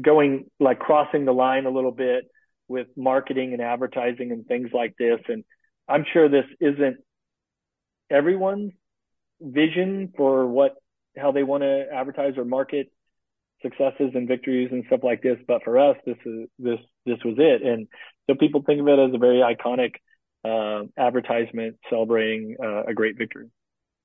[0.00, 2.24] going like crossing the line a little bit
[2.68, 5.20] with marketing and advertising and things like this.
[5.28, 5.44] And
[5.88, 6.98] I'm sure this isn't
[8.10, 8.72] everyone's
[9.40, 10.74] vision for what
[11.16, 12.90] how they want to advertise or market
[13.62, 15.38] successes and victories and stuff like this.
[15.46, 17.88] But for us, this is this this was it, and
[18.28, 19.94] so people think of it as a very iconic
[20.44, 23.50] uh, advertisement celebrating uh, a great victory.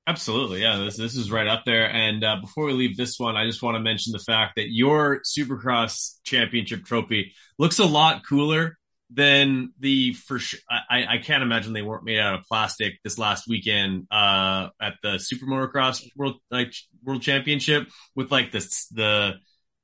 [0.06, 0.78] Absolutely, yeah.
[0.78, 1.90] This this is right up there.
[1.90, 4.70] And uh, before we leave this one, I just want to mention the fact that
[4.70, 8.76] your Supercross Championship trophy looks a lot cooler
[9.10, 10.60] than the for sure.
[10.70, 14.94] I, I can't imagine they weren't made out of plastic this last weekend uh, at
[15.02, 16.72] the Super Motocross World like
[17.02, 19.34] World Championship with like this the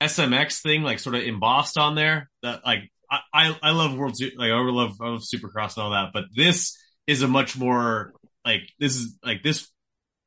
[0.01, 2.31] SMX thing like sort of embossed on there.
[2.43, 6.11] That like I I love World like I love I love Supercross and all that,
[6.13, 6.77] but this
[7.07, 8.13] is a much more
[8.45, 9.69] like this is like this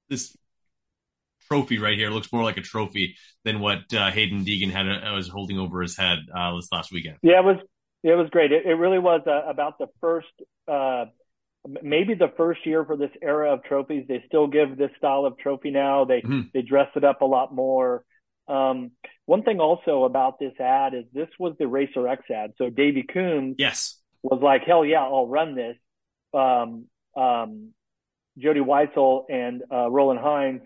[0.09, 0.35] this
[1.47, 5.13] trophy right here looks more like a trophy than what uh, Haiden Deegan had uh,
[5.13, 7.17] was holding over his head uh, this last weekend.
[7.21, 7.57] Yeah, it was
[8.03, 8.51] it was great.
[8.51, 10.27] It, it really was uh, about the first,
[10.67, 11.05] uh,
[11.81, 14.05] maybe the first year for this era of trophies.
[14.07, 16.05] They still give this style of trophy now.
[16.05, 16.41] They mm-hmm.
[16.53, 18.03] they dress it up a lot more.
[18.47, 18.91] Um,
[19.25, 22.51] one thing also about this ad is this was the Racer X ad.
[22.57, 23.97] So Davey Coombs yes.
[24.21, 25.77] was like, hell yeah, I'll run this.
[26.33, 26.85] Um,
[27.15, 27.69] um,
[28.37, 30.61] Jody Weisel and uh, Roland Hinz,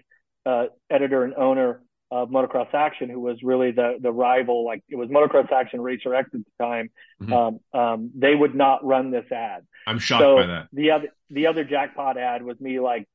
[0.46, 4.66] uh, editor and owner, of Motocross Action, who was really the the rival.
[4.66, 6.90] Like it was Motocross Action Racer X at the time.
[7.22, 7.34] Mm-hmm.
[7.34, 9.66] Um, um, they would not run this ad.
[9.86, 10.68] I'm shocked so by that.
[10.72, 13.08] The other the other jackpot ad was me like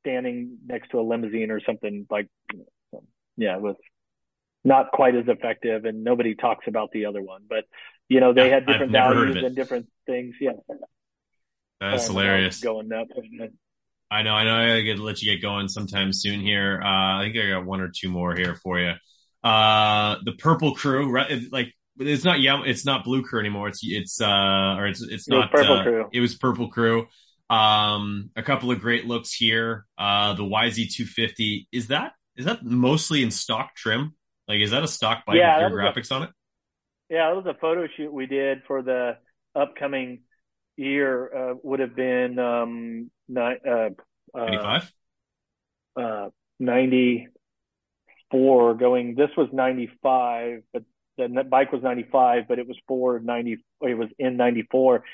[0.00, 2.28] standing next to a limousine or something like.
[3.38, 3.76] Yeah, it was
[4.64, 7.42] not quite as effective, and nobody talks about the other one.
[7.48, 7.64] But
[8.08, 10.36] you know, they had different values and different things.
[10.40, 10.52] Yeah,
[11.80, 12.60] that's hilarious.
[12.60, 13.08] Going up.
[14.10, 14.76] I know, I know.
[14.76, 16.80] I gotta let you get going sometime soon here.
[16.82, 18.92] Uh, I think I got one or two more here for you.
[19.42, 21.40] Uh, the Purple Crew, right?
[21.50, 23.68] Like it's not yeah, it's not Blue Crew anymore.
[23.68, 26.08] It's it's uh, or it's it's not it Purple uh, Crew.
[26.12, 27.06] It was Purple Crew.
[27.48, 29.86] Um, a couple of great looks here.
[29.96, 34.14] Uh, the YZ250 is that is that mostly in stock trim?
[34.48, 36.30] Like, is that a stock bike yeah, with your graphics a, on it?
[37.08, 39.16] Yeah, it was a photo shoot we did for the
[39.54, 40.22] upcoming
[40.76, 41.30] year.
[41.34, 43.90] Uh, would have been um, ni- uh,
[44.34, 44.92] uh, 95?
[45.96, 46.28] Uh,
[46.58, 50.82] 94 going, this was 95, but
[51.18, 55.04] then the bike was 95, but it was for 90, it was in 94.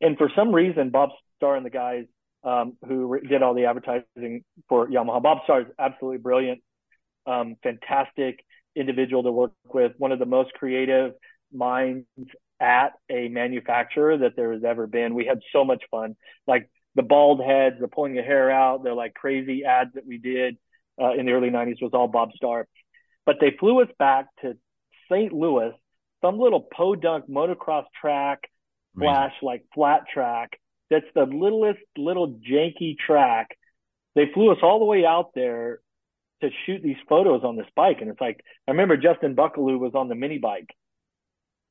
[0.00, 2.04] And for some reason, Bob Starr and the guys
[2.44, 6.60] um, who did all the advertising for Yamaha, Bob Starr is absolutely brilliant,
[7.26, 8.44] um, fantastic
[8.74, 11.12] individual to work with, one of the most creative
[11.52, 12.06] minds
[12.58, 15.14] at a manufacturer that there has ever been.
[15.14, 16.16] We had so much fun.
[16.46, 20.18] Like the bald heads, the pulling your hair out, the like crazy ads that we
[20.18, 20.56] did
[21.00, 22.68] uh, in the early 90s was all Bob Starr.
[23.24, 24.56] But they flew us back to
[25.10, 25.32] St.
[25.32, 25.72] Louis,
[26.22, 28.40] some little podunk motocross track
[28.98, 30.58] slash like flat track.
[30.90, 33.56] That's the littlest little janky track.
[34.14, 35.80] They flew us all the way out there
[36.42, 37.98] to shoot these photos on this bike.
[38.00, 40.68] And it's like, I remember Justin Buckelew was on the mini bike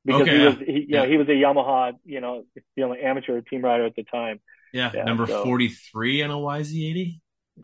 [0.04, 1.02] because okay, he was, he, you yeah.
[1.02, 2.44] know, he was a Yamaha, you know,
[2.74, 4.40] you know, amateur team rider at the time.
[4.72, 5.44] Yeah, yeah number so.
[5.44, 7.20] 43 on a YZ80.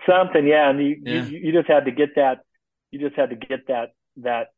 [0.07, 0.71] Something, yeah.
[0.71, 1.25] And you, yeah.
[1.25, 2.41] you, you just had to get that,
[2.91, 4.49] you just had to get that, that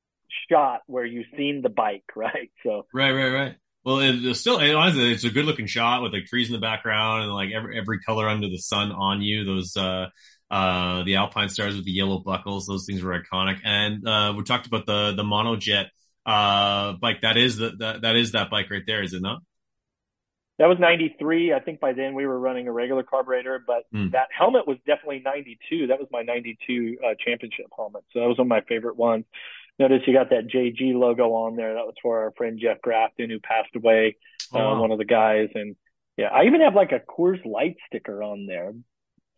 [0.50, 2.50] shot where you've seen the bike, right?
[2.64, 2.86] So.
[2.92, 3.56] Right, right, right.
[3.84, 6.60] Well, it's still, it, honestly, it's a good looking shot with like trees in the
[6.60, 9.44] background and like every, every color under the sun on you.
[9.44, 10.08] Those, uh,
[10.50, 13.60] uh, the Alpinestars with the yellow buckles, those things were iconic.
[13.64, 15.86] And, uh, we talked about the, the monojet,
[16.26, 17.22] uh, bike.
[17.22, 19.40] That is the, the, that is that bike right there, is it not?
[20.60, 21.54] That was 93.
[21.54, 24.12] I think by then we were running a regular carburetor, but mm.
[24.12, 25.86] that helmet was definitely 92.
[25.86, 28.04] That was my 92 uh, championship helmet.
[28.12, 29.24] So that was one of my favorite ones.
[29.78, 31.72] Notice you got that JG logo on there.
[31.72, 34.16] That was for our friend Jeff Grafton who passed away,
[34.52, 34.80] uh, oh, wow.
[34.82, 35.48] one of the guys.
[35.54, 35.76] And
[36.18, 38.74] yeah, I even have like a Coors Light sticker on there.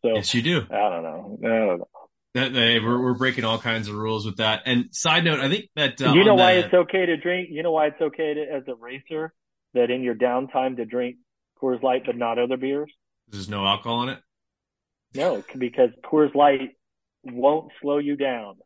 [0.04, 0.66] So yes, you do.
[0.68, 1.38] I don't know.
[1.44, 1.88] I don't know.
[2.34, 4.62] That, they, we're, we're breaking all kinds of rules with that.
[4.66, 7.50] And side note, I think that uh, you know why the, it's okay to drink.
[7.52, 9.32] You know why it's okay to, as a racer
[9.74, 11.16] that in your downtime to drink
[11.60, 12.92] Coors Light but not other beers?
[13.28, 14.18] There's no alcohol in it.
[15.14, 16.70] No, because Coors Light
[17.24, 18.56] won't slow you down.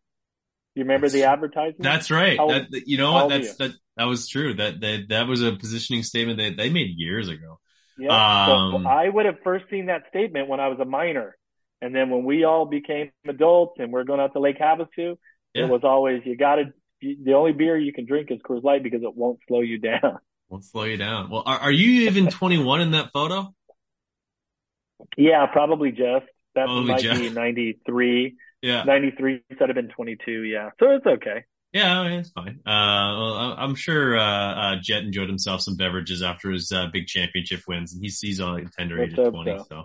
[0.74, 1.82] You remember the advertisement?
[1.82, 2.38] That's right.
[2.38, 3.28] How, that, you know what?
[3.30, 3.72] That's that.
[3.96, 4.54] That was true.
[4.54, 7.58] That that that was a positioning statement that they made years ago.
[7.98, 8.10] Yeah.
[8.10, 11.34] Um, so I would have first seen that statement when I was a minor,
[11.80, 15.16] and then when we all became adults and we're going out to Lake Havasu,
[15.54, 15.64] yeah.
[15.64, 16.64] it was always you got to.
[17.00, 20.18] The only beer you can drink is Coors Light because it won't slow you down.
[20.48, 21.30] Won't slow you down.
[21.30, 23.52] Well, are, are you even 21 in that photo?
[25.16, 26.26] Yeah, probably just.
[26.54, 27.20] That might just.
[27.20, 28.36] be 93.
[28.62, 28.84] Yeah.
[28.84, 30.42] 93 instead of been 22.
[30.44, 30.70] Yeah.
[30.78, 31.44] So it's okay.
[31.72, 32.60] Yeah, it's fine.
[32.64, 37.06] Uh, well, I'm sure uh, uh, Jett enjoyed himself some beverages after his uh, big
[37.06, 39.58] championship wins, and he's he's on tender age of 20.
[39.58, 39.84] So, so.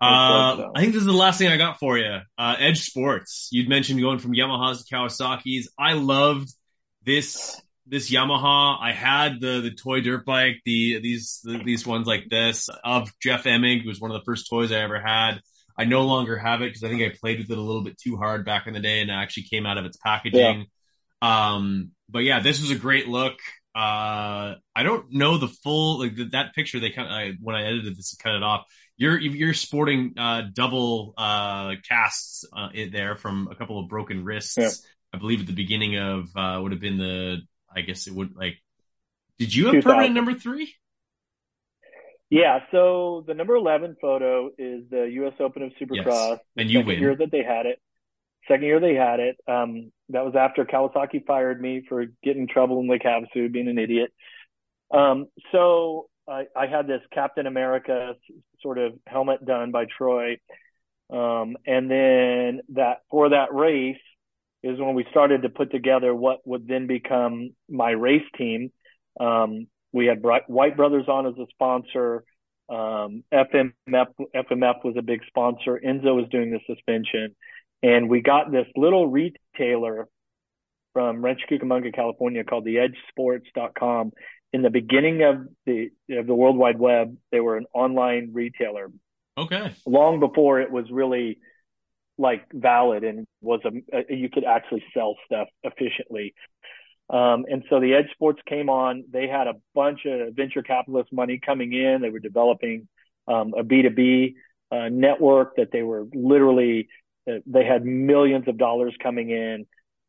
[0.00, 0.72] Uh, so.
[0.74, 2.18] I think this is the last thing I got for you.
[2.38, 3.48] Uh, Edge Sports.
[3.52, 5.68] You'd mentioned going from Yamahas to Kawasaki's.
[5.78, 6.50] I loved
[7.04, 7.60] this
[7.92, 8.78] this Yamaha.
[8.80, 13.12] I had the the toy dirt bike, the these the, these ones like this of
[13.20, 15.40] Jeff Emig was one of the first toys I ever had.
[15.78, 17.98] I no longer have it because I think I played with it a little bit
[17.98, 20.66] too hard back in the day and it actually came out of its packaging.
[21.22, 21.54] Yeah.
[21.54, 23.34] Um, but yeah, this was a great look.
[23.74, 27.96] Uh, I don't know the full, like that picture they kind of, when I edited
[27.96, 28.66] this, cut it off.
[28.98, 34.58] You're, you're sporting, uh, double, uh, casts, uh, there from a couple of broken wrists.
[34.58, 34.70] Yeah.
[35.14, 37.38] I believe at the beginning of, uh, would have been the,
[37.74, 38.56] I guess it would like,
[39.38, 40.74] did you have permanent number three?
[42.30, 45.34] Yeah, so the number 11 photo is the U.S.
[45.38, 46.30] Open of Supercross.
[46.30, 46.38] Yes.
[46.56, 46.98] And you win.
[46.98, 47.78] year that they had it.
[48.48, 49.36] Second year they had it.
[49.46, 53.68] Um, that was after Kawasaki fired me for getting in trouble in Lake Havasu, being
[53.68, 54.12] an idiot.
[54.90, 58.14] Um, so I, I, had this Captain America
[58.60, 60.38] sort of helmet done by Troy.
[61.10, 63.96] Um, and then that for that race
[64.62, 68.70] is when we started to put together what would then become my race team.
[69.18, 72.24] Um, we had White Brothers on as a sponsor.
[72.68, 75.80] Um, FMF, FMF was a big sponsor.
[75.84, 77.34] Enzo was doing the suspension.
[77.82, 80.08] And we got this little retailer
[80.92, 84.12] from Rancho Cucamonga, California called the edgesports.com.
[84.52, 88.90] In the beginning of the, of the World Wide Web, they were an online retailer.
[89.36, 89.72] Okay.
[89.86, 91.38] Long before it was really
[92.18, 96.34] like valid and was a, a you could actually sell stuff efficiently.
[97.10, 99.04] Um, and so the Edge Sports came on.
[99.10, 102.00] They had a bunch of venture capitalist money coming in.
[102.00, 102.88] They were developing
[103.28, 104.34] um, a B2B
[104.70, 106.88] uh, network that they were literally,
[107.30, 109.66] uh, they had millions of dollars coming in.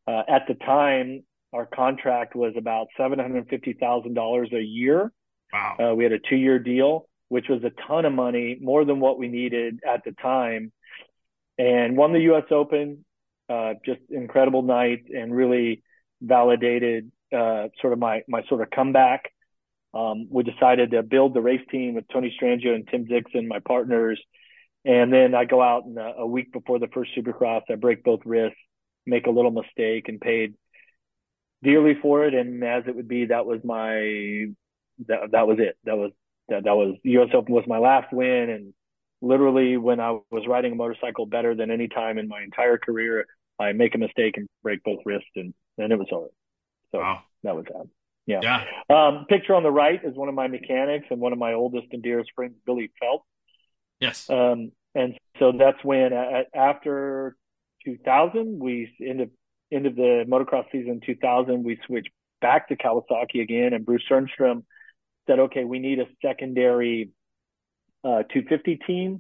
[0.08, 5.12] Uh, at the time, our contract was about $750,000 a year.
[5.52, 5.78] Wow.
[5.80, 9.00] Uh, we had a two year deal, which was a ton of money, more than
[9.00, 10.72] what we needed at the time.
[11.58, 13.06] And won the US Open,
[13.50, 15.84] uh, just incredible night and really,
[16.24, 19.32] validated uh, sort of my my sort of comeback.
[19.94, 23.60] Um, we decided to build the race team with Tony Strangio and Tim Dixon, my
[23.60, 24.20] partners.
[24.86, 28.04] And then I go out and a, a week before the first Supercross, I break
[28.04, 28.58] both wrists,
[29.06, 30.56] make a little mistake, and paid
[31.62, 32.34] dearly for it.
[32.34, 34.48] And as it would be, that was my
[35.08, 35.78] that that was it.
[35.84, 36.12] That was
[36.50, 37.30] that that was U.S.
[37.34, 38.74] Open was my last win, and
[39.24, 43.26] literally when I was riding a motorcycle better than any time in my entire career,
[43.58, 46.28] I make a mistake and break both wrists, and then it was over.
[46.92, 47.22] So wow.
[47.44, 47.88] that was that.
[48.26, 48.40] Yeah.
[48.44, 48.64] yeah.
[48.90, 51.88] Um, picture on the right is one of my mechanics and one of my oldest
[51.92, 53.26] and dearest friends, Billy Phelps.
[54.00, 54.30] Yes.
[54.30, 57.38] Um, and so that's when uh, after
[57.86, 59.30] 2000, we end of
[59.72, 64.64] end of the motocross season 2000, we switched back to Kawasaki again, and Bruce Stjernstrom
[65.26, 67.10] said, "Okay, we need a secondary
[68.04, 69.20] uh, 250 team."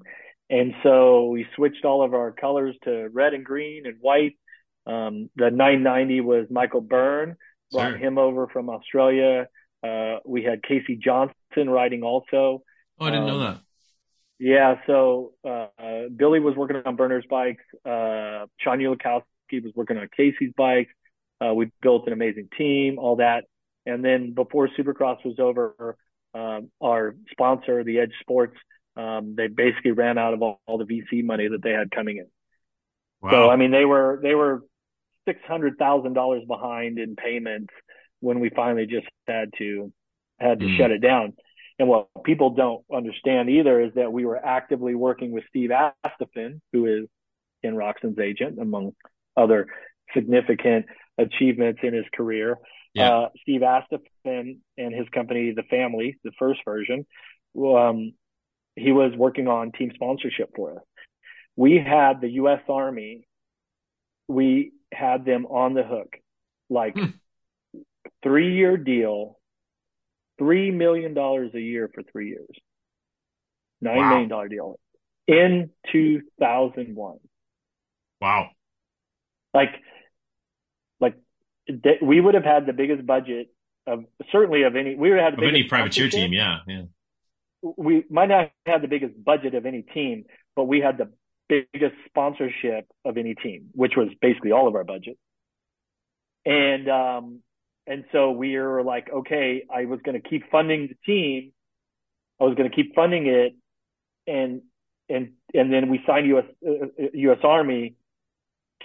[0.49, 4.37] And so we switched all of our colors to red and green and white.
[4.85, 7.37] Um, the 990 was Michael Byrne,
[7.71, 7.97] brought sure.
[7.97, 9.47] him over from Australia.
[9.81, 12.63] Uh, we had Casey Johnson riding also.
[12.99, 13.59] Oh, I didn't um, know that.
[14.39, 15.67] Yeah, so uh,
[16.15, 17.63] Billy was working on Byrne's bikes.
[17.85, 20.91] Uh, Sean Ulikowski was working on Casey's bikes.
[21.39, 23.45] Uh, we built an amazing team, all that.
[23.85, 25.97] And then before Supercross was over,
[26.33, 28.55] um, our sponsor, the Edge Sports,
[28.95, 32.17] um, they basically ran out of all, all, the VC money that they had coming
[32.17, 32.27] in.
[33.21, 33.31] Wow.
[33.31, 34.63] So I mean, they were they were
[35.27, 37.73] six hundred thousand dollars behind in payments
[38.19, 39.91] when we finally just had to
[40.39, 40.77] had to mm.
[40.77, 41.33] shut it down.
[41.79, 46.61] And what people don't understand either is that we were actively working with Steve Astephen,
[46.71, 47.07] who is
[47.63, 48.91] Ken Roczen's agent, among
[49.35, 49.67] other
[50.13, 50.85] significant
[51.17, 52.57] achievements in his career.
[52.93, 53.09] Yeah.
[53.09, 57.07] Uh, Steve Astephen and his company, The Family, the first version,
[57.57, 58.13] um,
[58.75, 60.83] he was working on team sponsorship for us.
[61.55, 62.61] We had the U.S.
[62.67, 63.27] Army.
[64.27, 66.15] We had them on the hook,
[66.69, 67.79] like hmm.
[68.23, 69.37] three year deal,
[70.37, 72.49] three million dollars a year for three years.
[73.81, 74.09] Nine Wow.
[74.09, 74.79] million dollar deal
[75.27, 77.17] in 2001.
[78.21, 78.49] Wow.
[79.53, 79.71] Like,
[80.99, 81.15] like
[81.67, 83.47] th- we would have had the biggest budget
[83.85, 84.95] of certainly of any.
[84.95, 86.83] We would have had Of any privateer team, yeah, yeah.
[87.63, 90.25] We might not have the biggest budget of any team,
[90.55, 91.09] but we had the
[91.47, 95.17] biggest sponsorship of any team, which was basically all of our budget.
[96.45, 97.39] And um,
[97.87, 101.53] and so we were like, okay, I was going to keep funding the team.
[102.39, 103.55] I was going to keep funding it,
[104.27, 104.61] and
[105.09, 106.45] and and then we signed U.S.
[106.65, 107.39] Uh, U.S.
[107.43, 107.95] Army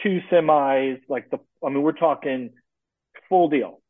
[0.03, 1.39] two semis, like the.
[1.65, 2.51] I mean, we're talking
[3.29, 3.81] full deal.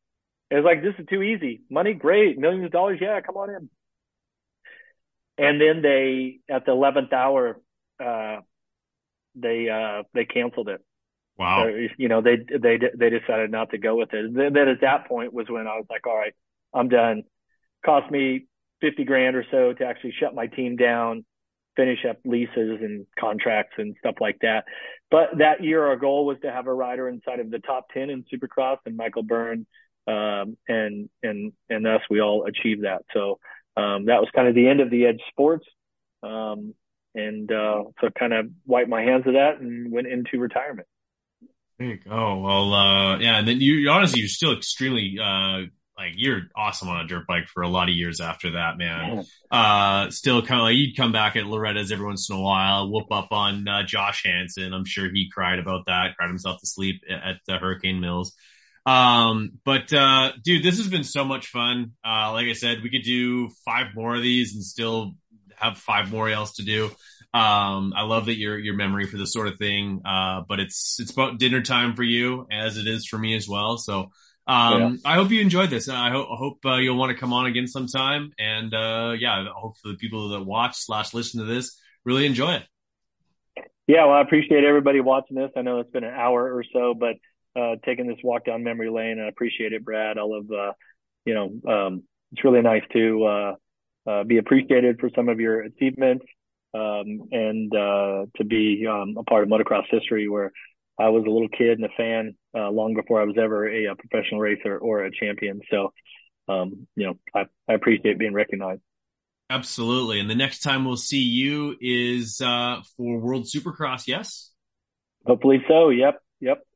[0.50, 1.60] It was like this is too easy.
[1.70, 3.68] Money, great, millions of dollars, yeah, come on in
[5.38, 7.60] and then they at the 11th hour
[8.04, 8.40] uh
[9.34, 10.80] they uh they canceled it.
[11.38, 11.64] Wow.
[11.64, 14.34] Or, you know they they they decided not to go with it.
[14.34, 16.34] Then, then at that point was when i was like all right
[16.74, 17.22] i'm done.
[17.84, 18.46] Cost me
[18.80, 21.24] 50 grand or so to actually shut my team down
[21.76, 24.64] finish up leases and contracts and stuff like that.
[25.12, 28.10] But that year our goal was to have a rider inside of the top 10
[28.10, 29.64] in supercross and michael byrne
[30.08, 33.02] um and and and us we all achieved that.
[33.14, 33.38] So
[33.78, 35.66] um, that was kind of the end of the edge sports.
[36.22, 36.74] Um,
[37.14, 40.86] and uh, so kind of wiped my hands of that and went into retirement.
[41.78, 42.38] There you go.
[42.38, 45.62] Well, uh, yeah, and then you honestly, you're still extremely, uh,
[45.96, 49.24] like you're awesome on a dirt bike for a lot of years after that, man.
[49.50, 52.90] Uh, still kind of like you'd come back at Loretta's every once in a while,
[52.90, 54.72] whoop up on, uh, Josh Hansen.
[54.74, 58.34] I'm sure he cried about that, cried himself to sleep at, at Hurricane Mills.
[58.88, 61.92] Um, but, uh, dude, this has been so much fun.
[62.02, 65.12] Uh, like I said, we could do five more of these and still
[65.56, 66.86] have five more else to do.
[67.34, 70.00] Um, I love that your, your memory for this sort of thing.
[70.06, 73.46] Uh, but it's, it's about dinner time for you as it is for me as
[73.46, 73.76] well.
[73.76, 74.10] So,
[74.46, 75.90] um, I hope you enjoyed this.
[75.90, 78.32] I hope, I hope, uh, you'll want to come on again sometime.
[78.38, 82.54] And, uh, yeah, I hope the people that watch slash listen to this really enjoy
[82.54, 82.62] it.
[83.86, 85.50] Yeah, well, I appreciate everybody watching this.
[85.56, 87.16] I know it's been an hour or so, but
[87.58, 90.18] uh, taking this walk down memory lane, and I appreciate it, Brad.
[90.18, 90.72] I love, uh,
[91.24, 92.02] you know, um,
[92.32, 96.24] it's really nice to uh, uh, be appreciated for some of your achievements
[96.74, 100.52] um, and uh, to be um, a part of motocross history where
[100.98, 103.92] I was a little kid and a fan uh, long before I was ever a,
[103.92, 105.60] a professional racer or a champion.
[105.70, 105.92] So,
[106.48, 108.82] um, you know, I, I appreciate being recognized.
[109.50, 110.20] Absolutely.
[110.20, 114.06] And the next time we'll see you is, uh, for World Supercross.
[114.06, 114.50] Yes.
[115.24, 115.88] Hopefully so.
[115.88, 116.20] Yep.
[116.40, 116.67] Yep.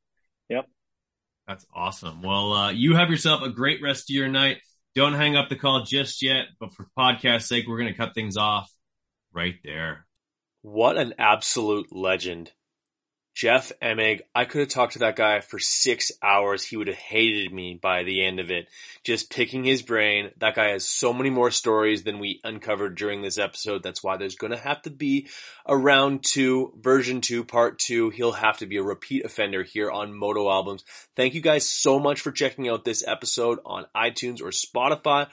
[1.52, 2.22] That's awesome.
[2.22, 4.62] Well, uh, you have yourself a great rest of your night.
[4.94, 8.14] Don't hang up the call just yet, but for podcast sake, we're going to cut
[8.14, 8.72] things off
[9.34, 10.06] right there.
[10.62, 12.52] What an absolute legend.
[13.34, 16.64] Jeff Emig, I could have talked to that guy for six hours.
[16.64, 18.68] He would have hated me by the end of it.
[19.04, 20.30] Just picking his brain.
[20.38, 23.82] That guy has so many more stories than we uncovered during this episode.
[23.82, 25.28] That's why there's going to have to be
[25.64, 28.10] a round two, version two, part two.
[28.10, 30.84] He'll have to be a repeat offender here on Moto Albums.
[31.16, 35.28] Thank you guys so much for checking out this episode on iTunes or Spotify.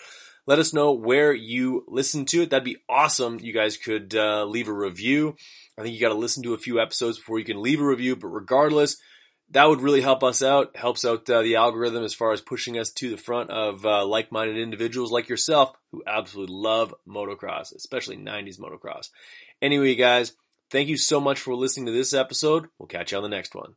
[0.50, 2.50] Let us know where you listen to it.
[2.50, 3.40] That'd be awesome.
[3.40, 5.36] You guys could uh, leave a review.
[5.78, 7.86] I think you got to listen to a few episodes before you can leave a
[7.86, 8.98] review, but regardless,
[9.52, 10.76] that would really help us out.
[10.76, 14.04] Helps out uh, the algorithm as far as pushing us to the front of uh,
[14.08, 19.10] like-minded individuals like yourself who absolutely love motocross, especially 90s motocross.
[19.62, 20.34] Anyway, guys,
[20.72, 22.70] thank you so much for listening to this episode.
[22.80, 23.76] We'll catch you on the next one.